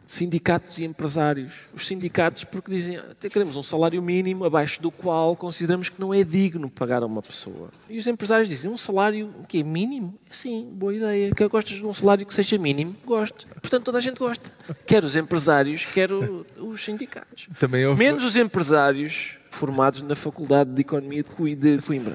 sindicatos 0.04 0.78
e 0.78 0.84
empresários. 0.84 1.52
Os 1.72 1.86
sindicatos 1.86 2.44
porque 2.44 2.70
dizem 2.70 2.98
até 2.98 3.30
queremos 3.30 3.56
um 3.56 3.62
salário 3.62 4.02
mínimo 4.02 4.44
abaixo 4.44 4.82
do 4.82 4.90
qual 4.90 5.34
consideramos 5.34 5.88
que 5.88 5.98
não 5.98 6.12
é 6.12 6.22
digno 6.22 6.68
pagar 6.68 7.02
a 7.02 7.06
uma 7.06 7.22
pessoa. 7.22 7.70
E 7.88 7.98
os 7.98 8.06
empresários 8.06 8.48
dizem 8.48 8.70
um 8.70 8.76
salário 8.76 9.32
que 9.48 9.60
é 9.60 9.62
mínimo? 9.62 10.18
Sim, 10.30 10.68
boa 10.74 10.94
ideia. 10.94 11.34
Que 11.34 11.48
gostas 11.48 11.76
de 11.78 11.86
um 11.86 11.94
salário 11.94 12.26
que 12.26 12.34
seja 12.34 12.58
mínimo? 12.58 12.94
Gosto. 13.06 13.46
Portanto, 13.60 13.84
toda 13.84 13.98
a 13.98 14.00
gente 14.02 14.18
gosta. 14.18 14.50
Quer 14.86 15.02
os 15.02 15.16
empresários, 15.16 15.86
quer 15.86 16.12
o- 16.12 16.44
os 16.58 16.84
sindicatos. 16.84 17.48
Também 17.58 17.86
houve... 17.86 17.98
Menos 18.04 18.22
os 18.22 18.36
empresários 18.36 19.36
formados 19.50 20.02
na 20.02 20.16
Faculdade 20.16 20.70
de 20.72 20.80
Economia 20.82 21.22
de 21.22 21.78
Coimbra. 21.80 22.14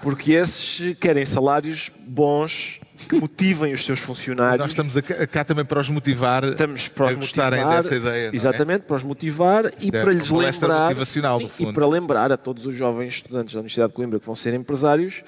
Porque 0.00 0.32
esses 0.32 0.96
querem 0.98 1.26
salários 1.26 1.90
bons 2.06 2.80
que 3.04 3.18
motivem 3.18 3.72
os 3.72 3.84
seus 3.84 4.00
funcionários. 4.00 4.58
Nós 4.58 4.70
estamos 4.72 4.94
cá, 5.30 5.44
também 5.44 5.64
para 5.64 5.80
os 5.80 5.88
motivar 5.88 6.44
Estamos 6.44 6.88
para 6.88 7.06
a 7.06 7.08
os 7.10 7.16
gostarem 7.16 7.60
motivar, 7.60 7.82
dessa 7.82 7.94
ideia. 7.96 8.28
é? 8.28 8.34
Exatamente, 8.34 8.82
para 8.82 8.96
os 8.96 9.02
motivar 9.02 9.66
e 9.80 9.88
é 9.88 9.90
para 9.90 10.12
lhes 10.12 10.30
lembrar. 10.30 10.82
motivacional, 10.82 11.40
no 11.40 11.50
e 11.58 11.72
para 11.72 11.86
lembrar 11.86 12.32
a 12.32 12.36
todos 12.36 12.66
os 12.66 12.74
jovens 12.74 13.14
estudantes 13.14 13.54
da 13.54 13.60
Universidade 13.60 13.90
de 13.90 13.94
Coimbra 13.94 14.18
que 14.18 14.26
vão 14.26 14.36
ser 14.36 14.54
empresários 14.54 15.22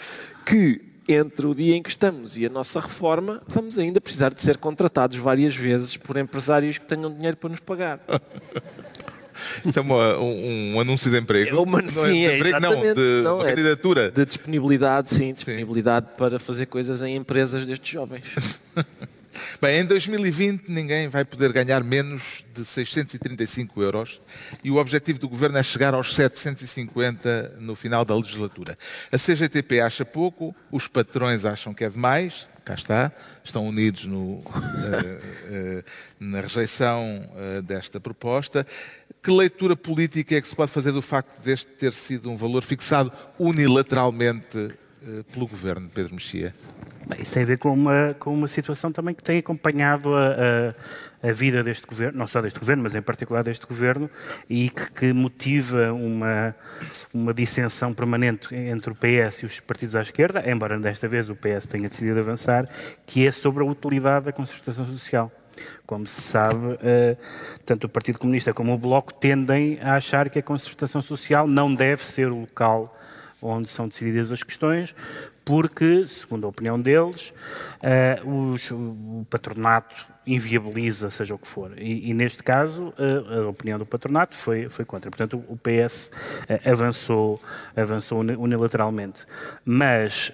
que 0.44 0.96
entre 1.08 1.46
o 1.46 1.54
dia 1.54 1.76
em 1.76 1.82
que 1.82 1.88
estamos 1.88 2.36
e 2.36 2.46
a 2.46 2.48
nossa 2.48 2.80
reforma, 2.80 3.40
vamos 3.46 3.78
ainda 3.78 4.00
precisar 4.00 4.34
de 4.34 4.42
ser 4.42 4.56
contratados 4.56 5.16
várias 5.18 5.54
vezes 5.54 5.96
por 5.96 6.16
empresários 6.16 6.78
que 6.78 6.86
tenham 6.86 7.12
dinheiro 7.12 7.36
para 7.36 7.50
nos 7.50 7.60
pagar. 7.60 8.00
É 9.74 9.80
uma- 9.80 10.18
um, 10.18 10.74
um 10.76 10.80
anúncio 10.80 11.10
de 11.10 11.18
emprego. 11.18 11.50
É 11.56 11.60
uma- 11.60 11.82
não 11.82 11.88
sim, 11.88 12.12
de 12.12 12.26
é, 12.26 12.36
emprego, 12.36 12.60
não, 12.60 12.82
de 12.94 13.22
Não, 13.22 13.42
é- 13.44 13.50
candidatura. 13.50 14.10
De 14.10 14.24
disponibilidade, 14.24 15.14
sim, 15.14 15.32
disponibilidade 15.32 16.06
para 16.16 16.38
fazer 16.38 16.66
coisas 16.66 17.02
em 17.02 17.16
empresas 17.16 17.66
destes 17.66 17.90
jovens. 17.90 18.24
Bem, 19.60 19.80
em 19.80 19.84
2020 19.84 20.68
ninguém 20.68 21.08
vai 21.08 21.22
poder 21.22 21.52
ganhar 21.52 21.84
menos 21.84 22.42
de 22.54 22.64
635 22.64 23.82
euros 23.82 24.18
e 24.64 24.70
o 24.70 24.76
objetivo 24.76 25.18
do 25.18 25.28
governo 25.28 25.58
é 25.58 25.62
chegar 25.62 25.92
aos 25.92 26.14
750 26.14 27.54
no 27.60 27.74
final 27.74 28.02
da 28.02 28.14
legislatura. 28.16 28.78
A 29.12 29.18
CGTP 29.18 29.80
acha 29.80 30.06
pouco, 30.06 30.54
os 30.72 30.88
patrões 30.88 31.44
acham 31.44 31.74
que 31.74 31.84
é 31.84 31.90
demais, 31.90 32.48
cá 32.66 32.74
está, 32.74 33.12
estão 33.44 33.64
unidos 33.66 34.06
no, 34.06 34.38
uh, 34.38 34.40
uh, 34.42 35.84
na 36.18 36.40
rejeição 36.40 37.24
uh, 37.30 37.62
desta 37.62 38.00
proposta. 38.00 38.66
Que 39.22 39.30
leitura 39.30 39.76
política 39.76 40.34
é 40.34 40.40
que 40.40 40.48
se 40.48 40.56
pode 40.56 40.72
fazer 40.72 40.90
do 40.90 41.00
facto 41.00 41.40
deste 41.42 41.66
ter 41.66 41.92
sido 41.92 42.28
um 42.28 42.36
valor 42.36 42.64
fixado 42.64 43.12
unilateralmente 43.38 44.74
pelo 45.32 45.46
governo, 45.46 45.88
Pedro 45.92 46.14
Mexia? 46.14 46.52
Bem, 47.08 47.22
isso 47.22 47.32
tem 47.32 47.44
a 47.44 47.46
ver 47.46 47.58
com 47.58 47.72
uma, 47.72 48.14
com 48.18 48.34
uma 48.34 48.48
situação 48.48 48.90
também 48.90 49.14
que 49.14 49.22
tem 49.22 49.38
acompanhado 49.38 50.14
a, 50.14 50.28
a, 50.28 50.74
a, 51.22 51.32
vida 51.32 51.62
deste 51.62 51.86
governo, 51.86 52.18
não 52.18 52.26
só 52.26 52.40
deste 52.40 52.58
governo, 52.58 52.82
mas 52.82 52.94
em 52.94 53.02
particular 53.02 53.42
deste 53.42 53.66
governo, 53.66 54.10
e 54.48 54.70
que, 54.70 54.92
que, 54.92 55.12
motiva 55.12 55.92
uma, 55.92 56.54
uma 57.12 57.34
dissensão 57.34 57.92
permanente 57.92 58.54
entre 58.54 58.92
o 58.92 58.94
PS 58.94 59.42
e 59.42 59.46
os 59.46 59.60
partidos 59.60 59.96
à 59.96 60.02
esquerda, 60.02 60.42
embora 60.50 60.78
desta 60.78 61.08
vez 61.08 61.30
o 61.30 61.36
PS 61.36 61.66
tenha 61.66 61.88
decidido 61.88 62.18
avançar, 62.20 62.68
que 63.04 63.26
é 63.26 63.32
sobre 63.32 63.62
a 63.62 63.66
utilidade 63.66 64.26
da 64.26 64.32
concertação 64.32 64.86
social. 64.88 65.30
Como 65.86 66.06
se 66.06 66.20
sabe, 66.20 66.56
uh, 66.56 67.16
tanto 67.64 67.84
o 67.84 67.88
Partido 67.88 68.18
Comunista 68.18 68.52
como 68.52 68.74
o 68.74 68.78
Bloco 68.78 69.14
tendem 69.14 69.78
a 69.80 69.94
achar 69.94 70.28
que 70.28 70.38
a 70.38 70.42
concertação 70.42 71.00
social 71.00 71.46
não 71.46 71.74
deve 71.74 72.02
ser 72.02 72.28
o 72.28 72.40
local 72.40 72.94
onde 73.40 73.68
são 73.68 73.86
decididas 73.86 74.32
as 74.32 74.42
questões, 74.42 74.94
porque, 75.44 76.06
segundo 76.06 76.44
a 76.44 76.48
opinião 76.48 76.80
deles, 76.80 77.32
uh, 77.80 78.52
os, 78.52 78.70
o 78.70 79.24
patronato 79.30 80.08
inviabiliza, 80.26 81.10
seja 81.10 81.34
o 81.34 81.38
que 81.38 81.46
for. 81.46 81.72
E, 81.78 82.10
e 82.10 82.14
neste 82.14 82.42
caso, 82.42 82.92
uh, 82.98 83.46
a 83.46 83.48
opinião 83.48 83.78
do 83.78 83.86
patronato 83.86 84.34
foi, 84.34 84.68
foi 84.68 84.84
contra. 84.84 85.10
Portanto, 85.10 85.42
o 85.48 85.56
PS 85.56 86.10
eh, 86.48 86.60
avançou, 86.70 87.40
avançou 87.76 88.20
unilateralmente. 88.20 89.24
Mas 89.64 90.32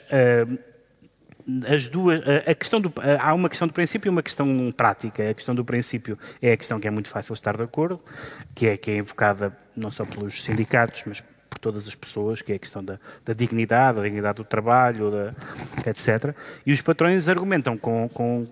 as 1.68 1.88
duas, 1.88 2.20
a 2.46 2.54
questão 2.54 2.80
do, 2.80 2.92
há 3.20 3.34
uma 3.34 3.48
questão 3.48 3.66
de 3.66 3.74
princípio 3.74 4.08
e 4.08 4.10
uma 4.10 4.22
questão 4.22 4.72
prática. 4.76 5.28
A 5.28 5.34
questão 5.34 5.54
do 5.54 5.64
princípio 5.64 6.18
é 6.40 6.52
a 6.52 6.56
questão 6.56 6.78
que 6.78 6.86
é 6.86 6.90
muito 6.90 7.08
fácil 7.08 7.32
estar 7.34 7.56
de 7.56 7.62
acordo, 7.62 8.00
que 8.54 8.66
é 8.66 8.76
que 8.76 8.90
é 8.90 8.96
invocada 8.96 9.56
não 9.76 9.90
só 9.90 10.04
pelos 10.04 10.42
sindicatos, 10.42 11.02
mas 11.06 11.20
por 11.20 11.58
todas 11.58 11.86
as 11.86 11.94
pessoas, 11.94 12.40
que 12.40 12.52
é 12.52 12.56
a 12.56 12.58
questão 12.58 12.82
da, 12.82 12.98
da 13.24 13.32
dignidade, 13.32 13.96
da 13.96 14.04
dignidade 14.04 14.36
do 14.36 14.44
trabalho, 14.44 15.10
da, 15.10 15.34
etc. 15.86 16.34
E 16.64 16.72
os 16.72 16.80
patrões 16.80 17.28
argumentam 17.28 17.76
com, 17.76 18.08
com 18.08 18.46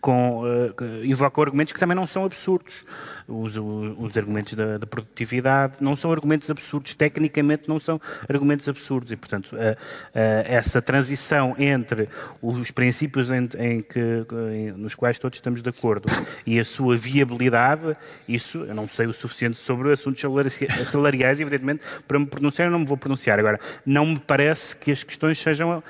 com, 0.00 0.42
uh, 0.42 1.04
invocam 1.04 1.44
argumentos 1.44 1.72
que 1.72 1.80
também 1.80 1.96
não 1.96 2.06
são 2.06 2.24
absurdos. 2.24 2.84
Os, 3.26 3.56
os, 3.56 3.94
os 3.98 4.16
argumentos 4.16 4.54
da, 4.54 4.78
da, 4.78 4.86
produtividade 4.86 5.76
não 5.80 5.94
são 5.94 6.10
argumentos 6.10 6.50
absurdos, 6.50 6.94
tecnicamente 6.94 7.68
não 7.68 7.78
são 7.78 8.00
argumentos 8.28 8.68
absurdos. 8.68 9.12
E, 9.12 9.16
portanto, 9.16 9.52
uh, 9.52 9.56
uh, 9.56 9.76
essa 10.14 10.80
transição 10.80 11.54
entre 11.58 12.08
os 12.40 12.70
princípios 12.70 13.30
em, 13.30 13.48
em 13.58 13.80
que, 13.82 14.00
em, 14.52 14.72
nos 14.72 14.94
quais 14.94 15.18
todos 15.18 15.36
estamos 15.36 15.62
de 15.62 15.68
acordo 15.68 16.08
e 16.46 16.58
a 16.58 16.64
sua 16.64 16.96
viabilidade, 16.96 17.92
isso 18.26 18.64
eu 18.64 18.74
não 18.74 18.88
sei 18.88 19.06
o 19.06 19.12
suficiente 19.12 19.58
sobre 19.58 19.92
assuntos 19.92 20.22
salariais, 20.86 21.40
evidentemente, 21.40 21.84
para 22.06 22.18
me 22.18 22.26
pronunciar, 22.26 22.68
eu 22.68 22.72
não 22.72 22.80
me 22.80 22.86
vou 22.86 22.96
pronunciar. 22.96 23.38
Agora, 23.38 23.60
não 23.84 24.06
me 24.06 24.18
parece 24.18 24.74
que 24.74 24.90
as 24.90 25.02
questões 25.02 25.38
sejam 25.38 25.82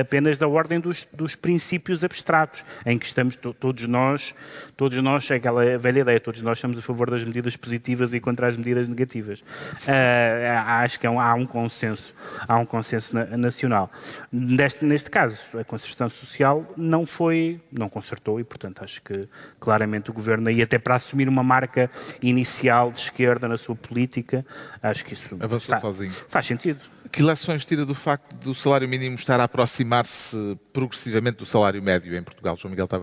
apenas 0.00 0.38
da 0.38 0.46
ordem 0.46 0.80
dos, 0.80 1.06
dos 1.12 1.34
princípios 1.34 2.04
abstratos, 2.04 2.64
em 2.84 2.98
que 2.98 3.07
estamos 3.08 3.36
todos 3.36 3.86
nós, 3.86 4.34
todos 4.76 4.98
nós, 4.98 5.30
é 5.30 5.36
aquela 5.36 5.76
velha 5.78 6.00
ideia, 6.00 6.20
todos 6.20 6.42
nós 6.42 6.58
estamos 6.58 6.78
a 6.78 6.82
favor 6.82 7.10
das 7.10 7.24
medidas 7.24 7.56
positivas 7.56 8.14
e 8.14 8.20
contra 8.20 8.48
as 8.48 8.56
medidas 8.56 8.88
negativas. 8.88 9.40
Uh, 9.40 10.58
acho 10.66 10.98
que 11.00 11.06
há 11.06 11.10
é 11.10 11.12
um, 11.12 11.20
há 11.20 11.34
um, 11.34 11.46
consenso, 11.46 12.14
há 12.46 12.56
um 12.56 12.64
consenso 12.64 13.14
na, 13.14 13.36
nacional. 13.36 13.90
Neste, 14.30 14.84
neste 14.84 15.10
caso, 15.10 15.58
a 15.58 15.64
concertação 15.64 16.08
social 16.08 16.66
não 16.76 17.04
foi, 17.04 17.60
não 17.72 17.88
consertou 17.88 18.38
e, 18.38 18.44
portanto, 18.44 18.84
acho 18.84 19.02
que 19.02 19.28
claramente 19.58 20.10
o 20.10 20.12
governo 20.12 20.48
aí 20.48 20.62
até 20.62 20.78
para 20.78 20.94
assumir 20.94 21.28
uma 21.28 21.42
marca 21.42 21.90
inicial 22.22 22.92
de 22.92 23.00
esquerda 23.00 23.48
na 23.48 23.56
sua 23.56 23.74
política, 23.74 24.44
acho 24.82 25.04
que 25.04 25.14
isso 25.14 25.36
está, 25.56 25.80
faz 26.28 26.46
sentido. 26.46 26.80
Que 27.10 27.22
lições 27.22 27.64
tira 27.64 27.86
do 27.86 27.94
facto 27.94 28.34
do 28.36 28.54
salário 28.54 28.88
mínimo 28.88 29.16
estar 29.16 29.40
a 29.40 29.44
aproximar-se 29.44 30.58
progressivamente 30.72 31.38
do 31.38 31.46
salário 31.46 31.82
médio 31.82 32.14
em 32.14 32.22
Portugal, 32.22 32.56
João 32.56 32.70
Miguel 32.70 32.86
Tavares? 32.86 32.97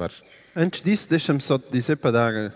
Antes 0.56 0.82
disso, 0.82 1.10
deixa-me 1.10 1.42
só 1.42 1.58
te 1.58 1.72
dizer 1.72 1.98
para 1.98 2.12
dar 2.12 2.54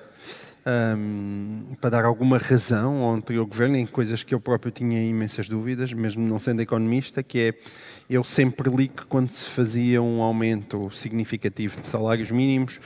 um, 0.66 1.76
para 1.80 1.90
dar 1.90 2.06
alguma 2.06 2.38
razão 2.38 3.02
ao 3.02 3.16
anterior 3.16 3.46
governo 3.46 3.78
em 3.78 3.86
coisas 3.86 4.24
que 4.24 4.34
eu 4.34 4.40
próprio 4.40 4.72
tinha 4.72 5.02
imensas 5.02 5.48
dúvidas, 5.48 5.94
mesmo 5.94 6.28
não 6.28 6.40
sendo 6.40 6.62
economista, 6.62 7.24
que 7.24 7.40
é 7.40 7.54
eu 8.10 8.24
sempre 8.24 8.70
li 8.70 8.88
que 8.88 9.06
quando 9.06 9.30
se 9.30 9.46
fazia 9.46 10.02
um 10.02 10.22
aumento 10.22 10.90
significativo 10.92 11.80
de 11.80 11.88
salários 11.88 12.32
mínimos, 12.32 12.80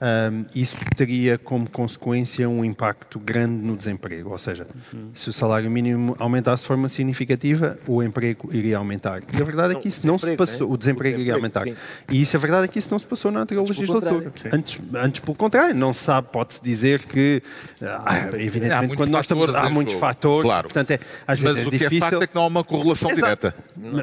um, 0.00 0.44
isso 0.54 0.76
teria 0.96 1.36
como 1.36 1.68
consequência 1.68 2.48
um 2.48 2.64
impacto 2.64 3.18
grande 3.18 3.62
no 3.62 3.76
desemprego. 3.76 4.30
Ou 4.30 4.38
seja, 4.38 4.66
uhum. 4.92 5.10
se 5.12 5.28
o 5.28 5.32
salário 5.32 5.70
mínimo 5.70 6.16
aumentasse 6.18 6.62
de 6.62 6.68
forma 6.68 6.88
significativa, 6.88 7.78
o 7.86 8.02
emprego 8.02 8.48
iria 8.52 8.78
aumentar. 8.78 9.20
E 9.32 9.40
a 9.40 9.44
verdade 9.44 9.76
é 9.76 9.78
que 9.78 9.88
isso 9.88 10.06
não, 10.06 10.18
se 10.18 10.34
passou. 10.36 10.68
Né? 10.68 10.74
O 10.74 10.76
desemprego, 10.76 11.18
o 11.18 11.20
iria 11.20 11.34
aumentar. 11.34 11.64
Sim. 11.64 11.74
E 12.10 12.22
isso 12.22 12.36
a 12.36 12.40
verdade 12.40 12.64
é 12.64 12.68
que 12.68 12.78
isso 12.78 12.88
não 12.90 12.98
se 12.98 13.06
passou 13.06 13.30
na 13.30 13.40
anterior 13.40 13.62
antes 13.62 13.76
legislatura. 13.76 14.32
Antes, 14.52 14.80
antes, 14.94 15.20
pelo 15.20 15.36
contrário, 15.36 15.74
não 15.74 15.92
se 15.92 16.00
sabe, 16.00 16.28
pode-se 16.32 16.62
dizer 16.62 17.02
que, 17.02 17.42
ah, 17.82 18.28
evidentemente, 18.38 18.96
quando 18.96 19.10
nós 19.10 19.22
estamos. 19.22 19.54
Há 19.54 19.68
muitos 19.68 19.94
fatores. 19.94 20.42
Claro. 20.42 20.68
Portanto, 20.68 20.92
é, 20.92 21.00
às 21.26 21.40
vezes 21.40 21.56
Mas 21.56 21.64
é 21.64 21.68
o 21.68 21.70
difícil. 21.70 21.88
que 21.90 21.96
é 21.96 22.00
facto 22.00 22.22
é 22.22 22.26
que 22.26 22.34
não 22.34 22.42
há 22.42 22.46
uma 22.46 22.64
correlação 22.64 23.10
Exato. 23.10 23.48
direta. 23.50 23.54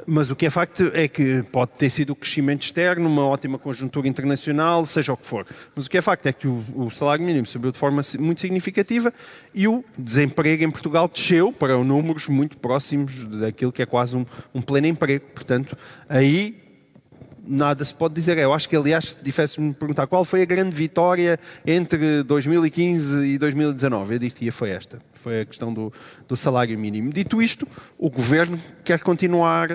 Mas 0.05 0.29
o 0.29 0.36
que 0.36 0.45
é 0.45 0.49
facto 0.49 0.91
é 0.93 1.07
que 1.07 1.43
pode 1.51 1.71
ter 1.71 1.89
sido 1.89 2.12
o 2.12 2.15
crescimento 2.15 2.63
externo, 2.63 3.07
uma 3.07 3.25
ótima 3.25 3.57
conjuntura 3.57 4.07
internacional, 4.07 4.86
seja 4.86 5.13
o 5.13 5.17
que 5.17 5.25
for. 5.25 5.45
Mas 5.75 5.87
o 5.88 5.89
que 5.89 5.97
é 5.97 6.02
facto 6.02 6.26
é 6.28 6.34
que 6.34 6.47
o, 6.47 6.63
o 6.76 6.91
salário 6.91 7.26
mínimo 7.26 7.45
subiu 7.45 7.71
de 7.71 7.78
forma 7.78 8.02
muito 8.19 8.41
significativa 8.41 9.13
e 9.54 9.67
o 9.67 9.84
desemprego 9.97 10.63
em 10.63 10.71
Portugal 10.71 11.08
desceu 11.08 11.52
para 11.52 11.78
números 11.78 12.28
muito 12.28 12.58
próximos 12.58 13.26
daquilo 13.26 13.71
que 13.71 13.82
é 13.82 13.86
quase 13.86 14.15
um, 14.15 14.26
um 14.54 14.62
pleno 14.62 14.88
emprego. 14.88 15.26
Portanto, 15.34 15.78
aí 16.08 16.67
nada 17.47 17.84
se 17.84 17.93
pode 17.93 18.13
dizer. 18.13 18.38
Eu 18.38 18.54
acho 18.54 18.67
que, 18.67 18.76
aliás, 18.76 19.10
se 19.10 19.17
tivesse-me 19.19 19.73
perguntar 19.73 20.06
qual 20.08 20.26
foi 20.26 20.41
a 20.41 20.45
grande 20.45 20.71
vitória 20.71 21.39
entre 21.65 22.23
2015 22.23 23.26
e 23.26 23.38
2019, 23.38 24.15
eu 24.15 24.19
diria 24.19 24.52
foi 24.52 24.71
esta. 24.71 25.00
Foi 25.13 25.41
a 25.41 25.45
questão 25.45 25.73
do, 25.73 25.91
do 26.28 26.36
salário 26.36 26.78
mínimo. 26.78 27.12
Dito 27.12 27.41
isto, 27.41 27.67
o 27.97 28.10
governo 28.10 28.60
quer 28.84 29.00
continuar 29.00 29.69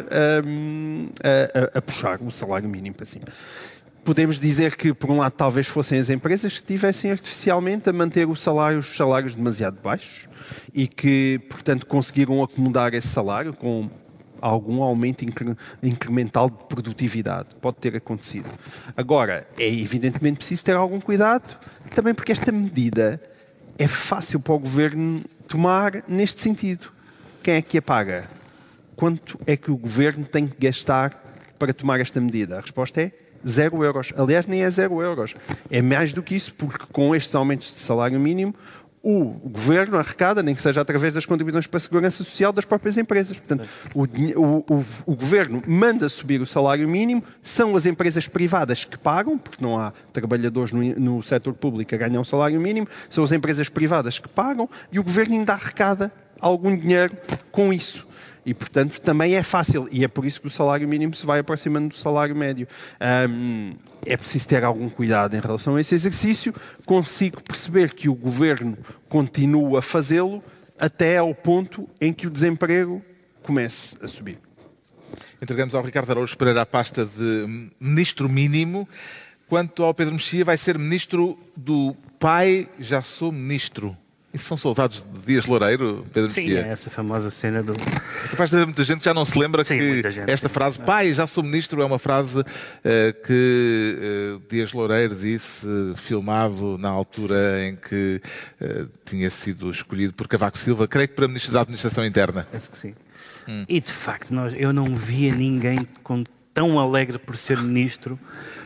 hum, 0.44 1.08
a, 1.22 1.76
a, 1.76 1.78
a 1.78 1.82
puxar 1.82 2.20
o 2.20 2.30
salário 2.30 2.68
mínimo 2.68 2.94
para 2.94 3.06
cima 3.06 3.24
podemos 4.04 4.38
dizer 4.38 4.76
que, 4.76 4.92
por 4.92 5.10
um 5.10 5.18
lado, 5.18 5.32
talvez 5.32 5.66
fossem 5.66 5.98
as 5.98 6.10
empresas 6.10 6.52
que 6.52 6.58
estivessem 6.58 7.10
artificialmente 7.10 7.88
a 7.88 7.92
manter 7.92 8.28
os 8.28 8.40
salários, 8.40 8.88
os 8.88 8.96
salários 8.96 9.34
demasiado 9.34 9.80
baixos 9.80 10.28
e 10.74 10.86
que, 10.86 11.40
portanto, 11.48 11.86
conseguiram 11.86 12.42
acomodar 12.42 12.94
esse 12.94 13.08
salário 13.08 13.52
com 13.52 13.88
algum 14.40 14.82
aumento 14.82 15.24
incremental 15.82 16.50
de 16.50 16.64
produtividade. 16.64 17.54
Pode 17.60 17.76
ter 17.76 17.96
acontecido. 17.96 18.50
Agora, 18.96 19.46
é 19.56 19.68
evidentemente 19.68 20.38
preciso 20.38 20.64
ter 20.64 20.74
algum 20.74 21.00
cuidado, 21.00 21.56
também 21.94 22.12
porque 22.12 22.32
esta 22.32 22.50
medida 22.50 23.22
é 23.78 23.86
fácil 23.86 24.40
para 24.40 24.54
o 24.54 24.58
governo 24.58 25.20
tomar 25.46 26.02
neste 26.08 26.40
sentido. 26.40 26.90
Quem 27.42 27.54
é 27.54 27.62
que 27.62 27.78
a 27.78 27.82
paga? 27.82 28.24
Quanto 28.96 29.38
é 29.46 29.56
que 29.56 29.70
o 29.70 29.76
governo 29.76 30.24
tem 30.24 30.46
que 30.46 30.56
gastar 30.58 31.10
para 31.58 31.72
tomar 31.72 32.00
esta 32.00 32.20
medida? 32.20 32.58
A 32.58 32.60
resposta 32.60 33.00
é 33.00 33.12
zero 33.46 33.82
euros. 33.84 34.12
Aliás, 34.16 34.46
nem 34.46 34.62
é 34.62 34.70
zero 34.70 35.00
euros. 35.02 35.34
É 35.70 35.82
mais 35.82 36.12
do 36.12 36.22
que 36.22 36.34
isso, 36.34 36.54
porque 36.54 36.84
com 36.92 37.14
estes 37.14 37.34
aumentos 37.34 37.72
de 37.72 37.78
salário 37.78 38.18
mínimo, 38.18 38.54
o 39.02 39.24
governo 39.24 39.98
arrecada, 39.98 40.42
nem 40.42 40.54
que 40.54 40.62
seja 40.62 40.80
através 40.80 41.12
das 41.12 41.26
contribuições 41.26 41.66
para 41.66 41.76
a 41.76 41.80
segurança 41.80 42.18
social 42.18 42.52
das 42.52 42.64
próprias 42.64 42.96
empresas. 42.96 43.36
Portanto, 43.36 43.68
o, 43.94 44.04
o, 44.04 44.84
o, 45.06 45.16
governo 45.16 45.60
manda 45.66 46.08
subir 46.08 46.40
o 46.40 46.46
salário 46.46 46.88
mínimo, 46.88 47.22
são 47.42 47.74
as 47.74 47.84
empresas 47.84 48.28
privadas 48.28 48.84
que 48.84 48.96
pagam, 48.96 49.36
porque 49.36 49.62
não 49.62 49.78
há 49.78 49.92
trabalhadores 50.12 50.72
no, 50.72 50.82
no 50.94 51.22
setor 51.22 51.54
público 51.54 51.92
a 51.94 51.98
ganhar 51.98 52.20
um 52.20 52.24
salário 52.24 52.60
mínimo, 52.60 52.86
são 53.10 53.24
as 53.24 53.32
empresas 53.32 53.68
privadas 53.68 54.20
que 54.20 54.28
pagam 54.28 54.68
e 54.92 55.00
o 55.00 55.02
governo 55.02 55.34
ainda 55.34 55.54
arrecada 55.54 56.12
algum 56.40 56.76
dinheiro 56.76 57.16
com 57.50 57.72
isso. 57.72 58.06
E, 58.44 58.52
portanto, 58.52 59.00
também 59.00 59.36
é 59.36 59.42
fácil. 59.42 59.88
E 59.92 60.04
é 60.04 60.08
por 60.08 60.24
isso 60.24 60.40
que 60.40 60.48
o 60.48 60.50
salário 60.50 60.86
mínimo 60.88 61.14
se 61.14 61.24
vai 61.24 61.38
aproximando 61.38 61.88
do 61.88 61.94
salário 61.94 62.34
médio. 62.34 62.66
Um, 63.30 63.74
é 64.04 64.16
preciso 64.16 64.48
ter 64.48 64.64
algum 64.64 64.88
cuidado 64.88 65.36
em 65.36 65.40
relação 65.40 65.76
a 65.76 65.80
esse 65.80 65.94
exercício. 65.94 66.52
Consigo 66.84 67.42
perceber 67.42 67.94
que 67.94 68.08
o 68.08 68.14
governo 68.14 68.76
continua 69.08 69.78
a 69.78 69.82
fazê-lo 69.82 70.42
até 70.78 71.18
ao 71.18 71.32
ponto 71.34 71.88
em 72.00 72.12
que 72.12 72.26
o 72.26 72.30
desemprego 72.30 73.00
comece 73.42 73.96
a 74.02 74.08
subir. 74.08 74.38
Entregamos 75.40 75.74
ao 75.74 75.82
Ricardo 75.82 76.10
Araújo 76.10 76.36
Pereira 76.36 76.62
a 76.62 76.66
pasta 76.66 77.04
de 77.06 77.70
ministro 77.78 78.28
mínimo. 78.28 78.88
Quanto 79.48 79.82
ao 79.84 79.94
Pedro 79.94 80.14
Mexia, 80.14 80.44
vai 80.44 80.56
ser 80.56 80.78
ministro 80.78 81.38
do 81.56 81.94
Pai, 82.18 82.68
já 82.78 83.02
sou 83.02 83.30
ministro. 83.30 83.96
Isso 84.34 84.46
são 84.46 84.56
saudades 84.56 85.02
de 85.02 85.26
Dias 85.26 85.44
Loureiro, 85.44 86.06
Pedro 86.10 86.30
Sim, 86.30 86.50
é 86.54 86.68
essa 86.68 86.88
famosa 86.88 87.30
cena 87.30 87.62
do. 87.62 87.74
Capaz 88.30 88.48
de 88.48 88.56
haver 88.56 88.66
muita 88.66 88.82
gente 88.82 89.00
que 89.00 89.04
já 89.04 89.12
não 89.12 89.26
se 89.26 89.38
lembra 89.38 89.62
Sim, 89.62 89.76
que 89.76 90.10
gente, 90.10 90.30
esta 90.30 90.48
frase, 90.48 90.80
pai, 90.80 91.12
já 91.12 91.26
sou 91.26 91.44
ministro, 91.44 91.82
é 91.82 91.84
uma 91.84 91.98
frase 91.98 92.42
eh, 92.82 93.14
que 93.26 93.98
eh, 94.00 94.40
Dias 94.48 94.72
Loureiro 94.72 95.14
disse, 95.14 95.66
eh, 95.66 95.96
filmado 95.96 96.78
na 96.78 96.88
altura 96.88 97.62
em 97.62 97.76
que 97.76 98.22
eh, 98.58 98.86
tinha 99.04 99.28
sido 99.28 99.70
escolhido 99.70 100.14
por 100.14 100.26
Cavaco 100.26 100.56
Silva, 100.56 100.88
creio 100.88 101.08
que 101.08 101.14
para 101.14 101.28
ministro 101.28 101.52
da 101.52 101.60
Administração 101.60 102.04
Interna. 102.04 102.46
Penso 102.50 102.70
que 102.70 102.78
sim. 102.78 102.94
Hum. 103.46 103.64
E 103.68 103.80
de 103.80 103.92
facto, 103.92 104.34
nós, 104.34 104.54
eu 104.56 104.72
não 104.72 104.86
via 104.86 105.34
ninguém 105.34 105.86
com 106.02 106.24
tão 106.54 106.78
alegre 106.78 107.18
por 107.18 107.36
ser 107.36 107.58
ministro 107.58 108.18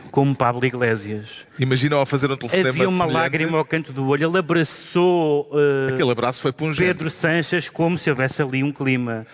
como 0.07 0.35
Pablo 0.35 0.65
Iglesias. 0.65 1.45
Imaginam 1.59 1.99
ao 1.99 2.05
fazer 2.05 2.31
um 2.31 2.37
telefonema 2.37 2.69
Havia 2.69 2.89
uma 2.89 3.05
semelhante? 3.05 3.21
lágrima 3.23 3.57
ao 3.57 3.65
canto 3.65 3.91
do 3.93 4.07
olho. 4.07 4.29
Ele 4.29 4.37
abraçou 4.37 5.49
eh, 5.53 5.93
Aquele 5.93 6.11
abraço 6.11 6.41
foi 6.41 6.51
pungente. 6.51 6.83
Pedro 6.87 7.09
Sanches 7.09 7.69
como 7.69 7.97
se 7.97 8.09
houvesse 8.09 8.41
ali 8.41 8.63
um 8.63 8.71
clima. 8.71 9.25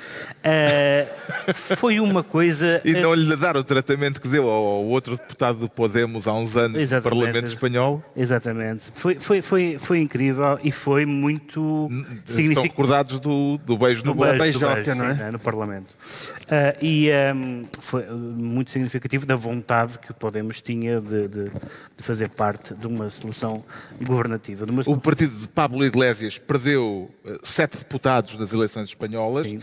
Eh, 0.43 1.07
foi 1.53 1.99
uma 1.99 2.24
coisa. 2.24 2.82
E 2.84 2.95
eh, 2.95 3.01
não 3.01 3.13
lhe 3.13 3.36
dar 3.36 3.55
o 3.57 3.63
tratamento 3.63 4.21
que 4.21 4.28
deu 4.28 4.49
ao 4.49 4.86
outro 4.86 5.15
deputado 5.15 5.59
do 5.59 5.69
Podemos 5.69 6.28
há 6.28 6.34
uns 6.34 6.55
anos 6.55 6.91
no. 6.91 7.01
Parlamento 7.01 7.47
Espanhol. 7.47 8.03
Exatamente. 8.15 8.91
Foi, 8.93 9.15
foi, 9.19 9.41
foi, 9.41 9.78
foi 9.80 9.99
incrível 9.99 10.59
e 10.63 10.71
foi 10.71 11.05
muito 11.05 11.89
Estão 11.91 12.36
significativo. 12.36 12.61
recordados 12.61 13.19
do, 13.19 13.57
do 13.65 13.78
beijo 13.78 14.03
no 14.05 14.13
Do 14.13 14.19
beijo, 14.19 14.34
do 14.34 14.39
beijoca, 14.39 14.76
beijo, 14.76 14.95
não 14.95 15.05
é? 15.05 15.15
sim, 15.15 15.32
no 15.32 15.39
Parlamento. 15.39 15.88
Ah, 16.49 16.76
e 16.82 17.11
ahm, 17.11 17.63
foi 17.80 18.03
ah, 18.03 18.13
muito 18.13 18.71
significativo 18.71 19.26
da 19.26 19.36
vontade 19.36 19.99
que 19.99 20.11
o 20.11 20.13
Podemos 20.13 20.61
tinha 20.64 20.99
de, 21.01 21.28
de- 21.28 21.49
de 21.49 22.03
fazer 22.03 22.30
parte 22.30 22.74
de 22.74 22.88
uma 22.88 23.09
solução 23.09 23.64
governativa. 24.05 24.66
Uma 24.66 24.82
O 24.88 24.99
partido 24.99 25.36
de 25.36 25.47
Pablo 25.47 25.86
Iglesias 25.86 26.38
perdeu 26.38 27.09
eh, 27.26 27.38
sete 27.43 27.78
deputados 27.78 28.38
nas 28.38 28.51
eleições 28.53 28.89
espanholas. 28.89 29.47
Sim. 29.47 29.59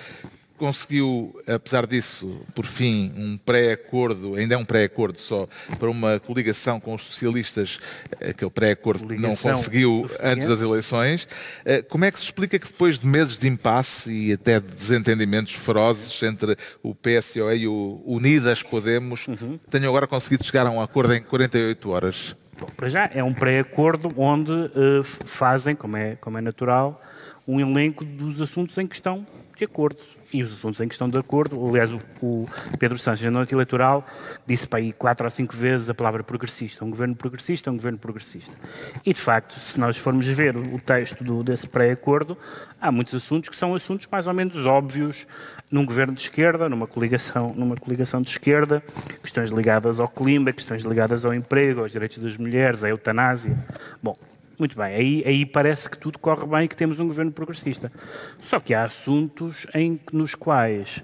Conseguiu, 0.64 1.34
apesar 1.46 1.86
disso, 1.86 2.44
por 2.54 2.66
fim, 2.66 3.14
um 3.16 3.38
pré-acordo, 3.38 4.34
ainda 4.34 4.54
é 4.54 4.58
um 4.58 4.64
pré-acordo 4.64 5.18
só, 5.18 5.48
para 5.78 5.88
uma 5.88 6.20
coligação 6.20 6.78
com 6.78 6.94
os 6.94 7.00
socialistas, 7.00 7.80
aquele 8.20 8.50
pré-acordo 8.50 9.06
que 9.06 9.16
não 9.16 9.34
conseguiu 9.34 10.04
antes 10.22 10.46
das 10.46 10.60
eleições. 10.60 11.26
Eh, 11.64 11.80
Como 11.80 12.04
é 12.04 12.10
que 12.12 12.18
se 12.18 12.26
explica 12.26 12.58
que 12.58 12.66
depois 12.66 12.98
de 12.98 13.06
meses 13.06 13.38
de 13.38 13.48
impasse 13.48 14.12
e 14.12 14.34
até 14.34 14.60
de 14.60 14.66
desentendimentos 14.66 15.54
ferozes 15.54 16.22
entre 16.22 16.54
o 16.82 16.94
PSOE 16.94 17.56
e 17.60 17.66
o 17.66 18.02
Unidas 18.04 18.62
Podemos, 18.62 19.26
Uhum. 19.28 19.58
tenham 19.70 19.88
agora 19.88 20.06
conseguido 20.06 20.44
chegar 20.44 20.66
a 20.66 20.70
um 20.70 20.82
acordo 20.82 21.14
em 21.14 21.22
48 21.22 21.88
horas? 21.88 22.36
Bom, 22.60 22.66
para 22.76 22.90
já, 22.90 23.10
é 23.14 23.24
um 23.24 23.32
pré-acordo 23.32 24.12
onde 24.14 24.52
f- 25.00 25.20
fazem, 25.24 25.74
como 25.74 25.96
é, 25.96 26.16
como 26.16 26.36
é 26.36 26.42
natural, 26.42 27.00
um 27.48 27.58
elenco 27.58 28.04
dos 28.04 28.42
assuntos 28.42 28.76
em 28.76 28.86
que 28.86 28.94
estão 28.94 29.26
de 29.56 29.64
acordo. 29.64 29.98
E 30.32 30.42
os 30.42 30.52
assuntos 30.52 30.80
em 30.80 30.86
que 30.86 30.94
estão 30.94 31.08
de 31.08 31.18
acordo, 31.18 31.60
aliás, 31.68 31.92
o, 31.92 31.98
o 32.22 32.46
Pedro 32.78 32.96
Sanches, 32.96 33.24
na 33.24 33.32
noite 33.32 33.52
eleitoral, 33.52 34.06
disse 34.46 34.64
para 34.66 34.78
aí 34.78 34.92
quatro 34.92 35.26
ou 35.26 35.30
cinco 35.30 35.56
vezes 35.56 35.90
a 35.90 35.94
palavra 35.94 36.22
progressista. 36.22 36.84
Um 36.84 36.90
governo 36.90 37.16
progressista, 37.16 37.68
um 37.68 37.74
governo 37.76 37.98
progressista. 37.98 38.56
E, 39.04 39.12
de 39.12 39.20
facto, 39.20 39.54
se 39.58 39.78
nós 39.80 39.96
formos 39.96 40.28
ver 40.28 40.56
o 40.56 40.78
texto 40.78 41.24
do- 41.24 41.42
desse 41.42 41.66
pré-acordo, 41.68 42.38
há 42.80 42.92
muitos 42.92 43.12
assuntos 43.12 43.48
que 43.48 43.56
são 43.56 43.74
assuntos 43.74 44.06
mais 44.06 44.28
ou 44.28 44.34
menos 44.34 44.66
óbvios 44.66 45.26
num 45.68 45.84
governo 45.84 46.12
de 46.14 46.20
esquerda, 46.20 46.68
numa 46.68 46.86
coligação, 46.86 47.52
numa 47.56 47.74
coligação 47.74 48.22
de 48.22 48.30
esquerda, 48.30 48.82
questões 49.20 49.50
ligadas 49.50 49.98
ao 49.98 50.08
clima, 50.08 50.52
questões 50.52 50.82
ligadas 50.84 51.24
ao 51.24 51.34
emprego, 51.34 51.80
aos 51.80 51.90
direitos 51.90 52.18
das 52.18 52.36
mulheres, 52.36 52.84
à 52.84 52.88
eutanásia. 52.88 53.56
Bom, 54.00 54.16
muito 54.60 54.76
bem, 54.76 54.94
aí, 54.94 55.22
aí 55.26 55.46
parece 55.46 55.88
que 55.90 55.98
tudo 55.98 56.18
corre 56.18 56.46
bem 56.46 56.64
e 56.64 56.68
que 56.68 56.76
temos 56.76 57.00
um 57.00 57.06
governo 57.08 57.32
progressista. 57.32 57.90
Só 58.38 58.60
que 58.60 58.72
há 58.74 58.84
assuntos 58.84 59.66
em 59.74 59.98
nos 60.12 60.34
quais 60.34 61.02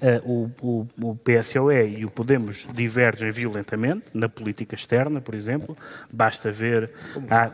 eh, 0.00 0.20
o, 0.24 0.48
o, 0.62 0.86
o 1.02 1.16
PSOE 1.16 1.98
e 1.98 2.04
o 2.04 2.10
Podemos 2.10 2.68
divergem 2.72 3.30
violentamente, 3.30 4.06
na 4.14 4.28
política 4.28 4.74
externa, 4.74 5.20
por 5.20 5.34
exemplo. 5.34 5.76
Basta 6.12 6.52
ver. 6.52 6.90
a- 7.30 7.50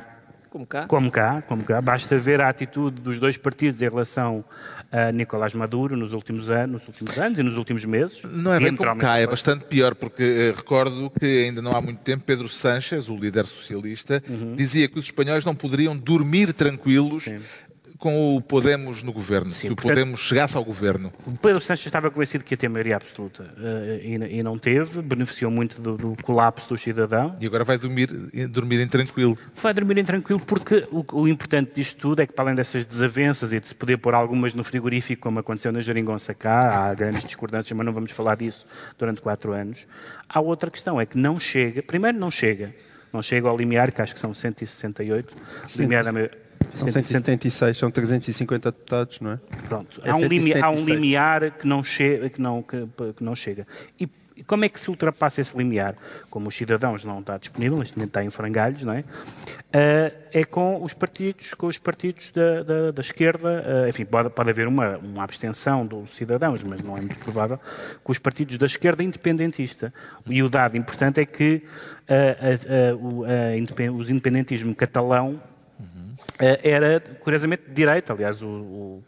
Como 0.50 0.66
cá? 0.66 0.86
como 0.86 1.10
cá, 1.10 1.42
como 1.42 1.64
cá, 1.64 1.80
basta 1.80 2.16
ver 2.18 2.40
a 2.40 2.48
atitude 2.48 3.00
dos 3.00 3.18
dois 3.18 3.36
partidos 3.36 3.80
em 3.82 3.88
relação 3.88 4.44
a 4.90 5.12
Nicolás 5.12 5.54
Maduro 5.54 5.96
nos 5.96 6.12
últimos 6.12 6.50
anos, 6.50 6.86
nos 6.86 6.88
últimos 6.88 7.18
anos 7.18 7.38
e 7.38 7.42
nos 7.42 7.56
últimos 7.56 7.84
meses. 7.84 8.22
Não 8.24 8.52
é 8.52 8.60
bem 8.60 8.74
como 8.74 8.96
cá, 8.96 9.18
é 9.18 9.26
bastante 9.26 9.64
pior, 9.64 9.94
porque 9.94 10.22
eh, 10.22 10.54
recordo 10.56 11.10
que 11.18 11.44
ainda 11.44 11.60
não 11.60 11.76
há 11.76 11.80
muito 11.80 11.98
tempo 11.98 12.24
Pedro 12.24 12.48
Sánchez, 12.48 13.08
o 13.08 13.16
líder 13.16 13.46
socialista, 13.46 14.22
dizia 14.56 14.88
que 14.88 14.98
os 14.98 15.06
espanhóis 15.06 15.44
não 15.44 15.54
poderiam 15.54 15.96
dormir 15.96 16.52
tranquilos 16.52 17.24
Sim. 17.24 17.38
Com 18.04 18.36
o 18.36 18.40
Podemos 18.42 19.02
no 19.02 19.14
governo, 19.14 19.48
se 19.48 19.66
o 19.66 19.74
Podemos 19.74 20.20
chegasse 20.20 20.54
ao 20.58 20.62
governo. 20.62 21.10
Pedro 21.40 21.58
Sanches 21.58 21.86
estava 21.86 22.10
convencido 22.10 22.44
que 22.44 22.52
ia 22.52 22.58
ter 22.58 22.68
maioria 22.68 22.96
absoluta 22.96 23.46
eh, 23.58 24.28
e, 24.30 24.42
não 24.42 24.58
teve, 24.58 25.00
beneficiou 25.00 25.50
muito 25.50 25.80
do, 25.80 25.96
do 25.96 26.22
colapso 26.22 26.68
do 26.68 26.76
cidadão. 26.76 27.34
E 27.40 27.46
agora 27.46 27.64
vai 27.64 27.78
dormir, 27.78 28.08
dormir 28.50 28.80
em 28.80 28.86
tranquilo. 28.86 29.38
Foi 29.54 29.72
dormir 29.72 29.96
em 29.96 30.04
tranquilo 30.04 30.38
porque 30.38 30.86
o, 30.92 31.02
o 31.14 31.26
importante 31.26 31.72
disto 31.76 31.98
tudo 31.98 32.20
é 32.20 32.26
que, 32.26 32.34
para 32.34 32.44
além 32.44 32.54
dessas 32.54 32.84
desavenças 32.84 33.54
e 33.54 33.58
de 33.58 33.68
se 33.68 33.74
poder 33.74 33.96
pôr 33.96 34.14
algumas 34.14 34.52
no 34.54 34.62
frigorífico, 34.62 35.22
como 35.22 35.40
aconteceu 35.40 35.72
na 35.72 35.80
Jeringonça 35.80 36.34
cá, 36.34 36.90
há 36.90 36.92
grandes 36.92 37.24
discordâncias, 37.24 37.74
mas 37.74 37.86
não 37.86 37.92
vamos 37.94 38.12
falar 38.12 38.36
disso 38.36 38.66
durante 38.98 39.22
quatro 39.22 39.52
anos. 39.54 39.86
Há 40.28 40.40
outra 40.42 40.70
questão, 40.70 41.00
é 41.00 41.06
que 41.06 41.16
não 41.16 41.40
chega, 41.40 41.82
primeiro 41.82 42.18
não 42.18 42.30
chega, 42.30 42.74
não 43.10 43.22
chega 43.22 43.48
ao 43.48 43.56
limiar, 43.56 43.90
que 43.92 44.02
acho 44.02 44.12
que 44.12 44.20
são 44.20 44.34
168, 44.34 45.34
limiar 45.78 46.04
da 46.04 46.12
meio- 46.12 46.43
São 46.74 46.88
176, 46.88 47.76
são 47.78 47.90
350 47.90 48.70
deputados, 48.72 49.20
não 49.20 49.32
é? 49.32 49.38
Pronto, 49.68 50.00
É 50.04 50.10
há, 50.10 50.16
um 50.16 50.26
limi- 50.26 50.52
há 50.54 50.68
um 50.70 50.76
176. 50.78 50.86
limiar 51.00 51.50
que 51.52 51.66
não, 51.66 51.82
che 51.84 52.30
que 52.30 52.40
não, 52.40 52.62
que, 52.62 52.86
que 53.16 53.22
não 53.24 53.34
chega. 53.36 53.66
E 53.98 54.08
como 54.48 54.64
é 54.64 54.68
que 54.68 54.80
se 54.80 54.90
ultrapassa 54.90 55.40
esse 55.40 55.56
limiar? 55.56 55.94
Como 56.28 56.48
os 56.48 56.56
cidadãos 56.56 57.04
não 57.04 57.20
está 57.20 57.38
disponível, 57.38 57.78
neste 57.78 57.96
momento 57.96 58.08
está 58.10 58.24
em 58.24 58.30
frangalhos, 58.30 58.82
não 58.82 58.92
é? 58.92 59.04
Ah, 59.72 60.12
é 60.32 60.44
com 60.44 60.82
os 60.82 60.92
partidos, 60.92 61.54
com 61.54 61.68
os 61.68 61.78
partidos 61.78 62.32
da, 62.32 62.64
da, 62.64 62.90
da 62.90 63.00
esquerda, 63.00 63.64
ah, 63.84 63.88
enfim, 63.88 64.04
pode, 64.04 64.30
pode 64.30 64.50
haver 64.50 64.66
uma, 64.66 64.98
uma 64.98 65.22
abstenção 65.22 65.86
dos 65.86 66.10
cidadãos, 66.10 66.64
mas 66.64 66.82
não 66.82 66.96
é 66.96 67.00
muito 67.00 67.16
provável, 67.20 67.60
com 68.02 68.10
os 68.10 68.18
partidos 68.18 68.58
da 68.58 68.66
esquerda 68.66 69.04
independentista. 69.04 69.94
E 70.26 70.42
o 70.42 70.48
dado 70.48 70.76
importante 70.76 71.20
é 71.20 71.24
que 71.24 71.62
ah, 72.08 72.96
o- 73.00 73.22
a 73.24 73.56
indepen- 73.56 73.90
os 73.90 74.10
independentismo 74.10 74.74
catalão 74.74 75.40
era, 76.38 77.00
curiosamente, 77.20 77.64
de 77.68 77.72
direita. 77.74 78.12
Aliás, 78.12 78.42
o, 78.42 78.48
o- 78.48 79.04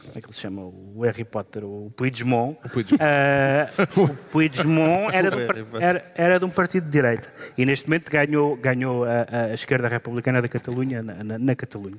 como 0.00 0.18
é 0.18 0.20
que 0.22 0.26
ele 0.26 0.32
se 0.34 0.40
chama? 0.40 0.62
O 0.62 1.02
Harry 1.04 1.24
Potter, 1.24 1.64
o 1.64 1.92
Puigdemont. 1.94 2.58
O 2.64 2.68
Puigdemont. 2.68 3.04
o 3.96 4.08
Puigdemont 4.32 5.14
era, 5.14 5.30
de 5.30 5.36
um 5.62 5.66
era, 5.80 6.04
era 6.16 6.38
de 6.38 6.44
um 6.44 6.50
partido 6.50 6.84
de 6.84 6.90
direita. 6.90 7.32
E 7.56 7.64
neste 7.64 7.86
momento 7.88 8.10
ganhou, 8.10 8.56
ganhou 8.56 9.04
a, 9.04 9.26
a 9.50 9.54
esquerda 9.54 9.86
republicana 9.86 10.42
da 10.42 10.48
Catalunha 10.48 11.00
na, 11.02 11.22
na- 11.22 11.38
na 11.38 11.54
Catalunha. 11.54 11.98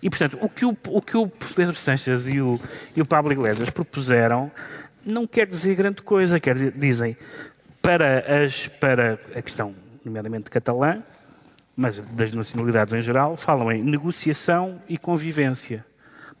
E, 0.00 0.08
portanto, 0.08 0.38
o 0.40 0.48
que 0.48 0.64
o, 0.64 0.76
o 0.88 1.02
que 1.02 1.16
o 1.16 1.26
Pedro 1.56 1.74
Sanches 1.74 2.28
e 2.28 2.40
o, 2.40 2.60
e 2.96 3.00
o 3.02 3.06
Pablo 3.06 3.32
Iglesias 3.32 3.70
propuseram 3.70 4.50
não 5.04 5.26
quer 5.26 5.46
dizer 5.46 5.74
grande 5.74 6.00
coisa. 6.02 6.38
Quer 6.38 6.54
dizer, 6.54 6.72
dizem, 6.76 7.16
para, 7.80 8.44
as, 8.44 8.68
para 8.68 9.18
a 9.34 9.42
questão, 9.42 9.74
nomeadamente 10.04 10.48
catalã, 10.48 11.02
mas 11.76 12.00
das 12.00 12.32
nacionalidades 12.32 12.94
em 12.94 13.02
geral, 13.02 13.36
falam 13.36 13.70
em 13.72 13.82
negociação 13.82 14.80
e 14.88 14.96
convivência. 14.96 15.84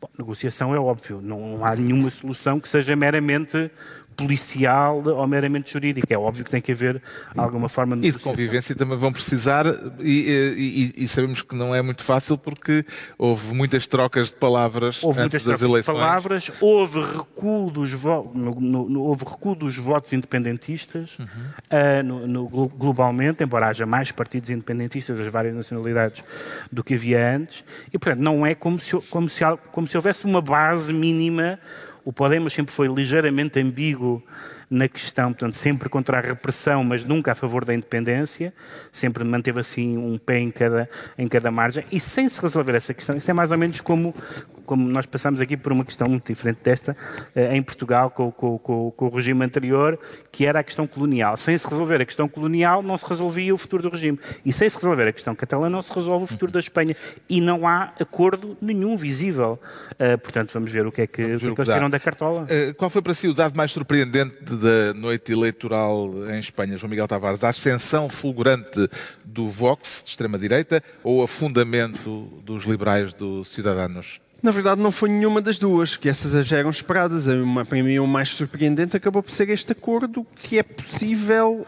Bom, 0.00 0.08
negociação 0.18 0.74
é 0.74 0.78
óbvio, 0.78 1.20
não 1.22 1.64
há 1.64 1.76
nenhuma 1.76 2.10
solução 2.10 2.58
que 2.58 2.68
seja 2.68 2.96
meramente 2.96 3.70
policial 4.16 5.02
ou 5.06 5.26
meramente 5.26 5.72
jurídica. 5.72 6.06
É 6.12 6.18
óbvio 6.18 6.44
que 6.44 6.50
tem 6.50 6.60
que 6.60 6.72
haver 6.72 7.02
alguma 7.36 7.68
forma 7.68 7.96
de 7.96 8.06
E 8.08 8.12
de 8.12 8.18
convivência 8.18 8.74
também 8.74 8.96
vão 8.98 9.12
precisar, 9.12 9.66
e, 10.00 10.92
e- 10.96 11.04
e 11.04 11.08
sabemos 11.08 11.42
que 11.42 11.54
não 11.54 11.74
é 11.74 11.82
muito 11.82 12.02
fácil 12.04 12.36
porque 12.38 12.84
houve 13.18 13.54
muitas 13.54 13.86
trocas 13.86 14.28
de 14.28 14.34
palavras 14.34 15.02
Houve 15.02 15.20
antes 15.20 15.32
das 15.32 15.42
trocas 15.44 15.60
de 15.60 15.66
eleições. 15.66 15.94
palavras, 15.98 16.50
houve 16.60 17.00
recuo 17.00 17.70
dos, 17.70 17.92
vo- 17.92 18.30
no- 18.34 18.60
no- 18.60 18.88
no- 18.88 19.02
houve 19.02 19.24
recuo 19.24 19.54
dos 19.54 19.76
votos 19.76 20.12
independentistas 20.12 21.18
Uhum. 21.18 22.46
glo- 22.48 22.68
globalmente, 22.68 23.42
embora 23.44 23.68
haja 23.68 23.86
mais 23.86 24.10
partidos 24.12 24.50
independentistas 24.50 25.18
das 25.18 25.32
várias 25.32 25.54
nacionalidades 25.54 26.22
do 26.70 26.82
que 26.84 26.94
havia 26.94 27.36
antes. 27.36 27.64
E, 27.92 27.98
portanto, 27.98 28.20
não 28.22 28.44
é 28.46 28.54
como 28.54 28.78
se, 28.80 28.96
como 29.10 29.28
se, 29.28 29.42
como 29.72 29.86
se 29.86 29.96
houvesse 29.96 30.24
uma 30.24 30.40
base 30.40 30.92
mínima. 30.92 31.58
O 32.04 32.12
Podemos 32.12 32.52
sempre 32.52 32.72
foi 32.72 32.88
ligeiramente 32.88 33.60
ambíguo 33.60 34.22
na 34.72 34.88
questão, 34.88 35.32
portanto, 35.32 35.52
sempre 35.52 35.88
contra 35.90 36.16
a 36.16 36.20
repressão, 36.22 36.82
mas 36.82 37.04
nunca 37.04 37.32
a 37.32 37.34
favor 37.34 37.62
da 37.62 37.74
independência, 37.74 38.54
sempre 38.90 39.22
manteve 39.22 39.60
assim 39.60 39.98
um 39.98 40.16
pé 40.16 40.38
em 40.38 40.50
cada, 40.50 40.88
em 41.18 41.28
cada 41.28 41.50
margem, 41.50 41.84
e 41.92 42.00
sem 42.00 42.26
se 42.26 42.40
resolver 42.40 42.74
essa 42.74 42.94
questão, 42.94 43.14
isso 43.14 43.30
é 43.30 43.34
mais 43.34 43.52
ou 43.52 43.58
menos 43.58 43.82
como, 43.82 44.14
como 44.72 44.88
nós 44.88 45.04
passamos 45.04 45.38
aqui 45.38 45.54
por 45.54 45.70
uma 45.70 45.84
questão 45.84 46.08
muito 46.08 46.32
diferente 46.32 46.60
desta 46.64 46.96
eh, 47.34 47.54
em 47.54 47.62
Portugal 47.62 48.08
com, 48.08 48.32
com, 48.32 48.56
com, 48.56 48.90
com, 48.90 49.04
o 49.04 49.10
regime 49.10 49.44
anterior, 49.44 49.98
que 50.30 50.46
era 50.46 50.60
a 50.60 50.62
questão 50.62 50.86
colonial. 50.86 51.36
Sem 51.36 51.58
se 51.58 51.68
resolver 51.68 52.00
a 52.00 52.06
questão 52.06 52.26
colonial, 52.26 52.82
não 52.82 52.96
se 52.96 53.06
resolvia 53.06 53.52
o 53.52 53.58
futuro 53.58 53.82
do 53.82 53.90
regime. 53.90 54.18
E 54.46 54.50
sem 54.50 54.70
se 54.70 54.76
resolver 54.76 55.08
a 55.08 55.12
questão 55.12 55.34
catalã, 55.34 55.68
não 55.68 55.82
se 55.82 55.92
resolve 55.92 56.24
o 56.24 56.26
futuro 56.26 56.50
da 56.50 56.58
Espanha. 56.58 56.96
E 57.28 57.38
não 57.38 57.68
há 57.68 57.92
acordo 58.00 58.56
nenhum 58.62 58.96
visível. 58.96 59.60
Uh, 59.92 60.16
portanto, 60.16 60.54
vamos 60.54 60.72
ver 60.72 60.86
o 60.86 60.90
que 60.90 61.02
é 61.02 61.06
que, 61.06 61.22
o 61.22 61.38
que, 61.38 61.46
é 61.48 61.54
que 61.54 61.60
eles 61.60 61.68
tiram 61.68 61.90
da 61.90 62.00
cartola. 62.00 62.44
Uh, 62.44 62.72
qual 62.72 62.88
foi 62.88 63.02
para 63.02 63.12
si 63.12 63.28
o 63.28 63.34
dado 63.34 63.54
mais 63.54 63.72
surpreendente 63.72 64.56
da 64.56 64.94
noite 64.94 65.32
eleitoral 65.32 66.10
em 66.30 66.38
Espanha, 66.38 66.78
João 66.78 66.88
Miguel 66.88 67.06
Tavares? 67.06 67.44
A 67.44 67.50
ascensão 67.50 68.08
fulgurante 68.08 68.88
do 69.22 69.50
Vox, 69.50 70.00
de 70.02 70.08
extrema-direita, 70.08 70.82
ou 71.04 71.20
o 71.20 71.22
afundamento 71.22 72.22
dos 72.42 72.64
liberais 72.64 73.12
do 73.12 73.44
Ciudadanos? 73.44 74.18
Na 74.42 74.50
verdade, 74.50 74.80
não 74.80 74.90
foi 74.90 75.08
nenhuma 75.08 75.40
das 75.40 75.56
duas, 75.56 75.96
que 75.96 76.08
essas 76.08 76.46
já 76.46 76.58
eram 76.58 76.70
esperadas. 76.70 77.28
Uma, 77.28 77.64
para 77.64 77.80
mim, 77.82 77.98
o 77.98 78.06
mais 78.06 78.30
surpreendente 78.30 78.96
acabou 78.96 79.22
por 79.22 79.30
ser 79.30 79.48
este 79.50 79.72
acordo 79.72 80.26
que 80.34 80.58
é 80.58 80.62
possível. 80.62 81.64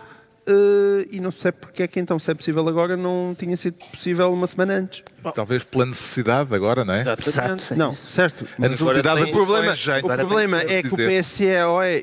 Uh, 0.46 1.06
e 1.10 1.20
não 1.20 1.30
sei 1.30 1.52
porque 1.52 1.84
é 1.84 1.88
que 1.88 1.98
então, 1.98 2.18
se 2.18 2.30
é 2.30 2.34
possível 2.34 2.68
agora, 2.68 2.98
não 2.98 3.34
tinha 3.38 3.56
sido 3.56 3.76
possível 3.90 4.30
uma 4.30 4.46
semana 4.46 4.74
antes. 4.74 5.02
Talvez 5.34 5.64
pela 5.64 5.86
necessidade 5.86 6.54
agora, 6.54 6.84
não 6.84 6.92
é? 6.92 7.00
Exatamente. 7.00 7.74
Não, 7.74 7.92
certo. 7.92 8.46
A 8.58 8.68
necessidade 8.68 9.22
o 9.22 9.30
problema, 9.30 9.72
o 9.72 10.16
problema 10.16 10.60
é 10.60 10.82
que 10.82 10.92
o 10.92 10.96
PSE 10.96 11.46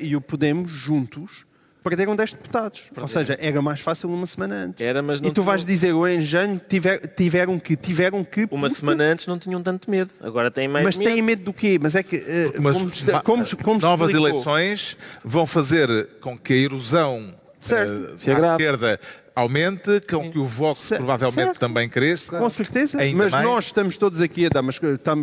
e 0.00 0.16
o 0.16 0.20
Podemos 0.20 0.72
juntos 0.72 1.44
perderam 1.82 2.16
10 2.16 2.32
deputados. 2.32 2.80
Perderam. 2.82 3.02
Ou 3.02 3.08
seja, 3.08 3.38
era 3.40 3.62
mais 3.62 3.80
fácil 3.80 4.08
uma 4.10 4.26
semana 4.26 4.54
antes. 4.66 4.80
Era, 4.80 5.02
mas 5.02 5.20
não 5.20 5.28
e 5.28 5.32
tu 5.32 5.42
vais 5.42 5.64
dizer, 5.64 5.92
o 5.92 6.06
engenho 6.06 6.60
tiver, 6.68 6.98
tiveram 7.08 7.58
que, 7.58 7.76
tiveram 7.76 8.24
que... 8.24 8.46
Uma 8.50 8.70
semana 8.70 9.04
antes 9.04 9.26
não 9.26 9.38
tinham 9.38 9.62
tanto 9.62 9.90
medo, 9.90 10.12
agora 10.20 10.50
têm 10.50 10.68
mais 10.68 10.84
mas 10.84 10.98
medo. 10.98 11.08
Mas 11.08 11.14
têm 11.14 11.22
medo 11.22 11.44
do 11.44 11.52
quê? 11.52 11.78
Mas 11.80 11.94
é 11.94 12.02
que... 12.02 12.16
Uh, 12.16 12.52
mas, 12.60 12.76
como, 12.76 12.90
como, 13.22 13.56
como 13.62 13.80
novas 13.80 14.10
explicou? 14.10 14.30
eleições 14.30 14.96
vão 15.24 15.46
fazer 15.46 16.08
com 16.20 16.38
que 16.38 16.52
a 16.52 16.56
erosão 16.56 17.34
certo. 17.60 17.90
Uh, 17.90 18.44
à 18.44 18.52
esquerda 18.52 19.00
aumente, 19.34 20.00
com 20.08 20.30
que 20.30 20.38
o 20.38 20.44
Vox 20.44 20.80
certo. 20.80 21.00
provavelmente 21.00 21.44
certo. 21.44 21.58
também 21.58 21.88
cresça. 21.88 22.38
Com 22.38 22.50
certeza, 22.50 22.98
mas 23.14 23.32
mais. 23.32 23.44
nós 23.44 23.64
estamos 23.66 23.96
todos 23.96 24.20
aqui 24.20 24.46
a 24.46 24.48
dar, 24.48 24.62
mas 24.62 24.78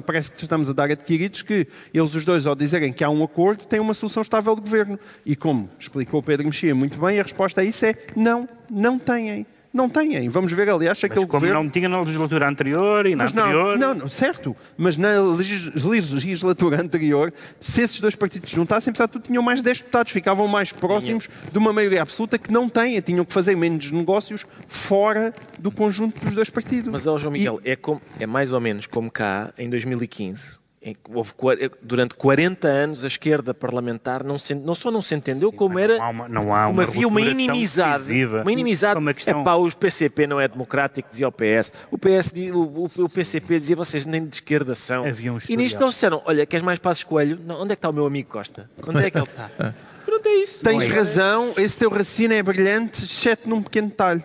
parece 0.05 0.31
que 0.31 0.41
estamos 0.41 0.69
a 0.69 0.73
dar 0.73 0.91
adquiridos 0.91 1.41
que 1.41 1.67
eles 1.93 2.15
os 2.15 2.25
dois, 2.25 2.45
ao 2.47 2.55
dizerem 2.55 2.91
que 2.91 3.03
há 3.03 3.09
um 3.09 3.23
acordo, 3.23 3.65
têm 3.65 3.79
uma 3.79 3.93
solução 3.93 4.21
estável 4.21 4.55
de 4.55 4.61
governo. 4.61 4.99
E 5.25 5.35
como 5.35 5.69
explicou 5.79 6.19
o 6.19 6.23
Pedro 6.23 6.45
Mexia 6.45 6.73
muito 6.73 6.99
bem, 6.99 7.19
a 7.19 7.23
resposta 7.23 7.61
a 7.61 7.63
isso 7.63 7.85
é 7.85 7.95
não, 8.15 8.47
não 8.69 8.97
têm. 8.97 9.45
Não 9.71 9.87
têm. 9.87 10.27
Vamos 10.29 10.51
ver, 10.51 10.69
aliás, 10.69 10.97
aquele 11.03 11.27
como 11.27 11.39
governo... 11.39 11.63
não 11.63 11.69
tinha 11.69 11.87
na 11.87 12.01
legislatura 12.01 12.49
anterior 12.49 13.05
e 13.05 13.15
na 13.15 13.25
mas 13.25 13.37
anterior... 13.37 13.77
Não, 13.77 13.93
não, 13.93 14.07
certo. 14.09 14.55
Mas 14.75 14.97
na 14.97 15.09
legislatura 15.85 16.81
anterior, 16.81 17.31
se 17.61 17.81
esses 17.81 17.99
dois 17.99 18.15
partidos 18.15 18.49
juntassem, 18.49 18.89
apesar 18.89 19.05
de 19.05 19.11
tudo, 19.13 19.23
tinham 19.23 19.43
mais 19.43 19.61
10 19.61 19.79
deputados. 19.79 20.11
Ficavam 20.11 20.47
mais 20.47 20.71
próximos 20.71 21.27
tinha. 21.27 21.51
de 21.51 21.57
uma 21.57 21.71
maioria 21.71 22.01
absoluta 22.01 22.39
que 22.39 22.51
não 22.51 22.67
têm. 22.67 22.99
Tinham 23.01 23.23
que 23.23 23.31
fazer 23.31 23.55
menos 23.55 23.91
negócios 23.91 24.45
fora 24.67 25.33
do 25.59 25.71
conjunto 25.71 26.19
dos 26.25 26.33
dois 26.33 26.49
partidos. 26.49 26.91
Mas, 26.91 27.05
ó, 27.05 27.19
João 27.19 27.31
Miguel, 27.31 27.61
e... 27.63 27.71
é, 27.71 27.75
como, 27.75 28.01
é 28.19 28.25
mais 28.25 28.51
ou 28.51 28.59
menos 28.59 28.87
como 28.87 29.11
cá, 29.11 29.53
em 29.57 29.69
2015 29.69 30.59
Houve, 31.13 31.33
durante 31.81 32.15
40 32.15 32.65
anos 32.65 33.03
a 33.03 33.07
esquerda 33.07 33.53
parlamentar 33.53 34.23
não, 34.23 34.37
se, 34.37 34.55
não 34.55 34.73
só 34.73 34.89
não 34.89 35.01
se 35.01 35.13
entendeu, 35.13 35.51
Sim, 35.51 35.57
como 35.57 35.77
era. 35.77 35.97
Não 35.97 36.03
há 36.03 36.09
uma, 36.09 36.29
não 36.29 36.55
há 36.55 36.67
uma 36.69 36.83
havia 36.83 37.05
uma 37.05 37.19
inimizade. 37.19 38.13
Uma 38.23 38.51
inimizade. 38.51 38.97
Uma 38.97 39.13
questão... 39.13 39.41
Epá, 39.41 39.55
o 39.55 39.69
PCP 39.75 40.25
não 40.25 40.39
é 40.39 40.47
democrático, 40.47 41.09
dizia 41.09 41.27
o 41.27 41.31
PS. 41.33 41.73
O, 41.91 41.97
PS 41.97 42.31
o, 42.53 43.03
o, 43.03 43.09
PCP 43.09 43.59
dizia 43.59 43.75
vocês 43.75 44.05
nem 44.05 44.25
de 44.25 44.35
esquerda 44.35 44.73
são. 44.73 45.03
Um 45.03 45.37
e 45.49 45.57
nisto 45.57 45.79
não 45.79 45.89
disseram: 45.89 46.21
olha, 46.25 46.45
queres 46.45 46.65
mais 46.65 46.79
passos 46.79 47.03
coelho? 47.03 47.37
Não, 47.45 47.61
onde 47.61 47.73
é 47.73 47.75
que 47.75 47.79
está 47.79 47.89
o 47.89 47.93
meu 47.93 48.05
amigo 48.05 48.29
Costa? 48.29 48.69
Onde 48.87 49.03
é 49.03 49.11
que 49.11 49.17
ele 49.17 49.25
está? 49.25 49.73
É 50.29 50.43
isso. 50.43 50.63
Tens 50.63 50.85
razão, 50.87 51.53
esse 51.57 51.75
teu 51.75 51.89
raciocínio 51.89 52.37
é 52.37 52.43
brilhante, 52.43 53.03
exceto 53.03 53.49
num 53.49 53.61
pequeno 53.61 53.87
detalhe. 53.87 54.23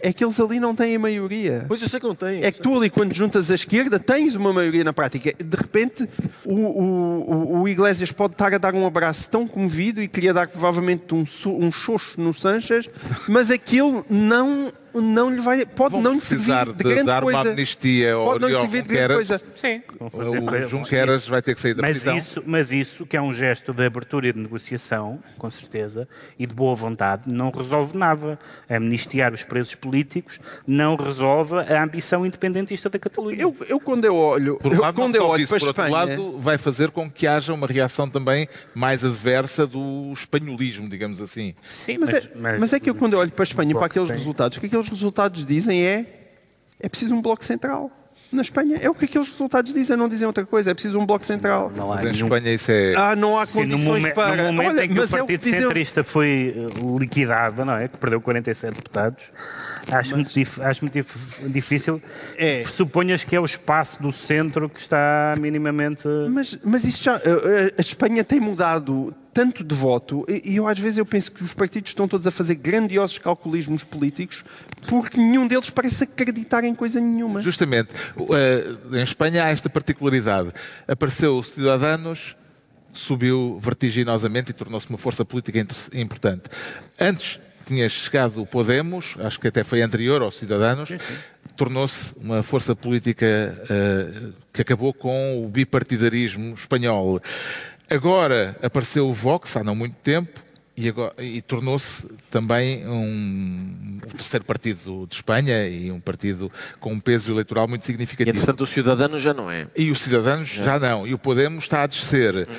É 0.00 0.12
que 0.12 0.24
eles 0.24 0.38
ali 0.38 0.60
não 0.60 0.74
têm 0.74 0.94
a 0.94 0.98
maioria. 0.98 1.64
Pois 1.66 1.82
eu 1.82 1.88
sei 1.88 1.98
que 1.98 2.06
não 2.06 2.14
têm. 2.14 2.44
É 2.44 2.52
que 2.52 2.60
tu 2.60 2.76
ali, 2.76 2.88
quando 2.88 3.12
juntas 3.12 3.50
a 3.50 3.54
esquerda, 3.54 3.98
tens 3.98 4.34
uma 4.34 4.52
maioria 4.52 4.84
na 4.84 4.92
prática. 4.92 5.32
De 5.32 5.56
repente, 5.56 6.08
o, 6.44 6.54
o, 6.54 7.60
o 7.62 7.68
Iglesias 7.68 8.12
pode 8.12 8.34
estar 8.34 8.54
a 8.54 8.58
dar 8.58 8.74
um 8.74 8.86
abraço 8.86 9.28
tão 9.28 9.48
comovido 9.48 10.00
e 10.00 10.06
queria 10.06 10.32
dar 10.32 10.46
provavelmente 10.46 11.14
um, 11.14 11.24
um 11.46 11.72
xoxo 11.72 12.20
no 12.20 12.32
Sanches, 12.32 12.88
mas 13.26 13.50
aquilo 13.50 14.04
não 14.08 14.72
não 15.00 15.30
lhe 15.30 15.40
vai, 15.40 15.64
pode 15.66 15.92
Vão 15.92 16.02
não 16.02 16.14
lhe 16.14 16.20
servir 16.20 16.66
de, 16.66 16.72
de 16.72 16.84
grande 16.84 17.04
dar 17.04 17.22
coisa. 17.22 17.40
uma 17.40 17.50
amnistia 17.50 18.14
ao 18.14 18.24
pode 18.24 18.40
não 18.40 18.48
lhe 18.48 18.56
servir 18.56 18.82
de 18.82 18.88
grande 18.88 19.14
coisa. 19.14 19.42
Sim. 19.54 19.82
O 20.00 20.60
Junqueras 20.68 21.26
vai 21.26 21.42
ter 21.42 21.54
que 21.54 21.60
sair 21.60 21.74
da 21.74 21.82
mas 21.82 21.96
prisão. 21.96 22.16
Isso, 22.16 22.42
mas 22.46 22.72
isso, 22.72 23.06
que 23.06 23.16
é 23.16 23.22
um 23.22 23.32
gesto 23.32 23.72
de 23.72 23.84
abertura 23.84 24.28
e 24.28 24.32
de 24.32 24.38
negociação, 24.38 25.18
com 25.38 25.50
certeza, 25.50 26.08
e 26.38 26.46
de 26.46 26.54
boa 26.54 26.74
vontade, 26.74 27.32
não 27.32 27.50
resolve 27.50 27.96
nada. 27.96 28.38
Amnistiar 28.68 29.32
os 29.32 29.42
presos 29.42 29.74
políticos 29.74 30.40
não 30.66 30.96
resolve 30.96 31.56
a 31.56 31.82
ambição 31.82 32.26
independentista 32.26 32.88
da 32.88 32.98
Catalunha. 32.98 33.40
Eu, 33.40 33.56
eu 33.68 33.80
quando 33.80 34.04
eu 34.04 34.16
olho, 34.16 34.56
por 34.56 34.72
um 34.72 34.80
lado, 34.80 34.98
eu, 34.98 35.02
quando 35.02 35.16
eu 35.16 35.26
olho 35.26 35.42
isso, 35.42 35.54
para 35.54 35.60
por 35.60 35.70
Espanha... 35.70 35.98
outro 35.98 36.22
lado, 36.22 36.38
vai 36.38 36.58
fazer 36.58 36.90
com 36.90 37.10
que 37.10 37.26
haja 37.26 37.52
uma 37.52 37.66
reação 37.66 38.08
também 38.08 38.48
mais 38.74 39.04
adversa 39.04 39.66
do 39.66 40.10
espanholismo, 40.12 40.88
digamos 40.88 41.20
assim. 41.20 41.54
Sim, 41.70 41.98
mas, 41.98 42.10
mas, 42.10 42.26
é, 42.26 42.30
mas, 42.36 42.60
mas 42.60 42.72
é 42.72 42.80
que 42.80 42.90
eu 42.90 42.94
quando 42.94 43.14
eu 43.14 43.20
olho 43.20 43.30
para 43.30 43.42
a 43.42 43.46
Espanha, 43.46 43.74
para 43.74 43.86
aqueles 43.86 44.08
tem. 44.08 44.16
resultados, 44.16 44.56
o 44.56 44.60
que 44.60 44.66
aqueles 44.66 44.85
resultados 44.88 45.44
dizem 45.44 45.84
é 45.84 46.06
é 46.78 46.88
preciso 46.88 47.14
um 47.14 47.22
bloco 47.22 47.44
central 47.44 47.90
na 48.32 48.42
Espanha. 48.42 48.78
É 48.80 48.90
o 48.90 48.94
que 48.94 49.04
aqueles 49.04 49.28
resultados 49.28 49.72
dizem, 49.72 49.96
não 49.96 50.08
dizem 50.08 50.26
outra 50.26 50.44
coisa. 50.44 50.70
É 50.70 50.74
preciso 50.74 50.98
um 50.98 51.06
bloco 51.06 51.24
central. 51.24 51.70
Não, 51.70 51.86
não 51.86 51.92
há 51.92 51.96
Mas 51.96 52.06
em 52.06 52.24
Espanha 52.24 52.54
isso 52.54 52.70
é... 52.70 52.94
Ah, 52.96 53.14
não 53.14 53.38
há 53.38 53.46
Sim, 53.46 53.60
condições 53.60 54.04
no 54.04 54.14
para... 54.14 54.36
No 54.36 54.52
momento 54.52 54.70
Olha, 54.70 54.84
em 54.84 54.88
que 54.88 54.94
o 54.94 55.08
Partido 55.08 55.16
é 55.16 55.22
o 55.22 55.26
que 55.26 55.38
Centrista 55.38 56.00
dizem... 56.00 56.12
foi 56.12 56.54
eh, 56.56 56.98
liquidado, 56.98 57.64
não 57.64 57.74
é? 57.74 57.88
Que 57.88 57.96
perdeu 57.96 58.20
47 58.20 58.74
deputados. 58.74 59.32
Acho, 59.90 60.16
mas... 60.16 60.34
muito, 60.34 60.62
acho 60.62 60.84
muito 60.84 61.06
difícil. 61.48 62.02
É. 62.36 62.62
Pressuponhas 62.62 63.22
que 63.22 63.36
é 63.36 63.40
o 63.40 63.44
espaço 63.44 64.02
do 64.02 64.10
centro 64.10 64.68
que 64.68 64.80
está 64.80 65.34
minimamente... 65.40 66.08
Mas, 66.30 66.58
mas 66.64 66.84
isto 66.84 67.04
já... 67.04 67.16
A 67.16 67.80
Espanha 67.80 68.24
tem 68.24 68.40
mudado 68.40 69.14
tanto 69.36 69.62
de 69.62 69.74
voto, 69.74 70.24
e 70.26 70.56
eu 70.56 70.66
às 70.66 70.78
vezes 70.78 70.96
eu 70.96 71.04
penso 71.04 71.30
que 71.30 71.44
os 71.44 71.52
partidos 71.52 71.90
estão 71.90 72.08
todos 72.08 72.26
a 72.26 72.30
fazer 72.30 72.54
grandiosos 72.54 73.18
calculismos 73.18 73.84
políticos 73.84 74.42
porque 74.88 75.18
nenhum 75.18 75.46
deles 75.46 75.68
parece 75.68 76.04
acreditar 76.04 76.64
em 76.64 76.74
coisa 76.74 76.98
nenhuma. 76.98 77.42
Justamente. 77.42 77.90
Eh, 78.18 78.96
em 78.98 79.02
Espanha 79.02 79.44
há 79.44 79.50
esta 79.50 79.68
particularidade. 79.68 80.52
Apareceu 80.88 81.36
o 81.36 81.42
Cidadanos, 81.42 82.34
subiu 82.94 83.58
vertiginosamente 83.60 84.52
e 84.52 84.54
tornou-se 84.54 84.88
uma 84.88 84.96
força 84.96 85.22
política 85.22 85.66
importante. 85.92 86.44
Antes 86.98 87.38
tinha 87.66 87.86
chegado 87.90 88.40
o 88.40 88.46
Podemos, 88.46 89.16
acho 89.18 89.38
que 89.38 89.48
até 89.48 89.62
foi 89.62 89.82
anterior 89.82 90.22
aos 90.22 90.36
Cidadanos, 90.36 90.88
tornou-se 91.58 92.14
uma 92.18 92.42
força 92.42 92.74
política 92.74 93.26
uh, 93.26 94.32
que 94.50 94.62
acabou 94.62 94.94
com 94.94 95.44
o 95.44 95.48
bipartidarismo 95.48 96.54
espanhol. 96.54 97.20
Agora 97.88 98.56
apareceu 98.62 99.08
o 99.08 99.12
Vox, 99.12 99.56
há 99.56 99.62
não 99.62 99.74
muito 99.74 99.94
tempo, 100.02 100.40
e, 100.76 100.92
e 101.18 101.40
tornou-se 101.40 102.06
também 102.30 102.86
um, 102.86 103.98
um, 104.04 104.08
terceiro 104.16 104.44
partido 104.44 105.06
de 105.08 105.14
Espanha 105.14 105.66
e 105.66 105.90
um 105.90 105.98
partido 105.98 106.52
com 106.78 106.92
um 106.92 107.00
peso 107.00 107.32
eleitoral 107.32 107.66
muito 107.66 107.86
significativo. 107.86 108.28
E, 108.28 108.38
entretanto, 108.38 108.64
o 108.64 108.66
Cidadano 108.66 109.18
já 109.18 109.32
não 109.32 109.50
é. 109.50 109.68
E 109.74 109.90
o 109.90 109.96
Cidadanos 109.96 110.48
já, 110.48 110.64
já 110.64 110.78
não. 110.78 111.06
E 111.06 111.14
o 111.14 111.18
Podemos 111.18 111.64
está 111.64 111.82
a 111.82 111.86
descer. 111.86 112.46
Hum. 112.48 112.54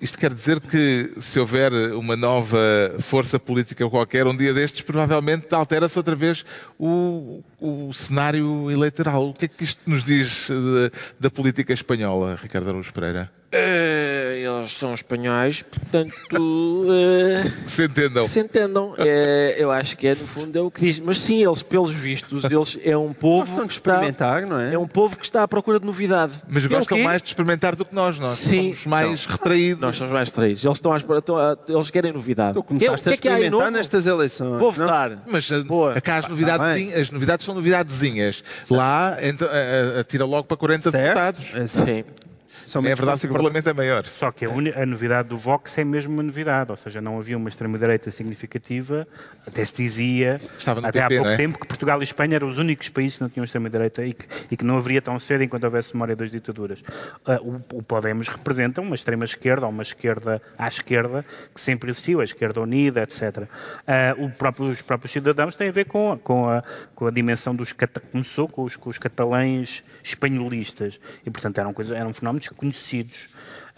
Isto 0.00 0.16
quer 0.16 0.32
dizer 0.32 0.60
que 0.60 1.12
se 1.18 1.40
houver 1.40 1.72
uma 1.94 2.16
nova 2.16 2.58
força 3.00 3.38
política 3.38 3.88
qualquer, 3.90 4.28
um 4.28 4.36
dia 4.36 4.54
destes, 4.54 4.82
provavelmente 4.82 5.52
altera-se 5.52 5.98
outra 5.98 6.14
vez 6.14 6.44
o, 6.78 7.42
o 7.60 7.92
cenário 7.92 8.70
eleitoral. 8.70 9.30
O 9.30 9.34
que 9.34 9.46
é 9.46 9.48
que 9.48 9.64
isto 9.64 9.80
nos 9.86 10.04
diz 10.04 10.48
da, 10.48 10.98
da 11.18 11.30
política 11.30 11.72
espanhola, 11.72 12.38
Ricardo 12.40 12.68
Araújo 12.68 12.92
Pereira? 12.92 13.28
Uh, 13.52 13.97
eles 14.58 14.72
são 14.72 14.94
espanhóis, 14.94 15.62
portanto. 15.62 16.14
Uh, 16.88 17.68
se 17.68 17.84
entendam. 17.84 18.24
Se 18.24 18.40
entendam. 18.40 18.94
É, 18.98 19.56
eu 19.58 19.70
acho 19.70 19.96
que 19.96 20.06
é, 20.06 20.10
no 20.10 20.16
fundo, 20.16 20.56
é 20.56 20.60
o 20.60 20.70
que 20.70 20.80
diz. 20.80 21.00
Mas 21.00 21.20
sim, 21.20 21.44
eles, 21.44 21.62
pelos 21.62 21.94
vistos, 21.94 22.44
eles 22.44 22.78
é 22.82 22.96
um 22.96 23.12
povo. 23.12 23.66
que 23.66 23.72
experimentar, 23.72 24.42
está, 24.42 24.54
não 24.54 24.60
é? 24.60 24.74
É 24.74 24.78
um 24.78 24.86
povo 24.86 25.16
que 25.16 25.24
está 25.24 25.42
à 25.42 25.48
procura 25.48 25.78
de 25.78 25.86
novidade. 25.86 26.34
Mas 26.48 26.64
é 26.64 26.68
gostam 26.68 26.98
mais 27.00 27.20
de 27.20 27.28
experimentar 27.28 27.76
do 27.76 27.84
que 27.84 27.94
nós. 27.94 28.18
Nós 28.18 28.38
sim. 28.38 28.72
somos 28.72 28.86
mais 28.86 29.26
não. 29.26 29.32
retraídos. 29.32 29.82
Nós 29.82 29.96
somos 29.96 30.12
mais 30.12 30.28
retraídos. 30.28 30.64
Eles, 30.64 30.76
estão, 30.76 30.96
estão 30.96 31.36
a, 31.36 31.56
eles 31.68 31.90
querem 31.90 32.12
novidade. 32.12 32.54
Tu 32.54 32.62
começaste 32.62 33.02
que, 33.02 33.10
a 33.10 33.14
experimentar 33.14 33.60
que 33.60 33.66
é 33.66 33.70
nestas 33.70 34.06
eleições. 34.06 34.58
Vou 34.58 34.72
votar. 34.72 35.22
Mas 35.26 35.48
Boa. 35.64 36.00
Cá 36.00 36.18
as, 36.18 36.28
novidades, 36.28 36.94
ah, 36.94 37.00
as 37.00 37.10
novidades 37.10 37.44
são 37.44 37.54
novidadezinhas. 37.54 38.42
Lá, 38.70 39.16
então, 39.22 39.48
a, 39.48 40.00
a, 40.00 40.04
tira 40.04 40.24
logo 40.24 40.44
para 40.44 40.56
40 40.56 40.90
certo. 40.90 41.04
deputados. 41.04 41.70
Sim. 41.70 42.04
São 42.68 42.82
É 42.84 42.94
verdade 42.94 43.20
que 43.20 43.26
o. 43.26 43.32
Parlamento 43.32 43.68
é 43.68 43.72
maior. 43.72 44.04
Só 44.04 44.30
que 44.30 44.44
a, 44.44 44.48
a 44.48 44.86
novidade 44.86 45.28
do 45.28 45.36
Vox 45.36 45.76
é 45.78 45.84
mesmo 45.84 46.12
uma 46.14 46.22
novidade, 46.22 46.70
ou 46.70 46.76
seja, 46.76 47.00
não 47.00 47.18
havia 47.18 47.36
uma 47.36 47.48
extrema-direita 47.48 48.10
significativa, 48.10 49.06
até 49.46 49.64
se 49.64 49.74
dizia, 49.76 50.40
até 50.84 51.02
há 51.02 51.08
pouco 51.08 51.28
é? 51.28 51.36
tempo, 51.36 51.58
que 51.58 51.66
Portugal 51.66 52.00
e 52.00 52.04
Espanha 52.04 52.36
eram 52.36 52.46
os 52.48 52.58
únicos 52.58 52.88
países 52.88 53.16
que 53.18 53.22
não 53.22 53.30
tinham 53.30 53.44
extrema-direita 53.44 54.04
e 54.04 54.12
que, 54.12 54.26
e 54.50 54.56
que 54.56 54.64
não 54.64 54.76
haveria 54.76 55.00
tão 55.00 55.18
cedo 55.18 55.42
enquanto 55.44 55.64
houvesse 55.64 55.94
memória 55.94 56.14
das 56.14 56.30
ditaduras. 56.30 56.82
Ah, 57.26 57.38
o, 57.40 57.56
o 57.78 57.82
Podemos 57.82 58.28
representa 58.28 58.80
uma 58.80 58.94
extrema-esquerda, 58.94 59.66
ou 59.66 59.72
uma 59.72 59.82
esquerda 59.82 60.40
à 60.58 60.68
esquerda, 60.68 61.24
que 61.54 61.60
sempre 61.60 61.90
existiu, 61.90 62.20
a 62.20 62.24
esquerda 62.24 62.60
unida, 62.60 63.02
etc. 63.02 63.44
Ah, 63.86 64.14
o 64.18 64.30
próprio- 64.30 64.68
os 64.68 64.82
próprios 64.82 65.12
cidadãos 65.12 65.56
têm 65.56 65.68
a 65.68 65.72
ver 65.72 65.86
com, 65.86 66.12
a- 66.12 66.18
com, 66.18 66.48
a, 66.48 66.62
com 66.94 67.06
a 67.06 67.10
dimensão 67.10 67.54
dos... 67.54 67.74
Começou 68.12 68.48
com 68.48 68.64
os, 68.64 68.76
com 68.76 68.90
os 68.90 68.98
catalães 68.98 69.82
espanholistas, 70.04 71.00
e 71.24 71.30
portanto 71.30 71.58
eram, 71.58 71.72
coisa, 71.72 71.96
eram 71.96 72.12
fenómenos 72.12 72.48
conhecidos. 72.58 73.28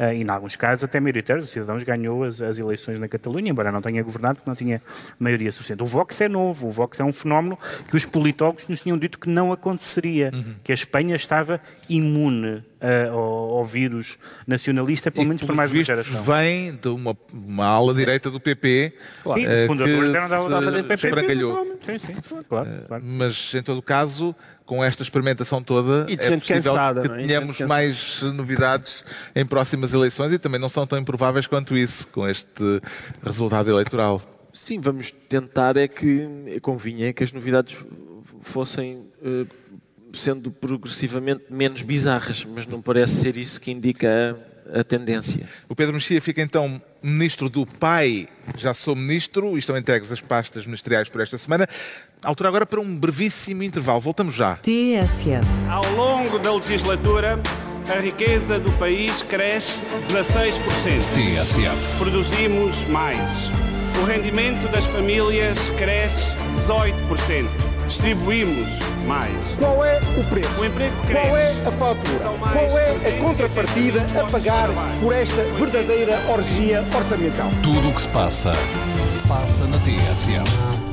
Uh, 0.01 0.15
e, 0.15 0.23
em 0.23 0.31
alguns 0.31 0.57
casos, 0.57 0.83
até 0.83 0.99
maioritários. 0.99 1.45
Os 1.45 1.51
cidadãos 1.51 1.83
ganhou 1.83 2.25
as, 2.25 2.41
as 2.41 2.59
eleições 2.59 2.99
na 2.99 3.07
Catalunha, 3.07 3.51
embora 3.51 3.71
não 3.71 3.83
tenha 3.83 4.03
governado, 4.03 4.37
porque 4.37 4.49
não 4.49 4.57
tinha 4.57 4.81
maioria 5.19 5.53
suficiente. 5.53 5.83
O 5.83 5.87
Vox 5.87 6.19
é 6.23 6.29
novo. 6.29 6.69
O 6.69 6.71
Vox 6.71 6.99
é 7.01 7.05
um 7.05 7.13
fenómeno 7.13 7.59
que 7.87 7.95
os 7.95 8.07
politólogos 8.07 8.67
nos 8.67 8.83
tinham 8.83 8.97
dito 8.97 9.19
que 9.19 9.29
não 9.29 9.53
aconteceria, 9.53 10.31
Uhum. 10.33 10.55
que 10.65 10.73
a 10.73 10.75
Espanha 10.75 11.15
estava 11.15 11.61
imune 11.87 12.55
uh, 12.81 13.13
ao, 13.13 13.59
ao 13.59 13.65
vírus 13.65 14.19
nacionalista, 14.47 15.11
pelo 15.11 15.27
menos 15.27 15.43
por 15.43 15.55
mais 15.55 15.71
uma 15.71 15.85
geração. 15.85 16.23
vem 16.23 16.75
de 16.75 16.89
uma, 16.89 17.15
uma 17.31 17.67
ala 17.67 17.93
direita 17.93 18.31
do 18.31 18.41
PP. 18.41 18.95
Sim, 19.23 19.47
os 19.47 19.67
fundadores 19.67 20.11
que 20.11 20.17
eram 20.17 20.49
da, 20.49 20.61
da 20.61 20.77
se 20.79 20.83
PP. 20.85 21.35
Sim, 21.81 21.99
sim, 21.99 22.15
claro. 22.49 22.69
claro. 22.89 23.05
Mas, 23.07 23.55
em 23.55 23.63
todo 23.63 23.77
o 23.79 23.83
caso, 23.83 24.35
com 24.71 24.85
esta 24.85 25.03
experimentação 25.03 25.61
toda, 25.61 26.07
E 26.09 26.15
de 26.15 26.23
é 26.23 26.29
gente 26.29 26.43
possível 26.43 26.73
cansada, 26.75 27.03
que 27.03 27.09
não 27.09 27.17
é? 27.17 27.27
Tenhamos 27.27 27.57
gente 27.57 27.67
mais 27.67 28.23
novidades 28.23 29.05
em 29.35 29.45
próximas 29.45 29.93
eleições 29.93 30.33
e 30.33 30.39
também 30.39 30.61
não 30.61 30.69
são 30.69 30.87
tão 30.87 30.97
improváveis 30.97 31.45
quanto 31.49 31.77
isso, 31.77 32.07
com 32.07 32.29
este 32.29 32.81
resultado 33.21 33.69
eleitoral. 33.69 34.23
Sim, 34.53 34.81
vamos 34.81 35.11
tentar 35.11 35.77
é 35.77 35.89
que 35.89 36.61
convinha 36.63 37.13
que 37.13 37.25
as 37.25 37.33
novidades 37.33 37.79
fossem 38.43 39.09
eh, 39.25 39.45
sendo 40.13 40.53
progressivamente 40.53 41.47
menos 41.51 41.83
bizarras, 41.83 42.45
mas 42.45 42.65
não 42.65 42.81
parece 42.81 43.15
ser 43.15 43.37
isso 43.37 43.61
que 43.61 43.73
indica 43.73 44.41
a, 44.73 44.81
a 44.83 44.85
tendência. 44.85 45.49
O 45.69 45.75
Pedro 45.75 45.95
Mexia 45.95 46.23
fica 46.23 46.41
então 46.43 46.81
ministro 47.03 47.49
do 47.49 47.65
pai, 47.67 48.29
já 48.57 48.75
sou 48.75 48.95
ministro, 48.95 49.57
e 49.57 49.59
estão 49.59 49.77
entregues 49.77 50.11
as 50.13 50.21
pastas 50.21 50.67
ministeriais 50.67 51.09
por 51.09 51.21
esta 51.21 51.39
semana. 51.39 51.69
Altura 52.23 52.49
agora 52.49 52.67
para 52.67 52.81
um 52.81 52.97
brevíssimo 52.97 53.63
intervalo. 53.63 54.01
Voltamos 54.01 54.35
já. 54.35 54.57
TSF. 54.57 55.47
Ao 55.69 55.91
longo 55.93 56.39
da 56.39 56.55
legislatura, 56.55 57.41
a 57.89 58.01
riqueza 58.01 58.59
do 58.59 58.71
país 58.73 59.23
cresce 59.23 59.85
16%. 60.07 60.61
TSF. 61.15 61.99
Produzimos 61.99 62.83
mais. 62.89 63.51
O 64.01 64.05
rendimento 64.05 64.71
das 64.71 64.85
famílias 64.87 65.71
cresce 65.71 66.27
18%. 66.69 67.70
Distribuímos 67.91 68.69
mais. 69.05 69.35
Qual 69.59 69.85
é 69.85 69.99
o 70.17 70.23
preço? 70.29 70.61
O 70.61 70.65
emprego 70.65 70.95
Qual 70.95 71.09
cresce. 71.09 71.37
é 71.37 71.63
a 71.67 71.73
fatura? 71.73 72.19
Qual 72.39 72.79
é 72.79 72.91
a 72.91 72.95
360 73.01 73.19
contrapartida 73.19 74.07
a 74.21 74.31
pagar 74.31 74.69
por 75.01 75.13
esta 75.13 75.43
verdadeira 75.59 76.25
orgia 76.31 76.85
orçamental? 76.95 77.51
Tudo 77.65 77.89
o 77.89 77.93
que 77.93 78.03
se 78.03 78.09
passa, 78.09 78.53
passa 79.27 79.67
na 79.67 79.77
TSF. 79.79 80.91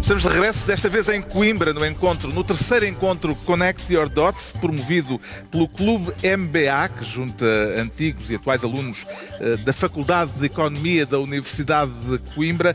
Estamos 0.00 0.22
de 0.22 0.28
regresso, 0.28 0.66
desta 0.66 0.88
vez 0.88 1.08
em 1.08 1.20
Coimbra, 1.20 1.72
no 1.72 1.84
encontro, 1.84 2.30
no 2.32 2.42
terceiro 2.44 2.86
encontro 2.86 3.34
Connect 3.34 3.92
Your 3.92 4.08
Dots, 4.08 4.52
promovido 4.52 5.20
pelo 5.50 5.66
Clube 5.68 6.12
MBA, 6.22 6.88
que 6.98 7.04
junta 7.04 7.44
antigos 7.78 8.30
e 8.30 8.34
atuais 8.34 8.62
alunos 8.64 9.06
eh, 9.40 9.56
da 9.58 9.72
Faculdade 9.72 10.30
de 10.32 10.44
Economia 10.44 11.06
da 11.06 11.18
Universidade 11.18 11.90
de 12.06 12.18
Coimbra. 12.34 12.74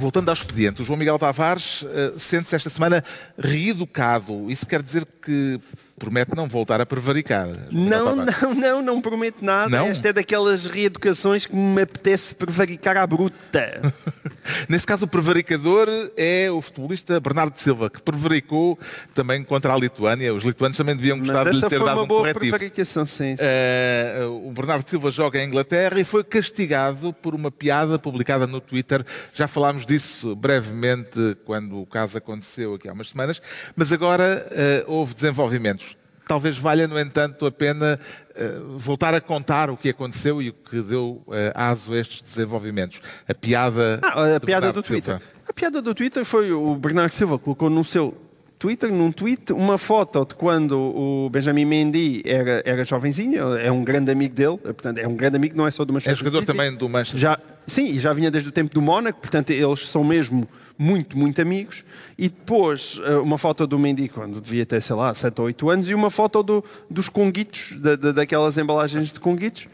Voltando 0.00 0.30
ao 0.30 0.32
expediente, 0.32 0.80
o 0.80 0.84
João 0.84 0.98
Miguel 0.98 1.18
Tavares 1.18 1.84
eh, 1.86 2.14
sente-se 2.16 2.56
esta 2.56 2.70
semana 2.70 3.04
reeducado. 3.36 4.50
Isso 4.50 4.66
quer 4.66 4.80
dizer 4.80 5.06
que 5.20 5.60
promete 6.00 6.34
não 6.34 6.48
voltar 6.48 6.80
a 6.80 6.86
prevaricar. 6.86 7.46
Não, 7.70 8.16
não, 8.16 8.54
não, 8.54 8.82
não 8.82 9.00
prometo 9.02 9.44
nada. 9.44 9.68
Não? 9.68 9.86
Esta 9.88 10.08
é 10.08 10.12
daquelas 10.14 10.64
reeducações 10.64 11.44
que 11.44 11.54
me 11.54 11.82
apetece 11.82 12.34
prevaricar 12.34 12.96
à 12.96 13.06
bruta. 13.06 13.92
Nesse 14.66 14.86
caso, 14.86 15.04
o 15.04 15.08
prevaricador 15.08 15.88
é 16.16 16.50
o 16.50 16.60
futebolista 16.62 17.20
Bernardo 17.20 17.56
Silva, 17.58 17.90
que 17.90 18.00
prevaricou 18.00 18.78
também 19.14 19.44
contra 19.44 19.74
a 19.74 19.78
Lituânia. 19.78 20.32
Os 20.32 20.42
lituanos 20.42 20.76
também 20.78 20.96
deviam 20.96 21.18
gostar 21.18 21.44
Mas 21.44 21.56
de 21.56 21.62
lhe 21.62 21.68
ter 21.68 21.84
dado 21.84 22.02
um 22.02 22.06
boa 22.06 22.20
corretivo. 22.20 22.40
prevaricação, 22.40 23.04
sim. 23.04 23.36
sim. 23.36 23.42
Eh, 23.44 24.22
o 24.26 24.50
Bernardo 24.52 24.88
Silva 24.88 25.10
joga 25.10 25.38
em 25.38 25.46
Inglaterra 25.46 26.00
e 26.00 26.04
foi 26.04 26.24
castigado 26.24 27.12
por 27.12 27.34
uma 27.34 27.50
piada 27.50 27.98
publicada 27.98 28.46
no 28.46 28.60
Twitter. 28.60 29.04
Já 29.34 29.46
falámos 29.46 29.84
disso 29.84 30.34
brevemente 30.34 31.36
quando 31.44 31.78
o 31.78 31.86
caso 31.86 32.16
aconteceu 32.16 32.74
aqui 32.74 32.88
há 32.88 32.92
umas 32.92 33.10
semanas, 33.10 33.42
mas 33.76 33.92
agora 33.92 34.46
eh, 34.50 34.84
houve 34.86 35.14
desenvolvimentos. 35.14 35.89
Talvez 36.30 36.56
valha, 36.56 36.86
no 36.86 36.96
entanto, 36.96 37.44
a 37.44 37.50
pena 37.50 37.98
eh, 38.36 38.60
voltar 38.76 39.12
a 39.14 39.20
contar 39.20 39.68
o 39.68 39.76
que 39.76 39.88
aconteceu 39.88 40.40
e 40.40 40.50
o 40.50 40.52
que 40.52 40.80
deu 40.80 41.24
eh, 41.32 41.50
aso 41.56 41.92
a 41.92 41.98
estes 41.98 42.22
desenvolvimentos. 42.22 43.02
A 43.28 43.34
piada, 43.34 43.98
Ah, 44.00 44.22
a 44.36 44.38
de 44.38 44.46
piada 44.46 44.72
do 44.72 44.80
Twitter. 44.80 45.18
Silva. 45.18 45.32
A 45.48 45.52
piada 45.52 45.82
do 45.82 45.92
Twitter 45.92 46.24
foi 46.24 46.52
o 46.52 46.76
Bernardo 46.76 47.10
Silva 47.10 47.36
colocou 47.36 47.68
no 47.68 47.82
seu 47.82 48.16
Twitter, 48.60 48.92
num 48.92 49.10
tweet, 49.10 49.54
uma 49.54 49.78
foto 49.78 50.22
de 50.26 50.34
quando 50.34 50.78
o 50.78 51.30
Benjamin 51.30 51.64
Mendy 51.64 52.22
era, 52.26 52.62
era 52.66 52.84
jovenzinho, 52.84 53.56
é 53.56 53.72
um 53.72 53.82
grande 53.82 54.12
amigo 54.12 54.34
dele, 54.34 54.58
portanto, 54.58 54.98
é 54.98 55.08
um 55.08 55.16
grande 55.16 55.36
amigo, 55.36 55.56
não 55.56 55.66
é 55.66 55.70
só 55.70 55.82
do 55.82 55.92
É 55.92 55.94
Manchester 55.94 56.16
jogador 56.18 56.40
City. 56.40 56.46
também 56.52 56.74
do 56.76 56.86
Manchester 56.86 57.18
Já, 57.18 57.38
sim, 57.66 57.86
e 57.86 57.98
já 57.98 58.12
vinha 58.12 58.30
desde 58.30 58.50
o 58.50 58.52
tempo 58.52 58.74
do 58.74 58.82
Mónaco, 58.82 59.18
portanto 59.18 59.48
eles 59.48 59.88
são 59.88 60.04
mesmo 60.04 60.46
muito, 60.78 61.16
muito 61.16 61.40
amigos. 61.40 61.82
E 62.18 62.28
depois 62.28 63.00
eh, 63.02 63.14
uma 63.16 63.38
foto 63.38 63.66
do 63.66 63.78
Mendy 63.78 64.10
quando 64.10 64.42
devia 64.42 64.66
ter, 64.66 64.82
sei 64.82 64.94
lá, 64.94 65.14
7 65.14 65.40
ou 65.40 65.46
8 65.46 65.70
anos, 65.70 65.88
e 65.88 65.94
uma 65.94 66.10
foto 66.10 66.42
do- 66.42 66.62
dos 66.90 67.08
conguitos, 67.08 67.72
da- 67.80 67.96
da- 67.96 68.12
daquelas 68.12 68.58
embalagens 68.58 69.10
de 69.10 69.18
conguitos. 69.20 69.68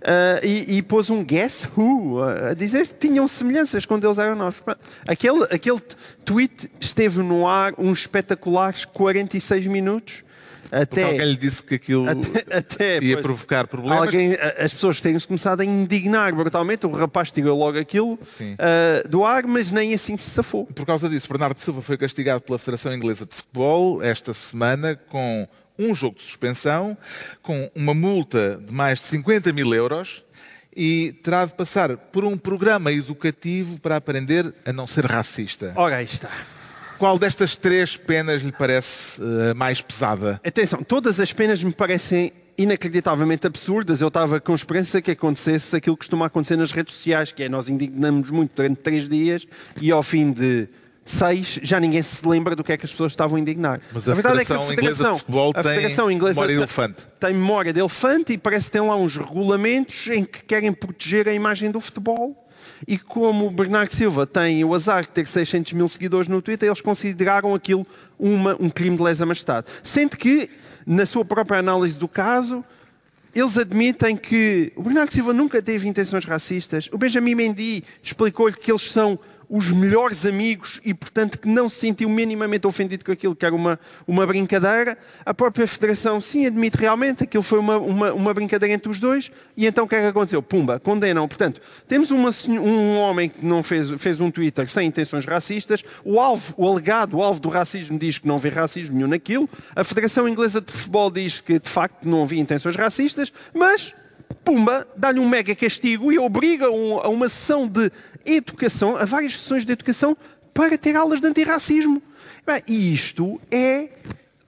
Eh, 0.00 0.40
e, 0.42 0.78
e 0.78 0.82
pôs 0.82 1.10
um 1.10 1.24
Guess 1.24 1.68
Who 1.76 2.24
eh, 2.24 2.50
a 2.50 2.54
dizer 2.54 2.86
que 2.86 2.94
tinham 2.94 3.26
semelhanças 3.26 3.84
quando 3.84 4.06
eles 4.06 4.18
eram 4.18 4.36
novos. 4.36 4.60
Pronto. 4.60 4.80
Aquele, 5.06 5.44
aquele 5.44 5.80
tweet 6.24 6.70
esteve 6.80 7.22
no 7.22 7.46
ar 7.46 7.74
uns 7.78 8.00
espetaculares 8.00 8.84
46 8.84 9.66
minutos. 9.66 10.24
Porque 10.70 10.82
Até, 10.82 11.04
alguém 11.04 11.26
lhe 11.30 11.36
disse 11.36 11.62
que 11.62 11.76
aquilo 11.76 12.06
até, 12.10 12.56
até, 12.56 12.94
ia 13.02 13.14
pois, 13.14 13.22
provocar 13.22 13.66
problemas. 13.66 14.00
Alguém, 14.00 14.34
as 14.58 14.72
pessoas 14.74 15.00
têm-se 15.00 15.26
começado 15.26 15.62
a 15.62 15.64
indignar 15.64 16.34
brutalmente. 16.34 16.86
O 16.86 16.90
rapaz 16.90 17.30
tirou 17.30 17.58
logo 17.58 17.78
aquilo 17.78 18.18
ah, 18.58 19.08
do 19.08 19.24
ar, 19.24 19.46
mas 19.46 19.72
nem 19.72 19.94
assim 19.94 20.16
se 20.18 20.28
safou. 20.28 20.66
Por 20.66 20.84
causa 20.84 21.08
disso, 21.08 21.26
Bernardo 21.26 21.58
Silva 21.58 21.80
foi 21.80 21.96
castigado 21.96 22.42
pela 22.42 22.58
Federação 22.58 22.92
Inglesa 22.92 23.24
de 23.24 23.34
Futebol 23.34 24.02
esta 24.02 24.34
semana 24.34 24.94
com 24.94 25.48
um 25.78 25.94
jogo 25.94 26.16
de 26.16 26.22
suspensão, 26.22 26.96
com 27.42 27.70
uma 27.74 27.94
multa 27.94 28.60
de 28.64 28.72
mais 28.72 28.98
de 29.00 29.06
50 29.06 29.52
mil 29.52 29.72
euros 29.74 30.24
e 30.76 31.12
terá 31.22 31.44
de 31.44 31.54
passar 31.54 31.96
por 31.96 32.24
um 32.24 32.36
programa 32.36 32.92
educativo 32.92 33.80
para 33.80 33.96
aprender 33.96 34.52
a 34.64 34.72
não 34.72 34.86
ser 34.86 35.06
racista. 35.06 35.72
Ora, 35.76 35.96
aí 35.96 36.04
está. 36.04 36.30
Qual 36.98 37.18
destas 37.18 37.54
três 37.54 37.96
penas 37.96 38.42
lhe 38.42 38.52
parece 38.52 39.20
eh, 39.22 39.54
mais 39.54 39.80
pesada? 39.80 40.40
Atenção, 40.44 40.82
todas 40.82 41.20
as 41.20 41.32
penas 41.32 41.62
me 41.62 41.72
parecem 41.72 42.32
inacreditavelmente 42.58 43.46
absurdas. 43.46 44.00
Eu 44.00 44.08
estava 44.08 44.40
com 44.40 44.52
esperança 44.52 45.00
que 45.00 45.12
acontecesse 45.12 45.76
aquilo 45.76 45.96
que 45.96 46.00
costuma 46.00 46.26
acontecer 46.26 46.56
nas 46.56 46.72
redes 46.72 46.94
sociais, 46.94 47.30
que 47.30 47.44
é 47.44 47.48
nós 47.48 47.68
indignamos 47.68 48.32
muito 48.32 48.50
durante 48.56 48.80
três 48.80 49.08
dias 49.08 49.46
e 49.80 49.92
ao 49.92 50.02
fim 50.02 50.32
de 50.32 50.68
seis 51.10 51.58
já 51.62 51.80
ninguém 51.80 52.02
se 52.02 52.26
lembra 52.26 52.54
do 52.54 52.62
que 52.62 52.72
é 52.72 52.76
que 52.76 52.84
as 52.84 52.90
pessoas 52.90 53.12
estavam 53.12 53.36
a 53.36 53.40
indignar. 53.40 53.80
Mas 53.92 54.08
a 54.08 54.14
verdade 54.14 54.40
é 54.40 54.44
que 54.44 54.46
Federação 54.46 54.72
Inglesa 54.72 55.12
de 55.12 55.18
Futebol 55.18 55.52
a 55.54 55.62
tem 55.62 55.74
Federação 55.74 56.10
Inglesa 56.10 56.34
memória 56.34 56.54
de 56.54 56.58
elefante. 56.60 57.06
Tem 57.20 57.34
memória 57.34 57.72
de 57.72 57.80
elefante 57.80 58.32
e 58.32 58.38
parece 58.38 58.66
que 58.66 58.72
tem 58.72 58.80
lá 58.80 58.96
uns 58.96 59.16
regulamentos 59.16 60.08
em 60.08 60.24
que 60.24 60.44
querem 60.44 60.72
proteger 60.72 61.28
a 61.28 61.32
imagem 61.32 61.70
do 61.70 61.80
futebol. 61.80 62.44
E 62.86 62.98
como 62.98 63.46
o 63.46 63.50
Bernardo 63.50 63.92
Silva 63.92 64.26
tem 64.26 64.64
o 64.64 64.74
azar 64.74 65.02
de 65.02 65.08
ter 65.08 65.26
600 65.26 65.72
mil 65.72 65.88
seguidores 65.88 66.28
no 66.28 66.40
Twitter, 66.40 66.68
eles 66.68 66.80
consideraram 66.80 67.54
aquilo 67.54 67.86
uma, 68.18 68.56
um 68.60 68.70
crime 68.70 68.96
de 68.96 69.02
lesa 69.02 69.26
majestade. 69.26 69.66
Sendo 69.82 70.16
que, 70.16 70.48
na 70.86 71.04
sua 71.06 71.24
própria 71.24 71.58
análise 71.58 71.98
do 71.98 72.06
caso, 72.06 72.64
eles 73.34 73.58
admitem 73.58 74.16
que 74.16 74.72
o 74.76 74.82
Bernardo 74.82 75.12
Silva 75.12 75.32
nunca 75.32 75.60
teve 75.60 75.88
intenções 75.88 76.24
racistas. 76.24 76.88
O 76.92 76.98
Benjamin 76.98 77.34
Mendy 77.34 77.84
explicou-lhe 78.02 78.56
que 78.56 78.70
eles 78.70 78.90
são 78.90 79.18
os 79.48 79.70
melhores 79.70 80.26
amigos 80.26 80.80
e, 80.84 80.92
portanto, 80.92 81.38
que 81.38 81.48
não 81.48 81.68
se 81.68 81.76
sentiu 81.76 82.08
minimamente 82.08 82.66
ofendido 82.66 83.04
com 83.04 83.12
aquilo 83.12 83.34
que 83.34 83.46
era 83.46 83.54
uma, 83.54 83.78
uma 84.06 84.26
brincadeira. 84.26 84.98
A 85.24 85.32
própria 85.32 85.66
Federação, 85.66 86.20
sim, 86.20 86.46
admite 86.46 86.76
realmente 86.76 87.24
aquilo 87.24 87.42
foi 87.42 87.58
uma, 87.58 87.78
uma, 87.78 88.12
uma 88.12 88.34
brincadeira 88.34 88.74
entre 88.74 88.90
os 88.90 88.98
dois. 88.98 89.30
E 89.56 89.66
então 89.66 89.84
o 89.84 89.88
que 89.88 89.94
é 89.94 90.00
que 90.00 90.06
aconteceu? 90.06 90.42
Pumba, 90.42 90.78
condenam. 90.78 91.26
Portanto, 91.26 91.60
temos 91.86 92.10
uma, 92.10 92.30
um 92.48 92.98
homem 92.98 93.28
que 93.28 93.44
não 93.44 93.62
fez, 93.62 93.90
fez 94.00 94.20
um 94.20 94.30
Twitter 94.30 94.66
sem 94.68 94.88
intenções 94.88 95.24
racistas. 95.24 95.82
O 96.04 96.20
alvo, 96.20 96.54
o 96.56 96.68
alegado 96.68 97.22
alvo 97.22 97.40
do 97.40 97.48
racismo 97.48 97.98
diz 97.98 98.18
que 98.18 98.28
não 98.28 98.38
vê 98.38 98.48
racismo 98.48 98.96
nenhum 98.96 99.08
naquilo. 99.08 99.48
A 99.74 99.84
Federação 99.84 100.28
Inglesa 100.28 100.60
de 100.60 100.72
Futebol 100.72 101.10
diz 101.10 101.40
que, 101.40 101.58
de 101.58 101.68
facto, 101.68 102.08
não 102.08 102.22
havia 102.22 102.40
intenções 102.40 102.76
racistas. 102.76 103.32
Mas 103.54 103.94
Pumba, 104.44 104.86
dá-lhe 104.96 105.20
um 105.20 105.28
mega 105.28 105.54
castigo 105.54 106.12
e 106.12 106.18
obriga 106.18 106.66
a 106.66 107.08
uma 107.08 107.28
sessão 107.28 107.66
de 107.66 107.90
educação, 108.24 108.96
a 108.96 109.04
várias 109.04 109.34
sessões 109.34 109.64
de 109.64 109.72
educação, 109.72 110.16
para 110.54 110.76
ter 110.78 110.96
aulas 110.96 111.20
de 111.20 111.26
antirracismo. 111.26 112.02
E 112.66 112.94
isto 112.94 113.40
é 113.50 113.90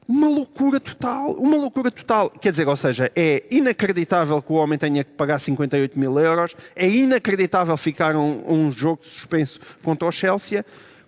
uma 0.09 0.29
loucura 0.29 0.81
total. 0.81 1.33
Uma 1.33 1.57
loucura 1.57 1.91
total. 1.91 2.31
Quer 2.31 2.51
dizer, 2.51 2.67
ou 2.67 2.77
seja, 2.77 3.13
é 3.15 3.45
inacreditável 3.51 4.43
que 4.43 4.53
o 4.53 4.57
homem 4.57 4.79
tenha 4.79 5.05
que 5.05 5.13
pagar 5.13 5.39
58 5.39 5.99
mil 5.99 6.19
euros, 6.19 6.57
é 6.75 6.89
inacreditável 6.89 7.77
ficar 7.77 8.17
um, 8.17 8.43
um 8.49 8.73
jogo 8.73 9.05
suspenso 9.05 9.61
contra 9.83 10.09
o 10.09 10.13
Chelsea. 10.13 10.65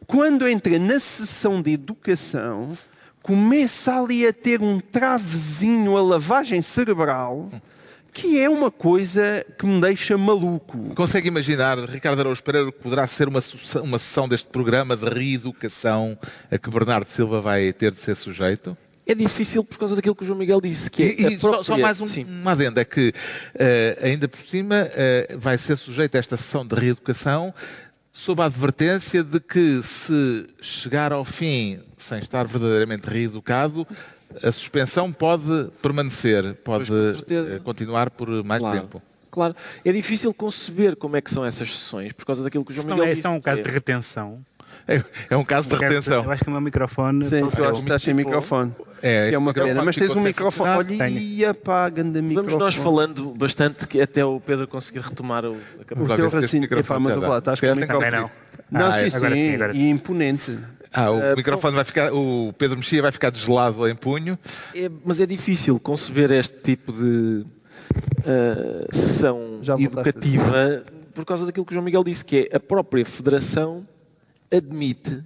Quando 0.06 0.46
entra 0.46 0.78
na 0.78 1.00
sessão 1.00 1.60
de 1.60 1.72
educação, 1.72 2.68
começa 3.22 3.98
ali 3.98 4.26
a 4.26 4.32
ter 4.32 4.62
um 4.62 4.78
travezinho 4.78 5.96
a 5.96 6.02
lavagem 6.02 6.60
cerebral 6.60 7.48
que 8.12 8.38
é 8.38 8.48
uma 8.48 8.70
coisa 8.70 9.44
que 9.58 9.66
me 9.66 9.80
deixa 9.80 10.18
maluco. 10.18 10.94
Consegue 10.94 11.28
imaginar, 11.28 11.78
Ricardo 11.78 12.20
Araújo 12.20 12.42
Pereira, 12.42 12.70
que 12.70 12.78
poderá 12.78 13.06
ser 13.06 13.26
uma, 13.26 13.40
uma 13.82 13.98
sessão 13.98 14.28
deste 14.28 14.48
programa 14.48 14.96
de 14.96 15.06
reeducação 15.06 16.18
a 16.50 16.58
que 16.58 16.70
Bernardo 16.70 17.08
Silva 17.08 17.40
vai 17.40 17.72
ter 17.72 17.92
de 17.92 17.98
ser 17.98 18.14
sujeito? 18.16 18.76
É 19.06 19.14
difícil 19.14 19.64
por 19.64 19.78
causa 19.78 19.96
daquilo 19.96 20.14
que 20.14 20.22
o 20.22 20.26
João 20.26 20.38
Miguel 20.38 20.60
disse, 20.60 20.90
que 20.90 21.02
é 21.02 21.06
E, 21.06 21.34
e 21.34 21.38
própria... 21.38 21.64
só 21.64 21.76
mais 21.76 22.00
um, 22.00 22.06
Sim. 22.06 22.24
uma 22.24 22.52
adenda, 22.52 22.82
é 22.82 22.84
que 22.84 23.12
eh, 23.54 23.98
ainda 24.00 24.28
por 24.28 24.40
cima 24.40 24.88
eh, 24.94 25.34
vai 25.36 25.58
ser 25.58 25.76
sujeito 25.76 26.14
a 26.14 26.18
esta 26.18 26.36
sessão 26.36 26.64
de 26.64 26.74
reeducação 26.74 27.52
sob 28.12 28.42
a 28.42 28.44
advertência 28.44 29.24
de 29.24 29.40
que 29.40 29.80
se 29.82 30.46
chegar 30.60 31.12
ao 31.12 31.24
fim 31.24 31.80
sem 31.96 32.18
estar 32.18 32.46
verdadeiramente 32.46 33.08
reeducado, 33.08 33.86
a 34.42 34.52
suspensão 34.52 35.12
pode 35.12 35.68
permanecer, 35.82 36.54
pode 36.64 36.90
eh, 36.92 37.60
continuar 37.64 38.10
por 38.10 38.28
mais 38.44 38.60
Claro. 38.60 38.80
tempo. 38.80 39.02
Claro. 39.30 39.56
É 39.84 39.90
difícil 39.92 40.32
conceber 40.34 40.94
como 40.96 41.16
é 41.16 41.20
que 41.22 41.30
são 41.30 41.44
essas 41.44 41.70
sessões, 41.72 42.12
por 42.12 42.26
causa 42.26 42.42
daquilo 42.42 42.64
que 42.64 42.72
o 42.72 42.74
João 42.74 42.88
não 42.88 42.94
Miguel 42.96 43.06
é, 43.06 43.08
disse. 43.14 43.20
isto 43.20 43.28
é 43.28 43.30
um 43.30 43.40
caso 43.40 43.60
É- 43.60 43.64
de 43.64 43.70
retenção. 43.70 44.38
É, 44.88 45.02
é 45.30 45.36
um 45.36 45.44
caso 45.44 45.68
de 45.68 45.76
retenção. 45.76 46.24
Eu 46.24 46.30
acho 46.30 46.42
que 46.42 46.48
o 46.48 46.52
meu 46.52 46.60
microfone. 46.60 47.24
Sim, 47.24 47.40
tu 47.46 47.64
acho 47.64 47.72
que 47.74 47.78
estás 47.82 48.02
sem 48.02 48.12
microfone. 48.14 48.72
É, 49.00 49.32
é 49.32 49.38
uma 49.38 49.54
pena. 49.54 49.84
Mas 49.84 49.94
tens 49.96 50.10
um 50.10 50.20
microfone. 50.20 50.70
Olha, 50.98 51.08
ia 51.08 51.54
pá, 51.54 51.88
ganda 51.88 52.20
microfone. 52.20 52.34
Vamos 52.34 52.54
nós 52.56 52.74
falando 52.74 53.32
bastante 53.36 53.86
que 53.86 54.00
até 54.00 54.24
o 54.24 54.40
Pedro 54.40 54.66
conseguir 54.66 55.00
retomar 55.00 55.44
o, 55.44 55.52
a 55.52 56.02
O 56.02 56.06
teu 56.16 56.24
raciocínio. 56.28 56.62
microfone 56.62 56.80
Epá, 56.80 56.98
mas 57.00 57.14
eu 57.22 57.28
lá, 57.30 57.38
estás 57.38 57.60
com 57.60 57.66
o 57.66 57.76
microfone. 57.76 58.30
Não, 58.70 58.86
Ah, 58.86 59.08
sim, 59.08 59.16
agora 59.16 59.36
sim, 59.36 59.42
sim, 59.42 59.54
agora 59.54 59.72
sim. 59.72 59.78
e 59.78 59.90
imponente. 59.90 60.58
Ah, 60.92 61.10
o 61.10 61.20
Eh, 61.20 61.36
microfone 61.36 61.74
vai 61.74 61.84
ficar, 61.84 62.12
o 62.12 62.52
Pedro 62.58 62.76
Mexia 62.76 63.00
vai 63.00 63.10
ficar 63.12 63.30
desgelado 63.30 63.88
em 63.88 63.94
punho. 63.94 64.38
É- 64.74 64.90
mas 65.04 65.20
é 65.20 65.26
difícil 65.26 65.80
conceber 65.80 66.30
este 66.30 66.58
tipo 66.62 66.92
de 66.92 67.44
ah, 68.26 68.86
sessão 68.90 69.60
educativa 69.78 70.84
por 71.14 71.24
causa 71.24 71.44
daquilo 71.46 71.64
que 71.66 71.72
o 71.72 71.74
João 71.74 71.84
Miguel 71.84 72.04
disse, 72.04 72.24
que 72.24 72.48
é 72.50 72.56
a 72.56 72.60
própria 72.60 73.04
Federação 73.04 73.86
admite 74.50 75.22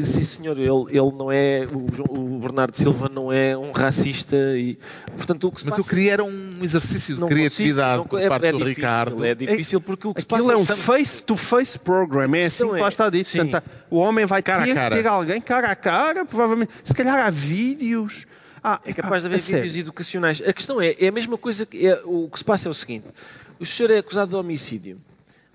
que, 0.00 0.06
sim 0.06 0.22
senhor, 0.24 0.58
ele, 0.58 0.68
ele 0.98 1.12
não 1.16 1.30
é, 1.32 1.66
o, 1.72 2.18
o 2.18 2.38
Bernardo 2.38 2.76
Silva 2.76 3.08
não 3.08 3.32
é 3.32 3.56
um 3.56 3.72
racista 3.72 4.36
e, 4.56 4.78
portanto, 5.16 5.48
o 5.48 5.52
que 5.52 5.60
se 5.60 5.66
Mas 5.66 5.74
passa... 5.76 5.80
eu 5.86 5.88
queria 5.88 6.12
era 6.12 6.24
um 6.24 6.58
exercício 6.62 7.14
de 7.14 7.20
não 7.20 7.28
criatividade 7.28 7.98
consigo, 8.02 8.08
por 8.10 8.20
não- 8.20 8.28
parte 8.28 8.44
é, 8.44 8.48
é 8.48 8.52
do 8.52 8.58
difícil, 8.58 8.74
Ricardo. 8.76 9.24
É 9.24 9.34
difícil 9.34 9.80
porque 9.80 10.06
o 10.06 10.14
que 10.14 10.20
se 10.20 10.26
Aquilo 10.26 10.40
passa 10.40 10.52
é 10.52 10.56
um 10.56 10.62
estamos- 10.62 10.84
face-to-face 10.84 11.78
program, 11.78 12.34
é 12.34 12.44
assim 12.46 12.56
Então 12.64 12.70
que 12.74 12.78
é, 12.78 12.82
lá 12.82 12.88
está 12.88 13.10
dito. 13.10 13.28
sim. 13.28 13.38
Portanto, 13.38 13.70
o 13.90 13.96
homem 13.96 14.26
vai 14.26 14.42
Cara 14.42 14.62
a 14.62 14.66
ter 14.66 14.74
cara. 14.74 14.96
que 14.96 15.02
ter 15.02 15.08
alguém 15.08 15.40
cara 15.40 15.68
a 15.70 15.76
cara, 15.76 16.24
provavelmente. 16.24 16.72
Se 16.84 16.94
calhar 16.94 17.24
há 17.26 17.30
vídeos. 17.30 18.26
Ah, 18.62 18.80
É 18.84 18.92
capaz 18.92 19.22
de 19.22 19.28
ah, 19.28 19.30
haver 19.30 19.36
a 19.36 19.40
sério. 19.40 19.62
vídeos 19.62 19.78
educacionais. 19.80 20.42
A 20.44 20.52
questão 20.52 20.80
é, 20.80 20.94
é 20.98 21.08
a 21.08 21.12
mesma 21.12 21.38
coisa 21.38 21.64
que 21.64 21.86
é, 21.86 22.00
o 22.04 22.28
que 22.28 22.38
se 22.38 22.44
passa 22.44 22.68
é 22.68 22.70
o 22.70 22.74
seguinte: 22.74 23.06
o 23.60 23.64
senhor 23.64 23.90
é 23.92 23.98
acusado 23.98 24.30
de 24.30 24.36
homicídio. 24.36 24.98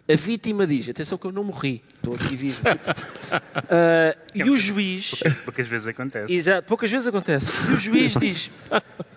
A 0.09 0.15
vítima 0.15 0.65
diz: 0.67 0.89
atenção 0.89 1.17
que 1.17 1.25
eu 1.25 1.31
não 1.31 1.43
morri, 1.43 1.81
estou 1.95 2.15
aqui 2.15 2.35
vivo. 2.35 2.61
Ah, 3.73 4.15
e 4.35 4.49
o 4.49 4.57
juiz, 4.57 5.13
Porque 5.45 5.61
às 5.61 5.67
vezes 5.67 5.87
acontece. 5.87 6.33
exato, 6.33 6.67
poucas 6.67 6.91
vezes 6.91 7.07
acontece, 7.07 7.71
e 7.71 7.75
o 7.75 7.77
juiz 7.79 8.13
diz: 8.17 8.51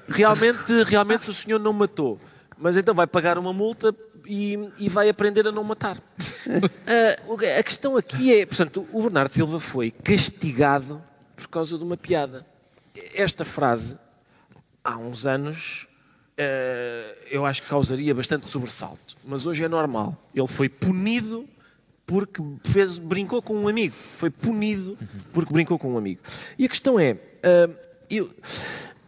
realmente, 0.08 0.82
realmente 0.84 1.28
o 1.30 1.34
senhor 1.34 1.58
não 1.58 1.72
matou, 1.72 2.20
mas 2.56 2.76
então 2.76 2.94
vai 2.94 3.06
pagar 3.08 3.36
uma 3.38 3.52
multa 3.52 3.92
e, 4.26 4.56
e 4.78 4.88
vai 4.88 5.08
aprender 5.08 5.46
a 5.48 5.52
não 5.52 5.64
matar. 5.64 5.98
Que- 7.38 7.46
a 7.58 7.62
questão 7.64 7.96
aqui 7.96 8.32
é, 8.40 8.46
portanto, 8.46 8.86
o 8.92 9.02
Bernardo 9.02 9.32
Silva 9.34 9.58
foi 9.58 9.90
castigado 9.90 11.02
por 11.34 11.48
causa 11.48 11.76
de 11.76 11.82
uma 11.82 11.96
piada. 11.96 12.46
Esta 13.14 13.44
frase, 13.44 13.98
há 14.84 14.96
uns 14.96 15.26
anos, 15.26 15.88
eu 17.30 17.46
acho 17.46 17.62
que 17.62 17.68
causaria 17.68 18.14
bastante 18.14 18.46
sobressalto, 18.46 19.16
mas 19.24 19.46
hoje 19.46 19.64
é 19.64 19.68
normal. 19.68 20.16
Ele 20.34 20.46
foi 20.46 20.68
punido 20.68 21.46
porque 22.06 22.42
fez, 22.64 22.98
brincou 22.98 23.40
com 23.40 23.54
um 23.56 23.68
amigo. 23.68 23.94
Foi 23.94 24.30
punido 24.30 24.96
porque 25.32 25.52
brincou 25.52 25.78
com 25.78 25.94
um 25.94 25.98
amigo. 25.98 26.20
E 26.58 26.64
a 26.64 26.68
questão 26.68 26.98
é, 27.00 27.16
ah, 27.42 27.70
eu, 28.10 28.30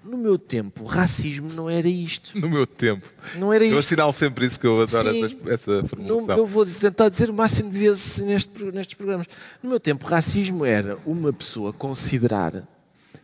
no 0.03 0.17
meu 0.17 0.39
tempo, 0.39 0.85
racismo 0.85 1.53
não 1.53 1.69
era 1.69 1.89
isto. 1.89 2.39
No 2.39 2.49
meu 2.49 2.67
tempo. 2.67 3.05
Não 3.35 3.53
era 3.53 3.65
Eu 3.65 3.71
isto. 3.71 3.79
assinalo 3.81 4.13
sempre 4.13 4.47
isso, 4.47 4.59
que 4.59 4.67
eu 4.67 4.81
adoro 4.81 5.11
Sim. 5.11 5.25
essa, 5.25 5.51
essa 5.53 5.83
Não, 5.83 5.89
formulação. 5.89 6.37
eu 6.39 6.47
vou 6.47 6.65
tentar 6.65 7.09
dizer 7.09 7.29
o 7.29 7.35
máximo 7.35 7.71
de 7.71 7.79
vezes 7.79 8.19
neste, 8.21 8.65
nestes 8.67 8.95
programas. 8.97 9.27
No 9.63 9.69
meu 9.69 9.81
tempo, 9.81 10.07
racismo 10.07 10.65
era 10.65 10.97
uma 11.05 11.33
pessoa 11.33 11.73
considerar 11.73 12.67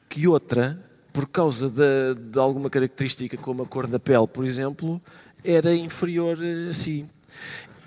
que 0.09 0.27
outra, 0.29 0.79
por 1.13 1.29
causa 1.29 1.69
de, 1.69 2.15
de 2.15 2.39
alguma 2.39 2.71
característica 2.71 3.37
como 3.37 3.63
a 3.63 3.67
cor 3.67 3.87
da 3.87 3.99
pele, 3.99 4.27
por 4.27 4.45
exemplo, 4.45 5.01
era 5.45 5.75
inferior 5.75 6.39
eh, 6.43 6.71
a 6.71 6.75
si. 6.75 7.05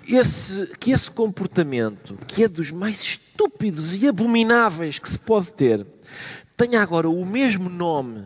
Esse, 0.06 0.76
que 0.78 0.92
esse 0.92 1.10
comportamento, 1.10 2.16
que 2.28 2.44
é 2.44 2.48
dos 2.48 2.70
mais 2.70 3.00
estúpidos 3.02 3.92
e 4.00 4.06
abomináveis 4.06 5.00
que 5.00 5.08
se 5.08 5.18
pode 5.18 5.52
ter, 5.52 5.84
tenha 6.56 6.80
agora 6.80 7.08
o 7.08 7.24
mesmo 7.26 7.68
nome 7.68 8.24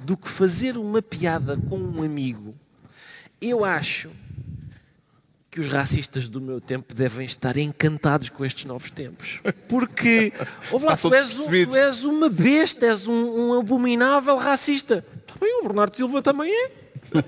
do 0.00 0.16
que 0.16 0.28
fazer 0.28 0.76
uma 0.76 1.00
piada 1.00 1.56
com 1.68 1.78
um 1.78 2.02
amigo, 2.02 2.54
eu 3.40 3.64
acho 3.64 4.10
que 5.52 5.60
os 5.60 5.68
racistas 5.68 6.28
do 6.28 6.40
meu 6.40 6.62
tempo 6.62 6.94
devem 6.94 7.26
estar 7.26 7.58
encantados 7.58 8.30
com 8.30 8.42
estes 8.42 8.64
novos 8.64 8.88
tempos. 8.90 9.38
Porque, 9.68 10.32
ouve 10.70 10.86
lá, 10.86 10.96
tu, 10.96 11.12
és, 11.14 11.38
um- 11.38 11.44
tu 11.44 11.76
és 11.76 12.04
uma 12.04 12.30
besta, 12.30 12.86
és 12.86 13.06
um, 13.06 13.12
um 13.50 13.60
abominável 13.60 14.38
racista. 14.38 15.04
Tá 15.26 15.34
bem, 15.38 15.60
o 15.60 15.64
Bernardo 15.64 15.94
Silva 15.94 16.22
também 16.22 16.50
é. 16.50 16.70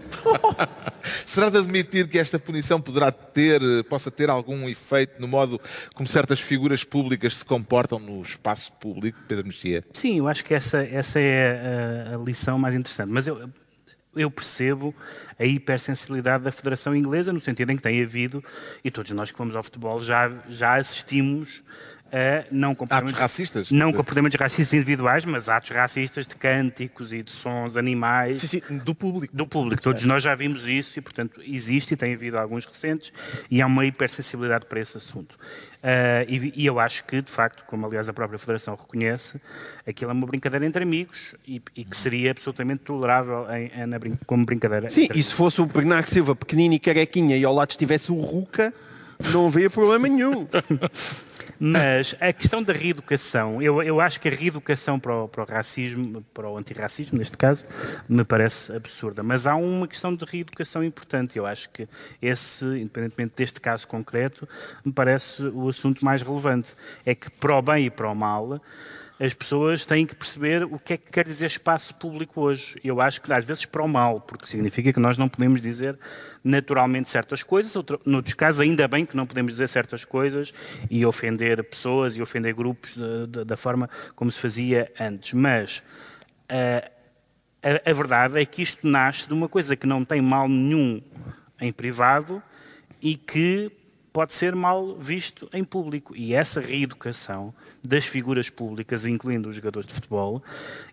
Será 1.27 1.51
de 1.51 1.59
admitir 1.59 2.09
que 2.09 2.19
esta 2.19 2.39
punição 2.39 2.81
poderá 2.81 3.13
ter, 3.13 3.61
possa 3.91 4.11
ter 4.11 4.31
algum 4.31 4.67
efeito 4.71 5.21
no 5.21 5.29
modo 5.29 5.61
como 5.95 6.09
certas 6.09 6.41
figuras 6.41 6.83
públicas 6.83 7.37
se 7.37 7.45
comportam 7.45 7.99
no 7.99 8.23
espaço 8.23 8.73
público, 8.73 9.19
Pedro 9.29 9.47
Mexia? 9.47 9.85
Sim, 9.93 10.17
eu 10.19 10.29
acho 10.29 10.43
que 10.43 10.55
essa, 10.55 10.79
essa 10.83 11.21
é 11.21 12.09
a, 12.11 12.15
a 12.15 12.19
lição 12.19 12.59
mais 12.59 12.75
interessante. 12.75 13.11
Mas 13.11 13.27
eu, 13.27 13.51
eu 14.17 14.31
percebo 14.31 14.95
a 15.39 15.45
hipersensibilidade 15.45 16.45
da 16.45 16.53
Federação 16.53 16.95
Inglesa, 16.95 17.33
no 17.33 17.41
sentido 17.41 17.71
em 17.73 17.77
que 17.77 17.83
tem 17.83 18.03
havido, 18.03 18.43
e 18.85 18.91
todos 18.91 19.11
nós 19.13 19.31
que 19.31 19.37
fomos 19.37 19.57
ao 19.57 19.63
futebol 19.63 20.01
já, 20.01 20.31
já 20.49 20.75
assistimos 20.77 21.63
a 22.15 22.45
não 22.49 22.77
comportamentos, 22.77 23.19
racistas? 23.19 23.71
Não 23.73 23.93
comportamentos 23.93 24.39
racistas 24.39 24.73
individuais, 24.73 25.25
mas 25.25 25.49
atos 25.49 25.71
racistas 25.71 26.27
de 26.29 26.37
cânticos 26.37 27.13
e 27.13 27.25
de 27.25 27.31
sons 27.31 27.77
animais. 27.77 28.41
Sim, 28.41 28.61
sim, 28.61 28.79
do 28.79 28.95
público. 28.95 29.37
Do 29.37 29.47
público, 29.49 29.83
todos 29.83 30.05
nós 30.05 30.23
já 30.23 30.33
vimos 30.33 30.69
isso 30.69 30.97
e, 30.99 31.03
portanto, 31.03 31.41
existe 31.45 31.95
e 31.95 31.97
tem 31.97 32.15
havido 32.15 32.39
alguns 32.39 32.65
recentes 32.65 33.13
e 33.51 33.61
há 33.61 33.67
uma 33.67 33.85
hipersensibilidade 33.85 34.67
para 34.67 34.81
esse 34.81 34.97
assunto. 34.97 35.37
Ah, 35.87 36.25
e, 36.27 36.51
e 36.63 36.65
eu 36.65 36.81
acho 36.81 37.05
que, 37.05 37.21
de 37.21 37.31
facto, 37.31 37.63
como 37.67 37.85
aliás 37.87 38.09
a 38.09 38.13
própria 38.15 38.39
Federação 38.39 38.75
reconhece, 38.75 39.39
aquilo 39.87 40.11
é 40.11 40.15
uma 40.15 40.27
brincadeira 40.27 40.65
entre 40.65 40.83
amigos 40.83 41.35
e, 41.47 41.61
e 41.77 41.85
que 41.85 41.95
seria 41.95 42.31
absolutamente 42.31 42.81
tolerável 42.81 43.47
em- 43.53 43.71
em- 43.83 43.99
brin- 43.99 44.17
como 44.27 44.47
brincadeira 44.47 44.89
Sim, 44.89 45.09
e 45.15 45.23
se 45.23 45.35
fosse 45.35 45.61
o 45.61 45.67
Bernardo 45.67 46.07
Silva 46.07 46.35
pequenino 46.35 46.73
e 46.73 46.79
carequinha 46.79 47.37
e 47.37 47.45
ao 47.45 47.53
lado 47.53 47.71
estivesse 47.73 48.11
o 48.11 48.15
Ruca, 48.15 48.73
não 49.33 49.47
havia 49.47 49.71
problema 49.71 50.09
nenhum. 50.09 50.47
Mas 51.59 52.17
a 52.21 52.33
questão 52.33 52.63
da 52.63 52.73
reeducação, 52.73 53.63
eu, 53.63 53.83
eu 53.83 54.01
acho 54.01 54.21
que 54.21 54.29
a 54.29 54.31
reeducação 54.31 54.99
para 54.99 55.15
o, 55.15 55.29
para 55.29 55.43
o 55.43 55.47
racismo, 55.47 56.23
para 56.35 56.49
o 56.49 56.57
antirracismo, 56.57 57.19
neste 57.19 57.37
caso, 57.37 57.65
me 58.09 58.25
parece 58.25 58.73
absurda. 58.73 59.23
Mas 59.23 59.47
há 59.47 59.55
uma 59.55 59.87
questão 59.87 60.15
de 60.15 60.25
reeducação 60.25 60.83
importante. 60.83 61.39
Eu 61.39 61.47
acho 61.47 61.71
que 61.71 61.89
esse, 62.21 62.65
independentemente 62.65 63.35
deste 63.37 63.61
caso 63.61 63.87
concreto, 63.87 64.49
me 64.85 64.93
parece 64.93 65.45
o 65.47 65.69
assunto 65.69 66.05
mais 66.05 66.23
relevante. 66.23 66.75
É 67.07 67.15
que 67.15 67.31
para 67.31 67.57
o 67.57 67.63
bem 67.63 67.87
e 67.87 67.91
para 67.91 68.11
o 68.11 68.15
mal, 68.15 68.61
as 69.19 69.33
pessoas 69.33 69.85
têm 69.85 70.05
que 70.05 70.17
perceber 70.17 70.65
o 70.65 70.79
que 70.79 70.95
é 70.95 70.97
que 70.97 71.11
quer 71.11 71.25
dizer 71.25 71.47
espaço 71.47 71.95
público 71.95 72.41
hoje. 72.41 72.77
Eu 72.83 73.01
acho 73.01 73.23
que 73.23 73.33
às 73.33 73.45
vezes 73.45 73.65
para 73.65 73.83
o 73.83 73.89
mal, 73.89 74.21
porque 74.21 74.47
significa 74.47 74.93
que 74.93 74.99
nós 74.99 75.17
não 75.17 75.29
podemos 75.29 75.61
dizer 75.61 75.99
naturalmente 76.43 77.09
certas 77.09 77.43
coisas, 77.43 77.75
outro, 77.77 78.01
noutros 78.05 78.35
casos 78.35 78.61
ainda 78.61 78.89
bem 78.89 79.07
que 79.07 79.17
não 79.17 79.25
podemos 79.25 79.53
dizer 79.53 79.69
certas 79.69 80.05
coisas 80.05 80.53
e 80.91 81.07
ofender 81.07 81.63
pessoas 81.65 82.17
e 82.17 82.23
ofender 82.23 82.55
grupos 82.55 82.97
de, 82.97 83.27
de, 83.29 83.45
da 83.45 83.57
forma 83.57 83.89
como 84.17 84.31
se 84.31 84.41
fazia 84.41 84.93
antes. 84.99 85.33
Mas 85.33 85.79
uh, 86.51 86.91
a, 87.63 87.91
a 87.91 87.93
verdade 87.93 88.41
é 88.41 88.45
que 88.45 88.63
isto 88.63 88.87
nasce 88.87 89.29
de 89.29 89.33
uma 89.33 89.49
coisa 89.49 89.77
que 89.77 89.87
não 89.87 90.05
tem 90.05 90.21
mal 90.21 90.49
nenhum 90.49 91.01
em 91.61 91.71
privado 91.71 92.43
e 93.01 93.17
que 93.17 93.71
pode 94.15 94.33
ser 94.33 94.55
mal 94.55 94.97
visto 94.97 95.51
em 95.53 95.65
público. 95.65 96.17
E 96.17 96.35
essa 96.35 96.61
reeducação 96.61 97.53
das 97.85 98.07
figuras 98.07 98.49
públicas, 98.49 99.07
incluindo 99.07 99.49
os 99.49 99.57
jogadores 99.57 99.89
de 99.89 99.93
futebol, 99.93 100.41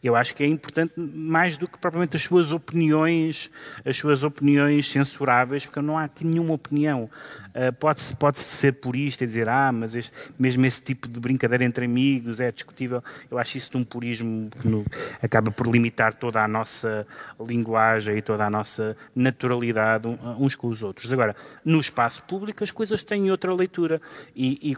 eu 0.03 0.15
acho 0.15 0.35
que 0.35 0.43
é 0.43 0.47
importante 0.47 0.93
mais 0.97 1.55
do 1.55 1.67
que 1.67 1.77
propriamente 1.77 2.17
as 2.17 2.23
suas 2.23 2.51
opiniões, 2.51 3.51
as 3.85 3.95
suas 3.95 4.23
opiniões 4.23 4.89
censuráveis, 4.89 5.67
porque 5.67 5.79
não 5.81 5.99
há 5.99 6.05
aqui 6.05 6.25
nenhuma 6.25 6.55
opinião. 6.55 7.07
Uh, 7.51 7.73
pode-se 7.73 8.15
pode 8.15 8.39
ser 8.39 8.73
purista 8.73 9.23
e 9.23 9.27
dizer, 9.27 9.49
ah, 9.49 9.71
mas 9.71 9.95
este, 9.95 10.15
mesmo 10.39 10.65
esse 10.65 10.81
tipo 10.81 11.07
de 11.07 11.19
brincadeira 11.19 11.63
entre 11.63 11.85
amigos 11.85 12.39
é 12.39 12.51
discutível. 12.51 13.03
Eu 13.29 13.37
acho 13.37 13.57
isso 13.57 13.71
de 13.71 13.77
um 13.77 13.83
purismo 13.83 14.49
que 14.49 14.67
no, 14.67 14.85
acaba 15.21 15.51
por 15.51 15.67
limitar 15.67 16.13
toda 16.13 16.43
a 16.43 16.47
nossa 16.47 17.05
linguagem 17.39 18.17
e 18.17 18.21
toda 18.21 18.45
a 18.45 18.49
nossa 18.49 18.95
naturalidade 19.15 20.07
uns 20.39 20.55
com 20.55 20.67
os 20.67 20.81
outros. 20.81 21.11
Agora, 21.11 21.35
no 21.63 21.79
espaço 21.79 22.23
público 22.23 22.63
as 22.63 22.71
coisas 22.71 23.03
têm 23.03 23.29
outra 23.31 23.53
leitura 23.53 24.01
e, 24.35 24.71
e 24.71 24.75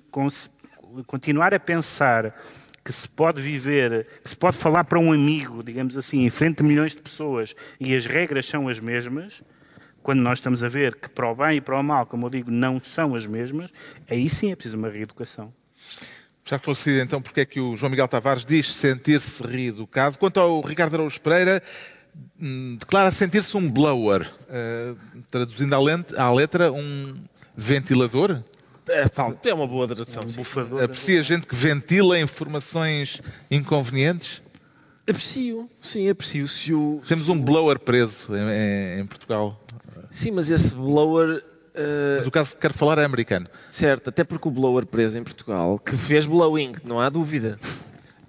continuar 1.06 1.54
a 1.54 1.60
pensar 1.60 2.34
que 2.84 2.92
se 2.92 3.08
pode 3.08 3.42
viver, 3.42 4.06
que 4.22 4.30
se 4.30 4.36
pode 4.36 4.58
falar 4.58 4.84
para 4.84 5.00
um 5.00 5.12
amigo, 5.12 5.64
digamos 5.64 5.98
assim, 5.98 6.26
em 6.26 6.30
frente 6.30 6.62
a 6.62 6.66
milhões 6.66 6.94
de 6.94 7.02
pessoas 7.02 7.56
e 7.80 7.96
as 7.96 8.06
regras 8.06 8.46
são 8.46 8.68
as 8.68 8.80
mesmas, 8.80 9.42
quando 10.04 10.20
nós 10.20 10.40
estamos 10.40 10.64
a 10.64 10.68
ver 10.68 10.96
que 10.96 11.10
para 11.10 11.32
o 11.32 11.36
bem 11.36 11.58
e 11.58 11.62
para 11.62 11.80
o 11.80 11.84
mal, 11.84 12.06
como 12.06 12.26
eu 12.28 12.30
digo, 12.30 12.52
não 12.52 12.80
são 12.80 13.16
as 13.16 13.26
mesmas, 13.26 13.72
aí 14.10 14.30
sim 14.30 14.52
é 14.52 14.56
preciso 14.56 14.78
uma 14.78 14.90
reeducação. 14.90 15.52
Já 16.46 16.58
esclarecido 16.58 17.00
então 17.00 17.22
porque 17.22 17.42
é 17.42 17.46
que 17.46 17.60
o 17.60 17.76
João 17.76 17.90
Miguel 17.90 18.08
Tavares 18.08 18.44
diz 18.44 18.72
sentir-se 18.74 19.42
reeducado. 19.42 20.20
Quanto 20.20 20.40
ao 20.40 20.62
Ricardo 20.62 20.96
Araújo 20.96 21.20
Pereira, 21.22 21.64
hum, 22.40 22.76
declara 22.78 23.12
sentir-se 23.12 23.56
um 23.56 23.72
blower, 23.72 24.30
uh, 24.44 25.22
traduzindo 25.32 25.74
à 25.74 26.32
letra 26.32 26.72
um 26.72 27.16
ventilador. 27.56 28.44
É, 28.90 29.08
tal, 29.08 29.40
é 29.42 29.54
uma 29.54 29.66
boa 29.66 29.88
tradução. 29.88 30.22
Um 30.28 30.32
bufador. 30.34 30.84
Aprecia 30.84 31.24
gente 31.24 31.48
que 31.48 31.56
ventila 31.56 32.20
informações 32.20 33.22
inconvenientes? 33.50 34.42
Aprecio, 35.08 35.70
sim, 35.82 36.10
aprecio. 36.10 36.48
Se 36.48 36.74
o... 36.74 37.02
Temos 37.08 37.30
um 37.30 37.40
blower 37.40 37.80
preso 37.80 38.28
em, 38.36 39.00
em 39.00 39.06
Portugal. 39.06 39.62
Sim, 40.14 40.32
mas 40.32 40.50
esse 40.50 40.76
blower. 40.76 41.44
Uh... 41.76 42.18
Mas 42.18 42.28
o 42.28 42.32
caso 42.32 42.52
que 42.52 42.62
quero 42.62 42.74
falar 42.74 43.00
é 43.00 43.04
americano. 43.04 43.48
Certo, 43.70 44.10
até 44.10 44.24
porque 44.24 44.48
o 44.48 44.52
blower 44.52 44.86
preso 44.86 45.18
em 45.18 45.24
Portugal, 45.24 45.80
que 45.80 45.98
fez 45.98 46.28
blowing, 46.28 46.74
não 46.86 47.02
há 47.02 47.10
dúvida. 47.10 47.60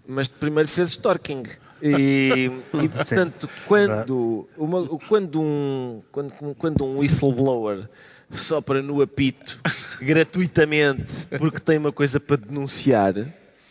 Mas 0.08 0.26
primeiro 0.26 0.68
fez 0.68 0.90
stalking. 0.90 1.42
E, 1.82 2.50
e 2.82 2.88
portanto, 2.88 3.48
quando, 3.66 4.48
uma, 4.56 4.88
quando, 5.06 5.42
um, 5.42 6.02
quando, 6.10 6.32
quando 6.56 6.84
um 6.84 6.98
whistleblower 6.98 7.86
sopra 8.30 8.82
no 8.82 9.02
apito 9.02 9.60
gratuitamente 10.00 11.26
porque 11.38 11.60
tem 11.60 11.76
uma 11.76 11.92
coisa 11.92 12.18
para 12.18 12.36
denunciar. 12.36 13.14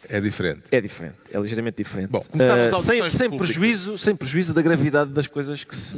É 0.09 0.19
diferente. 0.19 0.63
É 0.71 0.81
diferente, 0.81 1.15
é 1.31 1.39
ligeiramente 1.39 1.77
diferente. 1.77 2.09
Bom, 2.09 2.23
uh, 2.33 2.77
sem, 2.81 3.09
sem 3.09 3.29
prejuízo, 3.37 3.97
sem 3.97 4.15
prejuízo 4.15 4.53
da 4.53 4.61
gravidade 4.61 5.11
das 5.11 5.27
coisas 5.27 5.63
que 5.63 5.75
se, 5.75 5.97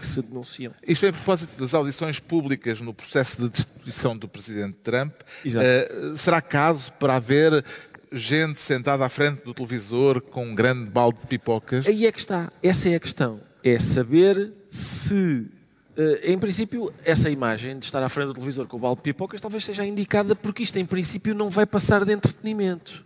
que 0.00 0.06
se 0.06 0.22
denunciam. 0.22 0.72
Isto 0.86 1.06
é 1.06 1.08
a 1.10 1.12
propósito 1.12 1.58
das 1.60 1.74
audições 1.74 2.18
públicas 2.18 2.80
no 2.80 2.92
processo 2.94 3.40
de 3.40 3.48
destituição 3.48 4.16
do 4.16 4.28
Presidente 4.28 4.76
Trump. 4.82 5.12
Uh, 5.44 6.16
será 6.16 6.40
caso 6.40 6.92
para 6.92 7.16
haver 7.16 7.64
gente 8.12 8.60
sentada 8.60 9.04
à 9.04 9.08
frente 9.08 9.42
do 9.44 9.54
televisor 9.54 10.20
com 10.20 10.46
um 10.46 10.54
grande 10.54 10.90
balde 10.90 11.20
de 11.20 11.26
pipocas? 11.26 11.86
Aí 11.86 12.06
é 12.06 12.12
que 12.12 12.18
está. 12.18 12.52
Essa 12.62 12.88
é 12.90 12.94
a 12.94 13.00
questão. 13.00 13.40
É 13.64 13.78
saber 13.78 14.52
se 14.70 15.46
Uh, 15.94 16.16
em 16.24 16.38
princípio, 16.38 16.90
essa 17.04 17.28
imagem 17.28 17.78
de 17.78 17.84
estar 17.84 18.02
à 18.02 18.08
frente 18.08 18.28
do 18.28 18.34
televisor 18.34 18.66
com 18.66 18.78
o 18.78 18.80
balde 18.80 19.00
de 19.00 19.02
pipocas 19.02 19.42
talvez 19.42 19.62
seja 19.62 19.84
indicada 19.84 20.34
porque 20.34 20.62
isto, 20.62 20.78
em 20.78 20.86
princípio, 20.86 21.34
não 21.34 21.50
vai 21.50 21.66
passar 21.66 22.02
de 22.02 22.14
entretenimento. 22.14 23.04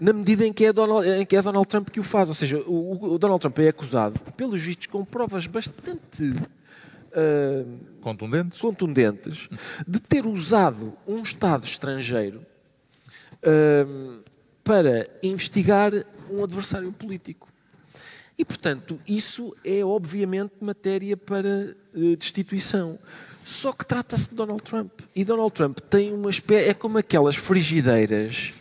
Na 0.00 0.12
medida 0.12 0.46
em 0.46 0.52
que 0.52 0.64
é 0.64 0.72
Donald, 0.72 1.08
em 1.08 1.26
que 1.26 1.36
é 1.36 1.42
Donald 1.42 1.66
Trump 1.66 1.88
que 1.88 2.00
o 2.00 2.02
faz. 2.02 2.28
Ou 2.28 2.34
seja, 2.34 2.58
o, 2.66 3.14
o 3.14 3.18
Donald 3.18 3.40
Trump 3.40 3.58
é 3.58 3.68
acusado, 3.68 4.18
pelos 4.36 4.60
vistos, 4.60 4.86
com 4.86 5.04
provas 5.04 5.46
bastante 5.46 6.22
uh, 6.22 7.78
contundentes. 8.00 8.60
contundentes 8.60 9.48
de 9.86 10.00
ter 10.00 10.26
usado 10.26 10.92
um 11.06 11.22
Estado 11.22 11.66
estrangeiro 11.66 12.44
uh, 13.38 14.22
para 14.62 15.08
investigar 15.22 15.92
um 16.30 16.44
adversário 16.44 16.92
político. 16.92 17.48
E, 18.36 18.44
portanto, 18.44 19.00
isso 19.08 19.56
é 19.64 19.84
obviamente 19.84 20.52
matéria 20.60 21.16
para 21.16 21.74
uh, 21.94 22.16
destituição. 22.16 22.98
Só 23.48 23.72
que 23.72 23.82
trata-se 23.82 24.28
de 24.28 24.34
Donald 24.34 24.62
Trump. 24.62 24.92
E 25.16 25.24
Donald 25.24 25.50
Trump 25.52 25.78
tem 25.88 26.12
uma 26.12 26.28
espécie. 26.28 26.68
É 26.68 26.74
como 26.74 26.98
aquelas 26.98 27.34
frigideiras 27.34 28.52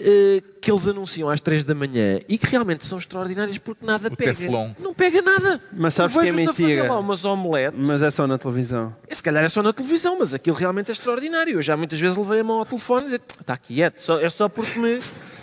uh, 0.00 0.42
que 0.60 0.68
eles 0.68 0.88
anunciam 0.88 1.30
às 1.30 1.40
três 1.40 1.62
da 1.62 1.76
manhã 1.76 2.18
e 2.28 2.36
que 2.36 2.48
realmente 2.48 2.84
são 2.84 2.98
extraordinárias 2.98 3.56
porque 3.58 3.86
nada 3.86 4.08
o 4.08 4.16
pega. 4.16 4.34
Teflon. 4.34 4.72
Não 4.80 4.92
pega 4.92 5.22
nada. 5.22 5.62
Mas 5.72 5.94
sabes 5.94 6.16
que 6.16 6.26
é 6.26 6.32
mentira. 6.32 6.92
Lá 6.92 6.98
umas 6.98 7.24
omeletes. 7.24 7.78
Mas 7.86 8.02
é 8.02 8.10
só 8.10 8.26
na 8.26 8.36
televisão. 8.36 8.92
É, 9.06 9.14
se 9.14 9.22
calhar 9.22 9.44
é 9.44 9.48
só 9.48 9.62
na 9.62 9.72
televisão, 9.72 10.18
mas 10.18 10.34
aquilo 10.34 10.56
realmente 10.56 10.88
é 10.88 10.92
extraordinário. 10.92 11.54
Eu 11.54 11.62
já 11.62 11.76
muitas 11.76 12.00
vezes 12.00 12.16
levei 12.16 12.40
a 12.40 12.44
mão 12.44 12.58
ao 12.58 12.66
telefone 12.66 13.06
e 13.06 13.10
disse: 13.10 13.22
está 13.40 13.56
quieto, 13.56 14.18
é 14.20 14.28
só 14.28 14.48
porque 14.48 14.76
me 14.76 14.98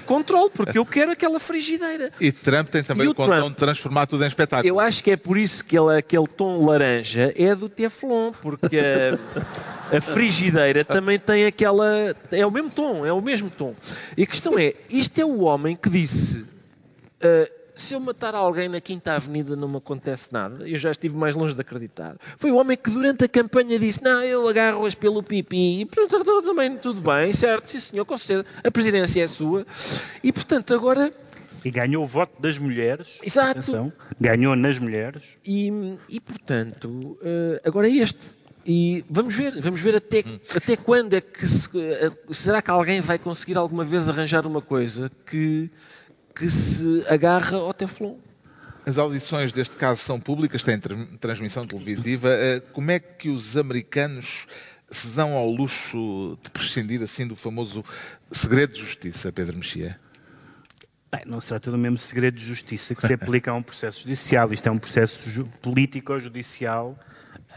controle, 0.10 0.49
porque 0.49 0.80
eu 0.80 0.86
quero 0.86 1.12
aquela 1.12 1.39
frigideira. 1.39 2.12
E 2.20 2.32
Trump 2.32 2.68
tem 2.70 2.84
também 2.84 3.05
e 3.05 3.10
o, 3.10 3.12
o 3.16 3.49
de 3.49 3.55
transformar 3.55 4.07
tudo 4.07 4.24
em 4.24 4.28
espetáculo. 4.28 4.68
Eu 4.68 4.80
acho 4.80 5.03
que 5.03 5.12
é 5.12 5.18
por 5.18 5.38
isso 5.38 5.64
que 5.64 5.78
ele, 5.78 5.95
aquele 5.99 6.26
tom 6.26 6.66
laranja 6.66 7.32
é 7.38 7.53
do 7.53 7.70
Teflon, 7.70 8.32
porque 8.41 8.80
a, 8.80 9.18
a 9.95 10.01
frigideira 10.01 10.84
também 10.84 11.20
tem 11.20 11.45
aquela. 11.45 12.16
É 12.32 12.43
o 12.43 12.49
mesmo 12.49 12.72
tom, 12.72 13.05
é 13.05 13.14
o 13.14 13.22
mesmo 13.22 13.51
tom. 13.51 13.76
E 14.18 14.24
a 14.24 14.26
questão 14.26 14.57
é: 14.57 14.74
isto 14.89 15.20
é 15.20 15.24
o 15.26 15.41
homem 15.41 15.76
que 15.76 15.91
disse. 15.91 16.39
Uh, 17.22 17.59
se 17.82 17.93
eu 17.93 17.99
matar 17.99 18.36
alguém 18.36 18.69
na 18.69 18.82
Quinta 18.82 19.13
Avenida 19.13 19.55
não 19.55 19.67
me 19.67 19.77
acontece 19.77 20.30
nada, 20.32 20.67
eu 20.67 20.77
já 20.77 20.91
estive 20.91 21.15
mais 21.15 21.36
longe 21.36 21.53
de 21.53 21.61
acreditar. 21.61 22.15
Foi 22.38 22.51
o 22.51 22.57
homem 22.57 22.77
que 22.77 22.89
durante 22.89 23.23
a 23.23 23.27
campanha 23.27 23.80
disse: 23.80 24.03
Não, 24.03 24.21
eu 24.21 24.47
agarro-as 24.47 24.95
pelo 24.95 25.23
pipi. 25.23 25.82
E 25.82 25.86
portanto, 25.86 26.41
também 26.41 26.77
tudo 26.77 27.01
bem, 27.01 27.32
certo? 27.34 27.69
Sim, 27.69 27.80
senhor, 27.80 28.05
com 28.05 28.17
certeza. 28.17 28.47
A 28.63 28.71
presidência 28.71 29.23
é 29.23 29.27
sua. 29.27 29.65
E 30.23 30.32
portanto, 30.32 30.73
agora. 30.73 31.11
E 31.63 31.69
ganhou 31.69 32.03
o 32.03 32.05
voto 32.05 32.41
das 32.41 32.57
mulheres. 32.57 33.17
Exato. 33.21 33.51
Atenção, 33.51 33.91
ganhou 34.19 34.55
nas 34.55 34.80
mulheres. 34.80 35.23
E, 35.45 35.71
e 36.07 36.19
portanto, 36.19 37.17
eh, 37.21 37.61
agora 37.65 37.88
é 37.88 37.91
este. 37.91 38.39
E 38.65 39.03
vamos 39.09 39.36
ver, 39.36 39.59
vamos 39.59 39.82
ver 39.82 39.95
até, 39.95 40.23
até 40.55 40.77
quando 40.77 41.15
é 41.15 41.21
que 41.21 41.47
se, 41.47 41.69
eh, 41.75 42.11
será 42.32 42.61
que 42.61 42.69
alguém 42.69 43.01
vai 43.01 43.17
conseguir 43.17 43.57
alguma 43.57 43.84
vez 43.84 44.07
arranjar 44.07 44.45
uma 44.45 44.61
coisa 44.61 45.11
que 45.25 45.69
que 46.39 46.49
se 46.49 47.03
agarra 47.09 47.57
ao 47.57 47.73
Teflon. 47.73 48.15
As 48.85 48.97
audições 48.97 49.51
deste 49.51 49.75
caso 49.75 49.99
são 49.99 50.17
públicas, 50.17 50.63
têm 50.63 50.79
transmissão 51.19 51.67
televisiva. 51.67 52.29
Eh, 52.29 52.61
como 52.71 52.89
é 52.91 52.97
que 52.97 53.29
os 53.29 53.57
americanos 53.57 54.47
se 54.89 55.09
dão 55.09 55.33
ao 55.33 55.51
luxo 55.51 56.37
de 56.41 56.49
prescindir 56.49 57.03
assim 57.03 57.27
do 57.27 57.35
famoso 57.35 57.83
segredo 58.31 58.73
de 58.73 58.79
justiça, 58.79 59.33
Pedro 59.33 59.57
Mexia? 59.57 59.99
Bem, 61.11 61.23
não 61.25 61.41
se 61.41 61.49
trata 61.49 61.69
do 61.71 61.77
mesmo 61.77 61.97
segredo 61.97 62.35
de 62.35 62.45
justiça 62.45 62.95
que 62.95 63.05
se 63.05 63.13
aplica 63.13 63.51
a 63.51 63.53
um 63.53 63.61
processo 63.61 64.03
judicial. 64.03 64.53
Isto 64.53 64.69
é 64.69 64.71
um 64.71 64.77
processo 64.77 65.43
político-judicial 65.61 66.97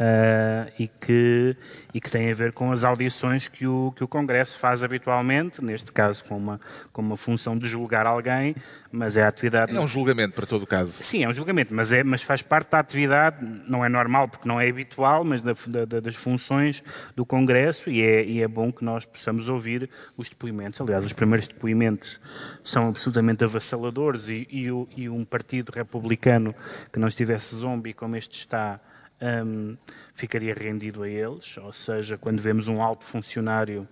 ah, 0.01 0.67
e, 0.79 0.89
que, 0.89 1.55
e 1.93 2.01
que 2.01 2.11
tem 2.11 2.31
a 2.31 2.35
ver 2.35 2.55
com 2.55 2.73
as 2.73 2.83
audições 2.83 3.47
que 3.47 3.67
o, 3.67 3.93
que 3.95 4.03
o 4.03 4.09
Congresso 4.09 4.59
faz 4.59 4.83
habitualmente, 4.83 5.63
neste 5.63 5.93
caso 5.93 6.25
com 6.25 6.37
uma, 6.37 6.59
com 6.93 7.03
uma 7.03 7.17
função 7.17 7.59
de 7.59 7.69
julgar 7.69 8.07
alguém, 8.07 8.57
mas 8.91 9.19
é 9.19 9.23
a 9.23 9.29
atividade. 9.29 9.77
É 9.77 9.79
um 9.79 9.87
julgamento 9.87 10.35
para 10.35 10.47
todo 10.47 10.63
o 10.63 10.67
caso. 10.67 11.03
Sim, 11.03 11.25
é 11.25 11.29
um 11.29 11.33
julgamento, 11.33 11.75
mas, 11.75 11.93
é, 11.93 12.03
mas 12.03 12.23
faz 12.23 12.41
parte 12.41 12.71
da 12.71 12.79
atividade, 12.79 13.37
não 13.69 13.85
é 13.85 13.89
normal 13.89 14.29
porque 14.29 14.49
não 14.49 14.59
é 14.59 14.67
habitual, 14.67 15.25
mas 15.25 15.43
da, 15.43 15.53
da, 15.85 16.01
das 16.01 16.17
funções 16.17 16.83
do 17.15 17.27
Congresso 17.27 17.91
e 17.91 18.01
é, 18.01 18.25
e 18.25 18.43
é 18.43 18.49
bom 18.49 18.73
que 18.73 18.83
nós 18.83 19.05
possamos 19.05 19.51
ouvir 19.51 19.91
os 20.17 20.31
depoimentos. 20.31 20.81
Aliás, 20.81 21.05
os 21.05 21.13
primeiros 21.13 21.49
depoimentos 21.49 22.19
são 22.65 22.89
absolutamente 22.89 23.45
avassaladores 23.45 24.31
e, 24.31 24.49
e, 24.51 24.71
o, 24.71 24.89
e 24.97 25.07
um 25.11 25.23
partido 25.23 25.71
republicano 25.71 26.55
que 26.91 26.99
não 26.99 27.09
estivesse 27.09 27.55
zombie 27.55 27.93
como 27.93 28.17
este 28.17 28.39
está 28.39 28.81
um, 29.23 29.77
ficaria 30.13 30.55
rendido 30.55 31.03
a 31.03 31.09
eles, 31.09 31.57
ou 31.59 31.73
seja, 31.73 32.19
quando 32.19 32.41
vemos 32.41 32.69
um 32.69 32.83
alto 32.83 33.05
funcionário 33.05 33.89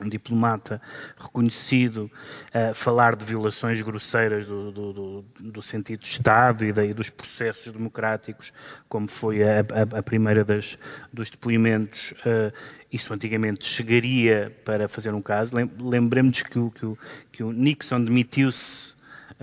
um 0.00 0.08
diplomata 0.08 0.82
reconhecido 1.16 2.10
uh, 2.52 2.74
falar 2.74 3.14
de 3.14 3.24
violações 3.24 3.80
grosseiras 3.80 4.48
do, 4.48 4.72
do, 4.72 4.92
do, 4.92 5.24
do, 5.38 5.62
sentido 5.62 6.00
de 6.00 6.08
Estado 6.08 6.64
e 6.64 6.72
daí 6.72 6.92
dos 6.92 7.10
processos 7.10 7.72
democráticos, 7.72 8.52
como 8.88 9.08
foi 9.08 9.44
a, 9.44 9.60
a, 9.60 9.98
a 9.98 10.02
primeira 10.02 10.44
das, 10.44 10.76
dos 11.12 11.30
depoimentos, 11.30 12.12
uh, 12.26 12.52
isso 12.92 13.14
antigamente 13.14 13.64
chegaria 13.64 14.56
para 14.64 14.88
fazer 14.88 15.14
um 15.14 15.22
caso. 15.22 15.52
Lembremos 15.80 16.42
que 16.42 16.58
o, 16.58 16.70
que 16.70 16.86
o, 16.86 16.98
que 17.30 17.42
o 17.44 17.52
Nixon 17.52 18.02
demitiu-se 18.02 18.93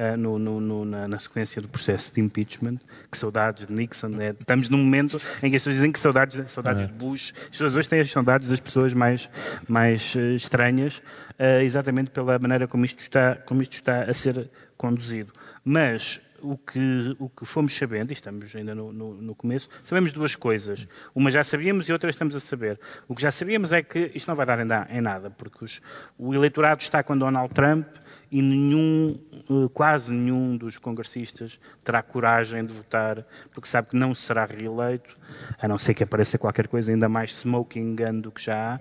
uh, 0.02 0.18
no, 0.18 0.40
no, 0.40 0.60
no, 0.60 0.86
na, 0.86 1.08
na, 1.08 1.20
sequência 1.20 1.62
do 1.62 1.68
processo 1.68 2.14
de 2.14 2.22
impeachment, 2.22 2.78
que 3.12 3.18
saudades 3.18 3.68
de 3.68 3.74
Nixon, 3.74 4.10
né? 4.10 4.36
estamos 4.40 4.70
num 4.70 4.80
momento 4.80 5.22
em 5.44 5.50
que 5.50 5.56
as 5.56 5.62
pessoas 5.62 5.76
dizem 5.76 5.92
que 5.92 6.00
saudades, 6.00 6.52
saudades 6.52 6.84
é. 6.84 6.86
de 6.88 6.94
Bush, 6.94 7.34
as 7.44 7.50
pessoas 7.50 7.76
hoje 7.76 7.90
têm 7.90 8.00
as 8.00 8.10
saudades 8.10 8.50
das 8.50 8.60
pessoas 8.60 8.94
mais, 8.94 9.30
mais 9.68 10.16
uh, 10.16 10.20
estranhas, 10.36 10.98
uh, 11.40 11.62
exatamente 11.64 12.10
pela 12.10 12.40
maneira 12.40 12.68
como 12.68 12.84
isto, 12.84 13.00
está, 13.00 13.36
como 13.46 13.62
isto 13.62 13.74
está 13.74 14.04
a 14.04 14.14
ser 14.14 14.50
conduzido. 14.78 15.32
Mas 15.64 16.20
o 16.42 16.58
que, 16.58 17.16
o 17.20 17.30
que 17.30 17.46
fomos 17.46 17.78
sabendo, 17.78 18.12
e 18.12 18.14
estamos 18.14 18.56
ainda 18.56 18.74
no, 18.74 18.92
no, 18.92 19.22
no, 19.22 19.36
começo, 19.36 19.70
sabemos 19.84 20.12
duas 20.12 20.36
coisas. 20.36 20.88
Uma 21.14 21.30
já 21.30 21.44
sabíamos 21.44 21.88
e 21.88 21.94
outra 21.94 22.10
estamos 22.10 22.36
a 22.36 22.40
saber. 22.40 22.80
O 23.08 23.16
que 23.16 23.22
já 23.22 23.32
sabíamos 23.32 23.72
é 23.72 23.82
que 23.84 24.12
isto 24.16 24.28
não 24.28 24.36
vai 24.36 24.46
dar 24.46 24.60
em, 24.60 24.98
em 24.98 25.02
nada, 25.02 25.30
porque 25.30 25.64
os, 25.64 25.82
o 26.18 26.34
eleitorado 26.34 26.82
está 26.82 27.04
com 27.04 27.18
Donald 27.18 27.54
Trump 27.54 27.86
e 28.32 28.42
nenhum, 28.42 29.20
eh, 29.34 29.70
quase 29.74 30.14
nenhum 30.14 30.56
dos 30.56 30.78
congressistas 30.78 31.60
terá 31.84 32.02
coragem 32.02 32.66
de 32.66 32.74
votar, 32.74 33.26
porque 33.52 33.68
sabe 33.68 33.90
que 33.90 33.96
não 33.98 34.16
será 34.16 34.46
reeleito, 34.46 35.18
a 35.60 35.68
não 35.68 35.78
ser 35.78 35.94
que 35.94 36.04
apareça 36.04 36.38
qualquer 36.38 36.68
coisa 36.68 36.94
ainda 36.94 37.10
mais 37.10 37.36
smoking 37.36 37.94
gun 37.94 38.22
do 38.22 38.32
que 38.32 38.42
já 38.42 38.76
há, 38.76 38.80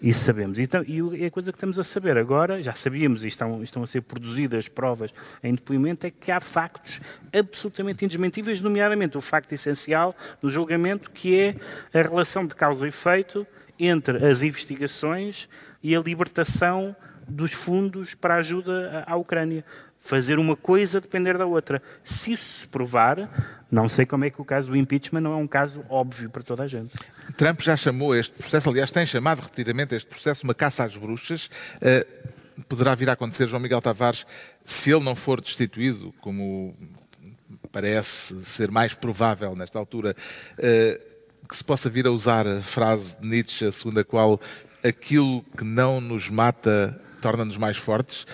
isso 0.00 0.24
sabemos. 0.24 0.58
Então, 0.58 0.82
e 0.82 1.26
a 1.26 1.30
coisa 1.30 1.52
que 1.52 1.56
estamos 1.56 1.78
a 1.78 1.84
saber 1.84 2.16
agora, 2.16 2.62
já 2.62 2.72
sabíamos 2.72 3.22
e 3.22 3.28
estão, 3.28 3.62
estão 3.62 3.82
a 3.82 3.86
ser 3.86 4.00
produzidas 4.00 4.66
provas 4.66 5.12
em 5.42 5.54
depoimento, 5.54 6.06
é 6.06 6.10
que 6.10 6.32
há 6.32 6.40
factos 6.40 7.00
absolutamente 7.38 8.04
indesmentíveis, 8.04 8.62
nomeadamente 8.62 9.18
o 9.18 9.20
facto 9.20 9.52
essencial 9.52 10.14
no 10.40 10.48
julgamento, 10.48 11.10
que 11.10 11.38
é 11.38 11.56
a 11.92 12.02
relação 12.02 12.46
de 12.46 12.54
causa 12.54 12.86
e 12.86 12.88
efeito 12.88 13.46
entre 13.78 14.26
as 14.26 14.42
investigações 14.42 15.50
e 15.82 15.94
a 15.94 16.00
libertação 16.00 16.96
dos 17.28 17.52
fundos 17.52 18.14
para 18.14 18.34
a 18.34 18.38
ajuda 18.38 19.04
à 19.06 19.16
Ucrânia. 19.16 19.64
Fazer 19.96 20.38
uma 20.38 20.56
coisa 20.56 21.00
depender 21.00 21.36
da 21.38 21.46
outra. 21.46 21.82
Se 22.04 22.32
isso 22.32 22.60
se 22.60 22.68
provar, 22.68 23.64
não 23.70 23.88
sei 23.88 24.06
como 24.06 24.24
é 24.24 24.30
que 24.30 24.40
o 24.40 24.44
caso 24.44 24.70
do 24.70 24.76
impeachment 24.76 25.20
não 25.20 25.32
é 25.32 25.36
um 25.36 25.46
caso 25.46 25.84
óbvio 25.88 26.30
para 26.30 26.42
toda 26.42 26.64
a 26.64 26.66
gente. 26.66 26.92
Trump 27.36 27.60
já 27.60 27.76
chamou 27.76 28.14
este 28.14 28.36
processo, 28.36 28.68
aliás, 28.68 28.90
tem 28.90 29.04
chamado 29.06 29.40
repetidamente 29.40 29.94
este 29.94 30.08
processo 30.08 30.44
uma 30.44 30.54
caça 30.54 30.84
às 30.84 30.96
bruxas. 30.96 31.48
Uh, 31.76 32.62
poderá 32.68 32.94
vir 32.94 33.08
a 33.10 33.12
acontecer, 33.12 33.48
João 33.48 33.60
Miguel 33.60 33.80
Tavares, 33.80 34.26
se 34.64 34.92
ele 34.92 35.04
não 35.04 35.16
for 35.16 35.40
destituído, 35.40 36.14
como 36.20 36.76
parece 37.72 38.44
ser 38.44 38.70
mais 38.70 38.94
provável 38.94 39.54
nesta 39.56 39.78
altura, 39.78 40.14
uh, 40.58 41.46
que 41.46 41.56
se 41.56 41.64
possa 41.64 41.88
vir 41.88 42.06
a 42.06 42.10
usar 42.10 42.46
a 42.46 42.60
frase 42.60 43.16
de 43.20 43.26
Nietzsche, 43.26 43.70
segundo 43.72 44.00
a 44.00 44.04
qual 44.04 44.40
aquilo 44.82 45.44
que 45.56 45.64
não 45.64 46.00
nos 46.00 46.28
mata 46.28 47.00
torna-nos 47.20 47.56
mais 47.56 47.76
fortes. 47.76 48.26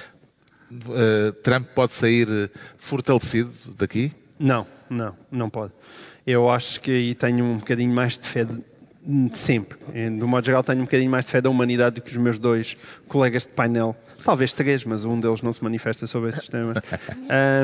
Uh, 0.70 1.32
Trump 1.42 1.68
pode 1.74 1.92
sair 1.92 2.50
fortalecido 2.76 3.52
daqui? 3.76 4.12
Não, 4.38 4.66
não, 4.88 5.14
não 5.30 5.50
pode. 5.50 5.72
Eu 6.26 6.48
acho 6.48 6.80
que 6.80 6.90
aí 6.90 7.14
tenho 7.14 7.44
um 7.44 7.58
bocadinho 7.58 7.92
mais 7.92 8.16
de 8.16 8.26
fé 8.26 8.46
sempre. 9.32 9.78
De 9.92 10.24
um 10.24 10.28
modo 10.28 10.44
geral, 10.44 10.62
tenho 10.62 10.80
um 10.80 10.84
bocadinho 10.84 11.10
mais 11.10 11.24
de 11.24 11.30
fé 11.30 11.40
da 11.40 11.50
humanidade 11.50 11.96
do 11.96 12.02
que 12.02 12.10
os 12.10 12.16
meus 12.16 12.38
dois 12.38 12.76
colegas 13.08 13.42
de 13.42 13.52
painel 13.52 13.96
Talvez 14.24 14.52
três, 14.52 14.84
mas 14.84 15.04
um 15.04 15.18
deles 15.18 15.42
não 15.42 15.52
se 15.52 15.62
manifesta 15.62 16.06
sobre 16.06 16.30
esse 16.30 16.48
tema. 16.48 16.74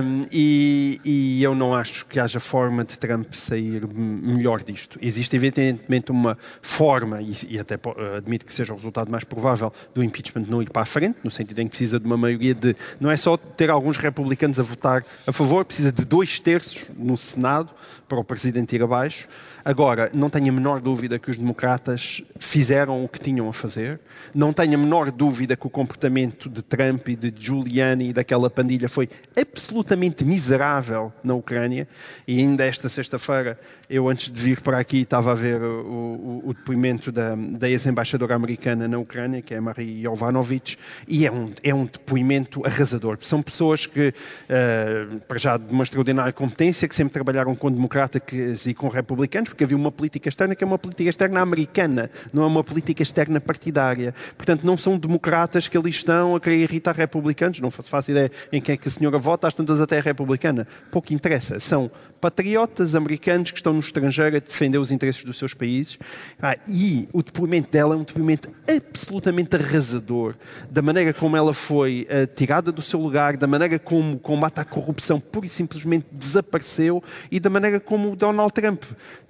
Um, 0.02 0.26
e, 0.30 1.00
e, 1.04 1.42
eu 1.42 1.54
não 1.54 1.74
acho 1.74 2.04
que 2.06 2.18
haja 2.18 2.40
forma 2.40 2.84
de 2.84 2.98
Trump 2.98 3.32
sair 3.32 3.86
melhor 3.86 4.62
disto. 4.62 4.98
Existe, 5.00 5.36
evidentemente, 5.36 6.10
uma 6.10 6.36
forma, 6.60 7.22
e, 7.22 7.32
e 7.48 7.58
até 7.58 7.78
admito 8.16 8.44
que 8.44 8.52
seja 8.52 8.72
o 8.72 8.76
resultado 8.76 9.10
mais 9.10 9.22
provável, 9.22 9.72
do 9.94 10.02
impeachment 10.02 10.46
não 10.48 10.60
ir 10.60 10.70
para 10.70 10.82
a 10.82 10.86
frente, 10.86 11.18
no 11.22 11.30
sentido 11.30 11.60
em 11.60 11.64
que 11.66 11.70
precisa 11.70 12.00
de 12.00 12.06
uma 12.06 12.16
maioria 12.16 12.54
de. 12.54 12.74
Não 13.00 13.10
é 13.10 13.16
só 13.16 13.36
ter 13.36 13.70
alguns 13.70 13.96
republicanos 13.96 14.58
a 14.58 14.62
votar 14.62 15.04
a 15.26 15.32
favor, 15.32 15.64
precisa 15.64 15.92
de 15.92 16.04
dois 16.04 16.40
terços 16.40 16.90
no 16.96 17.16
Senado 17.16 17.72
para 18.08 18.18
o 18.18 18.24
presidente 18.24 18.74
ir 18.74 18.82
abaixo. 18.82 19.28
Agora, 19.64 20.10
não 20.12 20.30
tenho 20.30 20.48
a 20.48 20.52
menor 20.52 20.80
dúvida 20.80 21.18
que 21.18 21.30
os 21.30 21.36
democratas 21.36 22.22
fizeram 22.38 23.04
o 23.04 23.08
que 23.08 23.20
tinham 23.20 23.48
a 23.48 23.52
fazer, 23.52 24.00
não 24.34 24.52
tenho 24.52 24.74
a 24.74 24.78
menor 24.78 25.10
dúvida 25.10 25.56
que 25.56 25.66
o 25.66 25.70
comportamento 25.70 26.48
de 26.48 26.62
Trump 26.62 27.08
e 27.08 27.16
de 27.16 27.32
Giuliani 27.36 28.10
e 28.10 28.12
daquela 28.12 28.48
pandilha 28.48 28.88
foi 28.88 29.08
absolutamente 29.36 30.24
miserável 30.24 31.12
na 31.22 31.34
Ucrânia. 31.34 31.86
E 32.26 32.38
ainda 32.38 32.64
esta 32.64 32.88
sexta-feira, 32.88 33.58
eu 33.88 34.08
antes 34.08 34.32
de 34.32 34.40
vir 34.40 34.60
para 34.60 34.78
aqui, 34.78 35.00
estava 35.00 35.32
a 35.32 35.34
ver 35.34 35.60
o, 35.62 35.82
o, 35.84 36.42
o 36.46 36.54
depoimento 36.54 37.10
da, 37.10 37.34
da 37.34 37.68
ex-embaixadora 37.68 38.34
americana 38.34 38.88
na 38.88 38.98
Ucrânia, 38.98 39.42
que 39.42 39.54
é 39.54 39.60
Marie 39.60 40.02
Jovanovic, 40.02 40.76
e 41.06 41.26
é 41.26 41.32
um, 41.32 41.52
é 41.62 41.74
um 41.74 41.84
depoimento 41.84 42.64
arrasador. 42.66 43.18
São 43.20 43.42
pessoas 43.42 43.86
que, 43.86 44.08
uh, 44.08 45.20
para 45.20 45.38
já 45.38 45.56
de 45.56 45.72
uma 45.72 45.84
extraordinária 45.84 46.32
competência, 46.32 46.88
que 46.88 46.94
sempre 46.94 47.12
trabalharam 47.12 47.54
com 47.54 47.70
democratas 47.70 48.66
e 48.66 48.74
com 48.74 48.88
republicanos, 48.88 49.47
porque 49.48 49.64
havia 49.64 49.76
uma 49.76 49.90
política 49.90 50.28
externa 50.28 50.54
que 50.54 50.62
é 50.62 50.66
uma 50.66 50.78
política 50.78 51.10
externa 51.10 51.40
americana, 51.40 52.10
não 52.32 52.42
é 52.42 52.46
uma 52.46 52.64
política 52.64 53.02
externa 53.02 53.40
partidária. 53.40 54.14
Portanto, 54.36 54.64
não 54.64 54.76
são 54.76 54.98
democratas 54.98 55.68
que 55.68 55.76
ali 55.76 55.90
estão 55.90 56.36
a 56.36 56.40
querer 56.40 56.62
irritar 56.62 56.94
republicanos, 56.94 57.60
não 57.60 57.70
faço 57.70 58.10
ideia 58.10 58.30
em 58.52 58.60
quem 58.60 58.74
é 58.74 58.76
que 58.76 58.88
a 58.88 58.90
senhora 58.90 59.18
vota, 59.18 59.48
às 59.48 59.54
tantas 59.54 59.80
até 59.80 59.96
é 59.96 60.00
republicana. 60.00 60.66
Pouco 60.90 61.12
interessa. 61.12 61.58
São 61.60 61.90
patriotas 62.20 62.94
americanos 62.94 63.50
que 63.50 63.58
estão 63.58 63.72
no 63.72 63.80
estrangeiro 63.80 64.36
a 64.36 64.40
defender 64.40 64.78
os 64.78 64.90
interesses 64.90 65.24
dos 65.24 65.36
seus 65.38 65.54
países. 65.54 65.98
Ah, 66.40 66.56
e 66.66 67.08
o 67.12 67.22
depoimento 67.22 67.70
dela 67.70 67.94
é 67.94 67.98
um 67.98 68.02
depoimento 68.02 68.50
absolutamente 68.68 69.56
arrasador 69.56 70.34
da 70.70 70.82
maneira 70.82 71.12
como 71.12 71.36
ela 71.36 71.54
foi 71.54 72.06
uh, 72.10 72.26
tirada 72.34 72.70
do 72.70 72.82
seu 72.82 73.00
lugar, 73.00 73.36
da 73.36 73.46
maneira 73.46 73.78
como 73.78 74.16
o 74.16 74.18
combate 74.18 74.60
à 74.60 74.64
corrupção 74.64 75.20
pura 75.20 75.46
e 75.46 75.48
simplesmente 75.48 76.06
desapareceu 76.12 77.02
e 77.30 77.40
da 77.40 77.50
maneira 77.50 77.80
como 77.80 78.12
o 78.12 78.16
Donald 78.16 78.52
Trump 78.52 78.82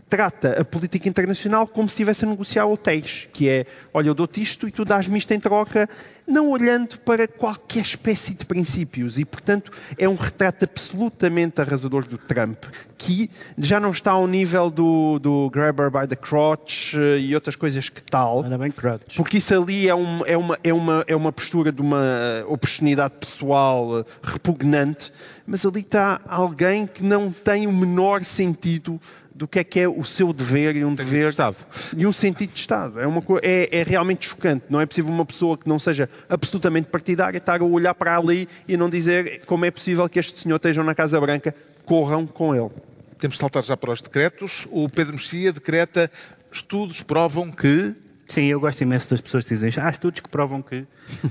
trata 0.09 0.61
a 0.61 0.64
política 0.64 1.09
internacional 1.09 1.66
como 1.66 1.88
se 1.88 1.94
estivesse 1.94 2.24
a 2.24 2.28
negociar 2.28 2.66
hotéis, 2.66 3.28
que 3.32 3.48
é, 3.48 3.66
olha, 3.92 4.09
eu 4.09 4.14
dou-te 4.14 4.40
isto 4.40 4.66
e 4.66 4.72
tu 4.72 4.84
dás-me 4.84 5.18
isto 5.18 5.32
em 5.32 5.40
troca, 5.40 5.88
não 6.26 6.50
olhando 6.50 6.98
para 7.00 7.28
qualquer 7.28 7.82
espécie 7.82 8.34
de 8.34 8.44
princípios. 8.44 9.18
E, 9.18 9.24
portanto, 9.24 9.70
é 9.96 10.09
um 10.09 10.14
retrato 10.14 10.64
absolutamente 10.64 11.61
arrasador 11.61 12.06
do 12.06 12.18
Trump, 12.18 12.64
que 12.96 13.30
já 13.56 13.78
não 13.78 13.90
está 13.90 14.12
ao 14.12 14.26
nível 14.26 14.70
do, 14.70 15.18
do 15.18 15.50
grabber 15.50 15.90
by 15.90 16.06
the 16.06 16.16
crotch 16.16 16.94
eh, 16.94 17.18
e 17.18 17.34
outras 17.34 17.56
coisas 17.56 17.88
que 17.88 18.02
tal. 18.02 18.44
bem 18.59 18.70
crotch. 18.70 19.16
Porque 19.16 19.38
isso 19.38 19.54
ali 19.54 19.88
é, 19.88 19.94
um, 19.94 20.24
é, 20.26 20.36
uma, 20.36 20.59
é, 20.62 20.72
uma, 20.72 21.04
é 21.06 21.16
uma 21.16 21.32
postura 21.32 21.70
de 21.70 21.80
uma 21.80 22.44
oportunidade 22.46 23.14
pessoal 23.20 24.00
eh, 24.00 24.04
repugnante, 24.22 25.12
mas 25.46 25.64
ali 25.64 25.80
está 25.80 26.20
alguém 26.26 26.86
que 26.86 27.02
não 27.02 27.30
tem 27.30 27.66
o 27.66 27.72
menor 27.72 28.24
sentido 28.24 29.00
do 29.39 29.47
que 29.47 29.61
é 29.61 29.64
que 29.64 29.78
é 29.78 29.89
o 29.89 30.05
seu 30.05 30.32
dever 30.32 30.74
e 30.74 30.84
um 30.84 30.97
Tem 30.97 31.07
dever 31.07 31.30
Estado. 31.30 31.57
e 31.97 32.05
um 32.05 32.11
sentido 32.11 32.53
de 32.53 32.59
Estado. 32.59 32.99
É, 32.99 33.07
uma, 33.07 33.22
é, 33.41 33.78
é 33.78 33.82
realmente 33.84 34.26
chocante. 34.26 34.64
Não 34.68 34.80
é 34.80 34.84
possível 34.84 35.12
uma 35.14 35.24
pessoa 35.24 35.57
que 35.57 35.68
não 35.68 35.78
seja 35.78 36.11
absolutamente 36.28 36.89
partidária 36.89 37.39
estar 37.39 37.61
a 37.61 37.64
olhar 37.64 37.95
para 37.95 38.18
ali 38.18 38.49
e 38.66 38.76
não 38.76 38.91
dizer 38.91 39.43
como 39.47 39.64
é 39.64 39.70
possível 39.70 40.09
que 40.09 40.18
este 40.18 40.41
senhor 40.41 40.57
esteja 40.57 40.82
na 40.82 40.93
Casa 40.93 41.20
Branca, 41.20 41.55
corram 41.84 42.26
com 42.26 42.53
ele. 42.53 42.70
Temos 43.16 43.36
de 43.36 43.41
saltar 43.41 43.62
já 43.62 43.76
para 43.76 43.93
os 43.93 44.03
decretos. 44.03 44.66
O 44.72 44.89
Pedro 44.89 45.14
Mexia 45.14 45.53
decreta 45.53 46.11
estudos 46.51 47.01
provam 47.05 47.53
que 47.53 47.95
Sim, 48.26 48.45
eu 48.45 48.61
gosto 48.61 48.82
imenso 48.82 49.09
das 49.09 49.20
pessoas 49.22 49.45
que 49.45 49.55
dizem 49.55 49.70
há 49.82 49.89
estudos 49.89 50.20
que 50.20 50.28
provam 50.28 50.61
que. 50.61 50.84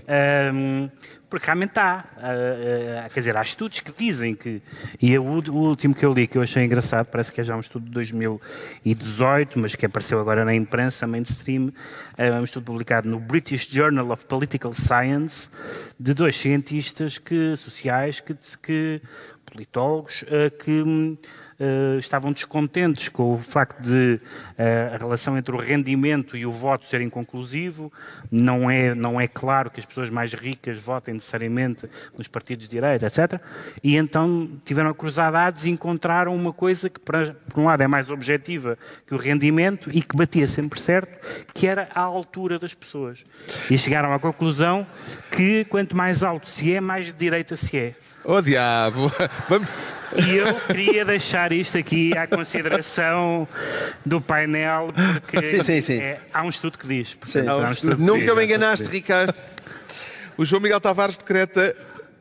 Ahm, 0.07 0.89
porque 1.29 1.45
realmente 1.45 1.77
há. 1.77 2.05
ah, 2.17 3.09
quer 3.09 3.19
dizer, 3.19 3.37
há 3.37 3.41
estudos 3.41 3.79
que 3.79 3.91
dizem 3.91 4.33
que. 4.33 4.61
E 5.01 5.17
o, 5.17 5.23
último 5.23 5.93
que 5.93 6.05
eu 6.05 6.13
li 6.13 6.27
que 6.27 6.37
eu 6.37 6.41
achei 6.41 6.63
engraçado, 6.63 7.07
parece 7.07 7.31
que 7.31 7.41
é 7.41 7.43
já 7.43 7.55
um 7.55 7.59
estudo 7.59 7.85
de 7.85 7.91
2018, 7.91 9.59
mas 9.59 9.75
que 9.75 9.85
apareceu 9.85 10.19
agora 10.19 10.45
na 10.45 10.55
imprensa 10.55 11.05
mainstream. 11.05 11.71
É 12.17 12.31
um 12.31 12.43
estudo 12.43 12.65
publicado 12.65 13.09
no 13.09 13.19
British 13.19 13.67
Journal 13.67 14.09
of 14.11 14.25
Political 14.25 14.73
Science, 14.73 15.49
de 15.99 16.13
dois 16.13 16.35
cientistas 16.35 17.17
que, 17.17 17.55
sociais, 17.57 18.19
que, 18.19 18.35
que 18.61 19.01
politólogos, 19.45 20.23
ah, 20.27 20.49
que. 20.49 21.17
Eh, 21.59 21.97
estavam 21.97 22.31
descontentes 22.31 23.09
com 23.09 23.33
o 23.33 23.37
facto 23.37 23.81
de 23.81 24.19
eh, 24.57 24.91
a 24.93 24.97
relação 24.97 25.37
entre 25.37 25.53
o 25.55 25.57
rendimento 25.57 26.37
e 26.37 26.45
o 26.45 26.51
voto 26.51 26.85
ser 26.85 27.01
inconclusivo. 27.01 27.91
Não 28.31 28.69
é, 28.69 28.93
não 28.93 29.19
é 29.19 29.27
claro 29.27 29.69
que 29.71 29.79
as 29.79 29.85
pessoas 29.85 30.09
mais 30.09 30.33
ricas 30.33 30.81
votem 30.81 31.15
necessariamente 31.15 31.89
nos 32.17 32.27
partidos 32.27 32.67
de 32.67 32.71
direita, 32.75 33.07
etc. 33.07 33.41
E 33.83 33.95
então 33.97 34.49
tiveram 34.63 34.89
a 34.91 34.93
cruzar 34.93 35.31
dados 35.31 35.65
e 35.65 35.69
encontraram 35.69 36.35
uma 36.35 36.53
coisa 36.53 36.89
que, 36.89 36.99
para- 36.99 37.35
por 37.49 37.59
um 37.59 37.65
lado, 37.65 37.81
é 37.81 37.87
mais 37.87 38.09
objetiva 38.09 38.77
que 39.05 39.13
o 39.15 39.17
rendimento 39.17 39.89
e 39.93 40.01
que 40.01 40.15
batia 40.15 40.45
sempre 40.47 40.79
certo, 40.79 41.17
que 41.53 41.65
era 41.67 41.89
a 41.93 42.01
altura 42.01 42.59
das 42.59 42.73
pessoas. 42.73 43.23
E 43.69 43.77
chegaram 43.77 44.13
à 44.13 44.19
conclusão 44.19 44.85
que 45.31 45.65
quanto 45.65 45.95
mais 45.95 46.23
alto 46.23 46.47
se 46.47 46.73
é, 46.73 46.79
mais 46.81 47.07
de 47.07 47.13
direita 47.13 47.55
se 47.55 47.77
é. 47.77 47.95
Oh, 48.29 48.41
diabo! 48.41 49.09
Vamos... 49.47 49.69
E 50.17 50.35
eu 50.35 50.53
queria 50.53 51.05
deixar 51.05 51.53
isto 51.53 51.77
aqui 51.77 52.17
à 52.17 52.27
consideração 52.27 53.47
do 54.05 54.19
painel, 54.19 54.89
porque 55.21 55.45
Sim, 55.45 55.63
sim, 55.63 55.81
sim. 55.81 55.99
é- 55.99 56.19
há 56.33 56.43
um 56.43 56.49
estudo 56.49 56.77
que 56.77 56.85
diz. 56.87 57.09
Sim. 57.09 57.17
portanto, 57.19 57.49
há 57.49 57.69
um 57.69 57.71
estudo 57.71 57.97
Nunca 58.03 58.25
diz, 58.25 58.35
me 58.35 58.43
enganaste. 58.43 58.85
Ricardo. 58.87 59.33
O 60.37 60.43
João 60.43 60.61
Miguel 60.61 60.81
Tavares 60.81 61.15
decreta 61.17 61.73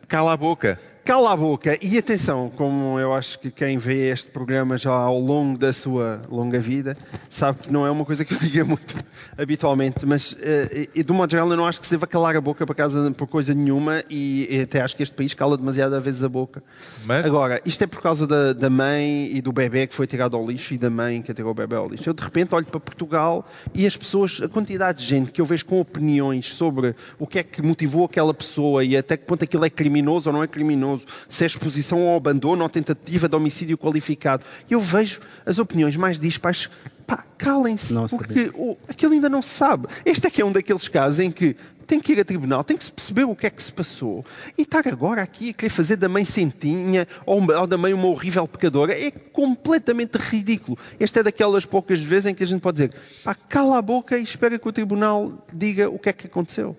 cala 0.06 0.32
a 0.32 0.36
boca. 0.36 0.78
Cala 1.06 1.30
a 1.32 1.36
boca 1.36 1.78
e 1.80 1.96
atenção, 1.96 2.50
como 2.56 2.98
eu 2.98 3.14
acho 3.14 3.38
que 3.38 3.48
quem 3.48 3.78
vê 3.78 4.10
este 4.10 4.26
programa 4.28 4.76
já 4.76 4.90
ao 4.90 5.20
longo 5.20 5.56
da 5.56 5.72
sua 5.72 6.20
longa 6.28 6.58
vida 6.58 6.96
sabe 7.30 7.60
que 7.60 7.72
não 7.72 7.86
é 7.86 7.90
uma 7.92 8.04
coisa 8.04 8.24
que 8.24 8.34
eu 8.34 8.38
diga 8.42 8.64
muito 8.64 8.96
habitualmente, 9.38 10.04
mas 10.04 10.36
eh, 10.40 10.88
e, 10.92 11.04
de 11.04 11.12
modo 11.12 11.30
geral 11.30 11.48
eu 11.48 11.56
não 11.56 11.64
acho 11.64 11.78
que 11.78 11.86
se 11.86 11.92
deva 11.92 12.08
calar 12.08 12.34
a 12.34 12.40
boca 12.40 12.66
por, 12.66 12.74
causa, 12.74 13.08
por 13.12 13.28
coisa 13.28 13.54
nenhuma 13.54 14.02
e, 14.10 14.48
e 14.50 14.60
até 14.62 14.80
acho 14.80 14.96
que 14.96 15.02
este 15.04 15.14
país 15.14 15.32
cala 15.32 15.56
demasiadas 15.56 16.02
vezes 16.02 16.24
a 16.24 16.28
boca. 16.28 16.60
Mas- 17.04 17.24
Agora, 17.24 17.62
isto 17.64 17.84
é 17.84 17.86
por 17.86 18.02
causa 18.02 18.26
da, 18.26 18.52
da 18.52 18.68
mãe 18.68 19.30
e 19.32 19.40
do 19.40 19.52
bebê 19.52 19.86
que 19.86 19.94
foi 19.94 20.08
tirado 20.08 20.36
ao 20.36 20.44
lixo 20.44 20.74
e 20.74 20.78
da 20.78 20.90
mãe 20.90 21.22
que 21.22 21.32
tirou 21.32 21.52
o 21.52 21.54
bebê 21.54 21.76
ao 21.76 21.88
lixo. 21.88 22.08
Eu 22.10 22.14
de 22.14 22.22
repente 22.24 22.52
olho 22.52 22.66
para 22.66 22.80
Portugal 22.80 23.46
e 23.72 23.86
as 23.86 23.96
pessoas, 23.96 24.40
a 24.42 24.48
quantidade 24.48 24.98
de 24.98 25.04
gente 25.06 25.30
que 25.30 25.40
eu 25.40 25.44
vejo 25.44 25.66
com 25.66 25.78
opiniões 25.80 26.52
sobre 26.52 26.96
o 27.16 27.28
que 27.28 27.38
é 27.38 27.42
que 27.44 27.62
motivou 27.62 28.06
aquela 28.06 28.34
pessoa 28.34 28.82
e 28.82 28.96
até 28.96 29.16
que 29.16 29.24
ponto 29.24 29.44
aquilo 29.44 29.64
é 29.64 29.70
criminoso 29.70 30.28
ou 30.30 30.32
não 30.34 30.42
é 30.42 30.48
criminoso, 30.48 30.95
se 31.28 31.44
é 31.44 31.46
exposição 31.46 32.00
ao 32.08 32.16
abandono 32.16 32.62
ou 32.62 32.68
tentativa 32.68 33.28
de 33.28 33.36
homicídio 33.36 33.78
qualificado. 33.78 34.44
Eu 34.68 34.80
vejo 34.80 35.20
as 35.44 35.58
opiniões 35.58 35.96
mais 35.96 36.18
dispares. 36.18 36.68
Pá, 37.06 37.24
calem-se, 37.38 37.94
porque 38.10 38.50
o, 38.54 38.76
aquilo 38.88 39.12
ainda 39.12 39.28
não 39.28 39.40
se 39.40 39.50
sabe. 39.50 39.86
Este 40.04 40.26
é 40.26 40.30
que 40.30 40.42
é 40.42 40.44
um 40.44 40.50
daqueles 40.50 40.88
casos 40.88 41.20
em 41.20 41.30
que 41.30 41.54
tem 41.86 42.00
que 42.00 42.12
ir 42.12 42.20
a 42.20 42.24
tribunal, 42.24 42.64
tem 42.64 42.76
que 42.76 42.84
se 42.84 42.90
perceber 42.90 43.24
o 43.24 43.36
que 43.36 43.46
é 43.46 43.50
que 43.50 43.62
se 43.62 43.72
passou. 43.72 44.26
E 44.58 44.62
estar 44.62 44.86
agora 44.88 45.22
aqui 45.22 45.50
a 45.50 45.52
querer 45.52 45.70
fazer 45.70 45.96
da 45.96 46.08
mãe 46.08 46.24
sentinha 46.24 47.06
ou, 47.24 47.40
ou 47.40 47.66
da 47.66 47.78
mãe 47.78 47.94
uma 47.94 48.08
horrível 48.08 48.46
pecadora 48.48 48.92
é 48.92 49.10
completamente 49.10 50.16
ridículo. 50.16 50.76
Esta 50.98 51.20
é 51.20 51.22
daquelas 51.22 51.64
poucas 51.64 52.00
vezes 52.00 52.26
em 52.26 52.34
que 52.34 52.42
a 52.42 52.46
gente 52.46 52.60
pode 52.60 52.76
dizer 52.76 53.00
pá, 53.22 53.34
cala 53.34 53.78
a 53.78 53.82
boca 53.82 54.18
e 54.18 54.22
espera 54.22 54.58
que 54.58 54.68
o 54.68 54.72
tribunal 54.72 55.46
diga 55.52 55.88
o 55.88 55.98
que 55.98 56.08
é 56.08 56.12
que 56.12 56.26
aconteceu. 56.26 56.76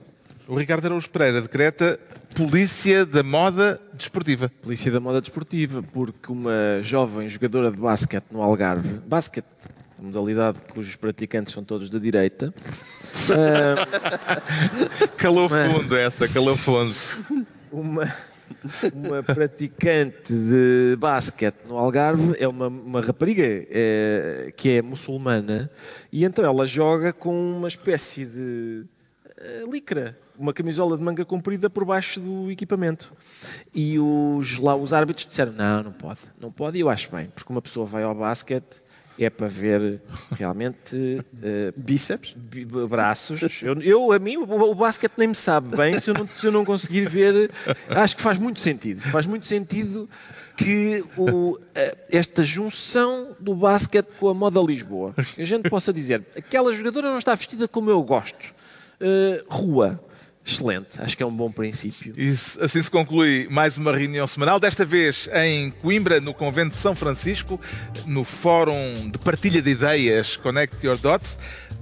O 0.48 0.56
Ricardo 0.56 0.86
Araújo 0.86 1.10
Pereira 1.10 1.42
decreta 1.42 2.00
polícia 2.34 3.06
da 3.06 3.22
moda 3.22 3.82
desportiva. 3.94 4.50
Polícia 4.62 4.90
da 4.90 5.00
moda 5.00 5.20
desportiva, 5.20 5.84
porque 5.84 6.32
uma 6.32 6.82
jovem 6.82 7.28
jogadora 7.28 7.70
de 7.70 7.78
basquete 7.78 8.28
no 8.32 8.42
Algarve, 8.42 9.00
basquete, 9.06 9.46
modalidade 10.00 10.58
cujos 10.74 10.96
praticantes 10.96 11.54
são 11.54 11.66
todos 11.66 11.90
da 11.90 12.00
direita, 12.00 12.54
Calou 15.18 15.50
fundo 15.50 15.98
essa, 15.98 16.32
calou 16.34 16.56
fundo. 16.56 16.96
uma, 17.70 18.16
uma 18.94 19.22
praticante 19.24 20.32
de 20.32 20.96
basquete 20.98 21.58
no 21.68 21.78
Algarve 21.78 22.36
é 22.40 22.48
uma, 22.48 22.68
uma 22.68 23.02
rapariga 23.02 23.44
eh, 23.44 24.54
que 24.56 24.78
é 24.78 24.82
muçulmana 24.82 25.70
e 26.10 26.24
então 26.24 26.46
ela 26.46 26.66
joga 26.66 27.12
com 27.12 27.58
uma 27.58 27.68
espécie 27.68 28.26
de 28.26 28.86
eh, 29.38 29.64
licra, 29.70 30.18
uma 30.38 30.54
camisola 30.54 30.98
de 30.98 31.04
manga 31.04 31.26
comprida 31.26 31.70
por 31.70 31.84
baixo 31.86 32.20
do 32.20 32.52
equipamento. 32.52 33.12
E 33.74 34.00
os, 34.00 34.60
lá 34.60 34.76
os 34.76 34.94
árbitros 34.94 35.26
disseram: 35.28 35.52
não, 35.52 35.84
não 35.84 35.92
pode, 35.92 36.20
não 36.40 36.52
pode, 36.52 36.78
e 36.78 36.82
eu 36.82 36.90
acho 36.90 37.12
bem, 37.12 37.28
porque 37.34 37.52
uma 37.52 37.62
pessoa 37.62 37.86
vai 37.86 38.04
ao 38.04 38.16
basquete. 38.16 38.88
É 39.20 39.32
para 39.32 39.48
ver 39.48 40.00
realmente 40.38 41.26
eh, 41.42 41.74
Bíceps? 41.76 42.36
braços. 42.88 43.42
Eu, 43.64 43.82
eu, 43.82 44.12
a 44.12 44.20
mim, 44.20 44.38
o, 44.38 44.44
o 44.44 44.76
basquete 44.76 45.14
nem 45.18 45.30
me 45.30 45.34
sabe 45.34 45.76
bem 45.76 46.00
se 46.00 46.12
eu, 46.12 46.14
não, 46.14 46.28
se 46.28 46.46
eu 46.46 46.52
não 46.52 46.64
conseguir 46.64 47.10
ver. 47.10 47.50
Acho 47.90 48.16
que 48.16 48.22
faz 48.22 48.38
muito 48.38 48.60
sentido. 48.60 49.02
Faz 49.02 49.26
muito 49.26 49.48
sentido 49.48 50.08
que 50.56 51.04
o, 51.18 51.58
eh, 51.74 51.98
esta 52.12 52.46
junção 52.46 53.36
do 53.40 53.56
basquete 53.56 54.12
com 54.20 54.30
a 54.30 54.36
moda 54.36 54.60
Lisboa. 54.60 55.16
Que 55.34 55.42
a 55.42 55.46
gente 55.46 55.68
possa 55.68 55.92
dizer, 55.92 56.24
aquela 56.38 56.72
jogadora 56.72 57.10
não 57.10 57.18
está 57.18 57.34
vestida 57.34 57.68
como 57.68 57.90
eu 57.90 58.04
gosto. 58.04 58.54
Eh, 59.00 59.44
rua. 59.50 60.00
Excelente, 60.48 60.88
acho 61.00 61.18
que 61.18 61.22
é 61.22 61.26
um 61.26 61.32
bom 61.36 61.52
princípio. 61.52 62.14
E 62.18 62.30
assim 62.64 62.82
se 62.82 62.90
conclui 62.90 63.48
mais 63.52 63.78
uma 63.78 63.94
reunião 63.96 64.26
semanal, 64.26 64.60
desta 64.62 64.86
vez 64.86 65.28
em 65.34 65.70
Coimbra, 65.72 66.22
no 66.22 66.34
Convento 66.34 66.70
de 66.76 66.82
São 66.82 66.96
Francisco, 66.96 67.60
no 68.06 68.24
Fórum 68.24 69.12
de 69.12 69.18
Partilha 69.20 69.62
de 69.62 69.72
Ideias 69.72 70.38
Connect 70.38 70.86
Your 70.86 70.98
Dots. 70.98 71.38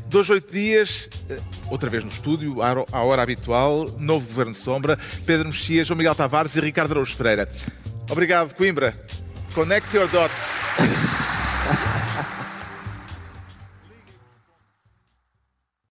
Dois, 0.07 0.30
oito 0.30 0.51
dias, 0.51 1.09
eh, 1.30 1.38
outra 1.70 1.89
vez 1.89 2.03
no 2.03 2.09
estúdio, 2.09 2.61
à 2.61 3.03
hora- 3.03 3.22
habitual, 3.22 3.86
novo 3.99 4.26
Governo 4.28 4.51
de 4.51 4.57
Sombra, 4.57 4.97
Pedro 5.26 5.47
Mexia, 5.49 5.84
João 5.84 5.97
Miguel 5.97 6.16
Tavares 6.16 6.55
e 6.55 6.59
Ricardo 6.59 6.91
Araújo 6.91 7.16
Pereira. 7.18 7.49
Obrigado, 8.09 8.53
Coimbra. 8.55 8.93
Connect 9.53 9.95
Your 9.95 10.07
Dots. 10.07 10.34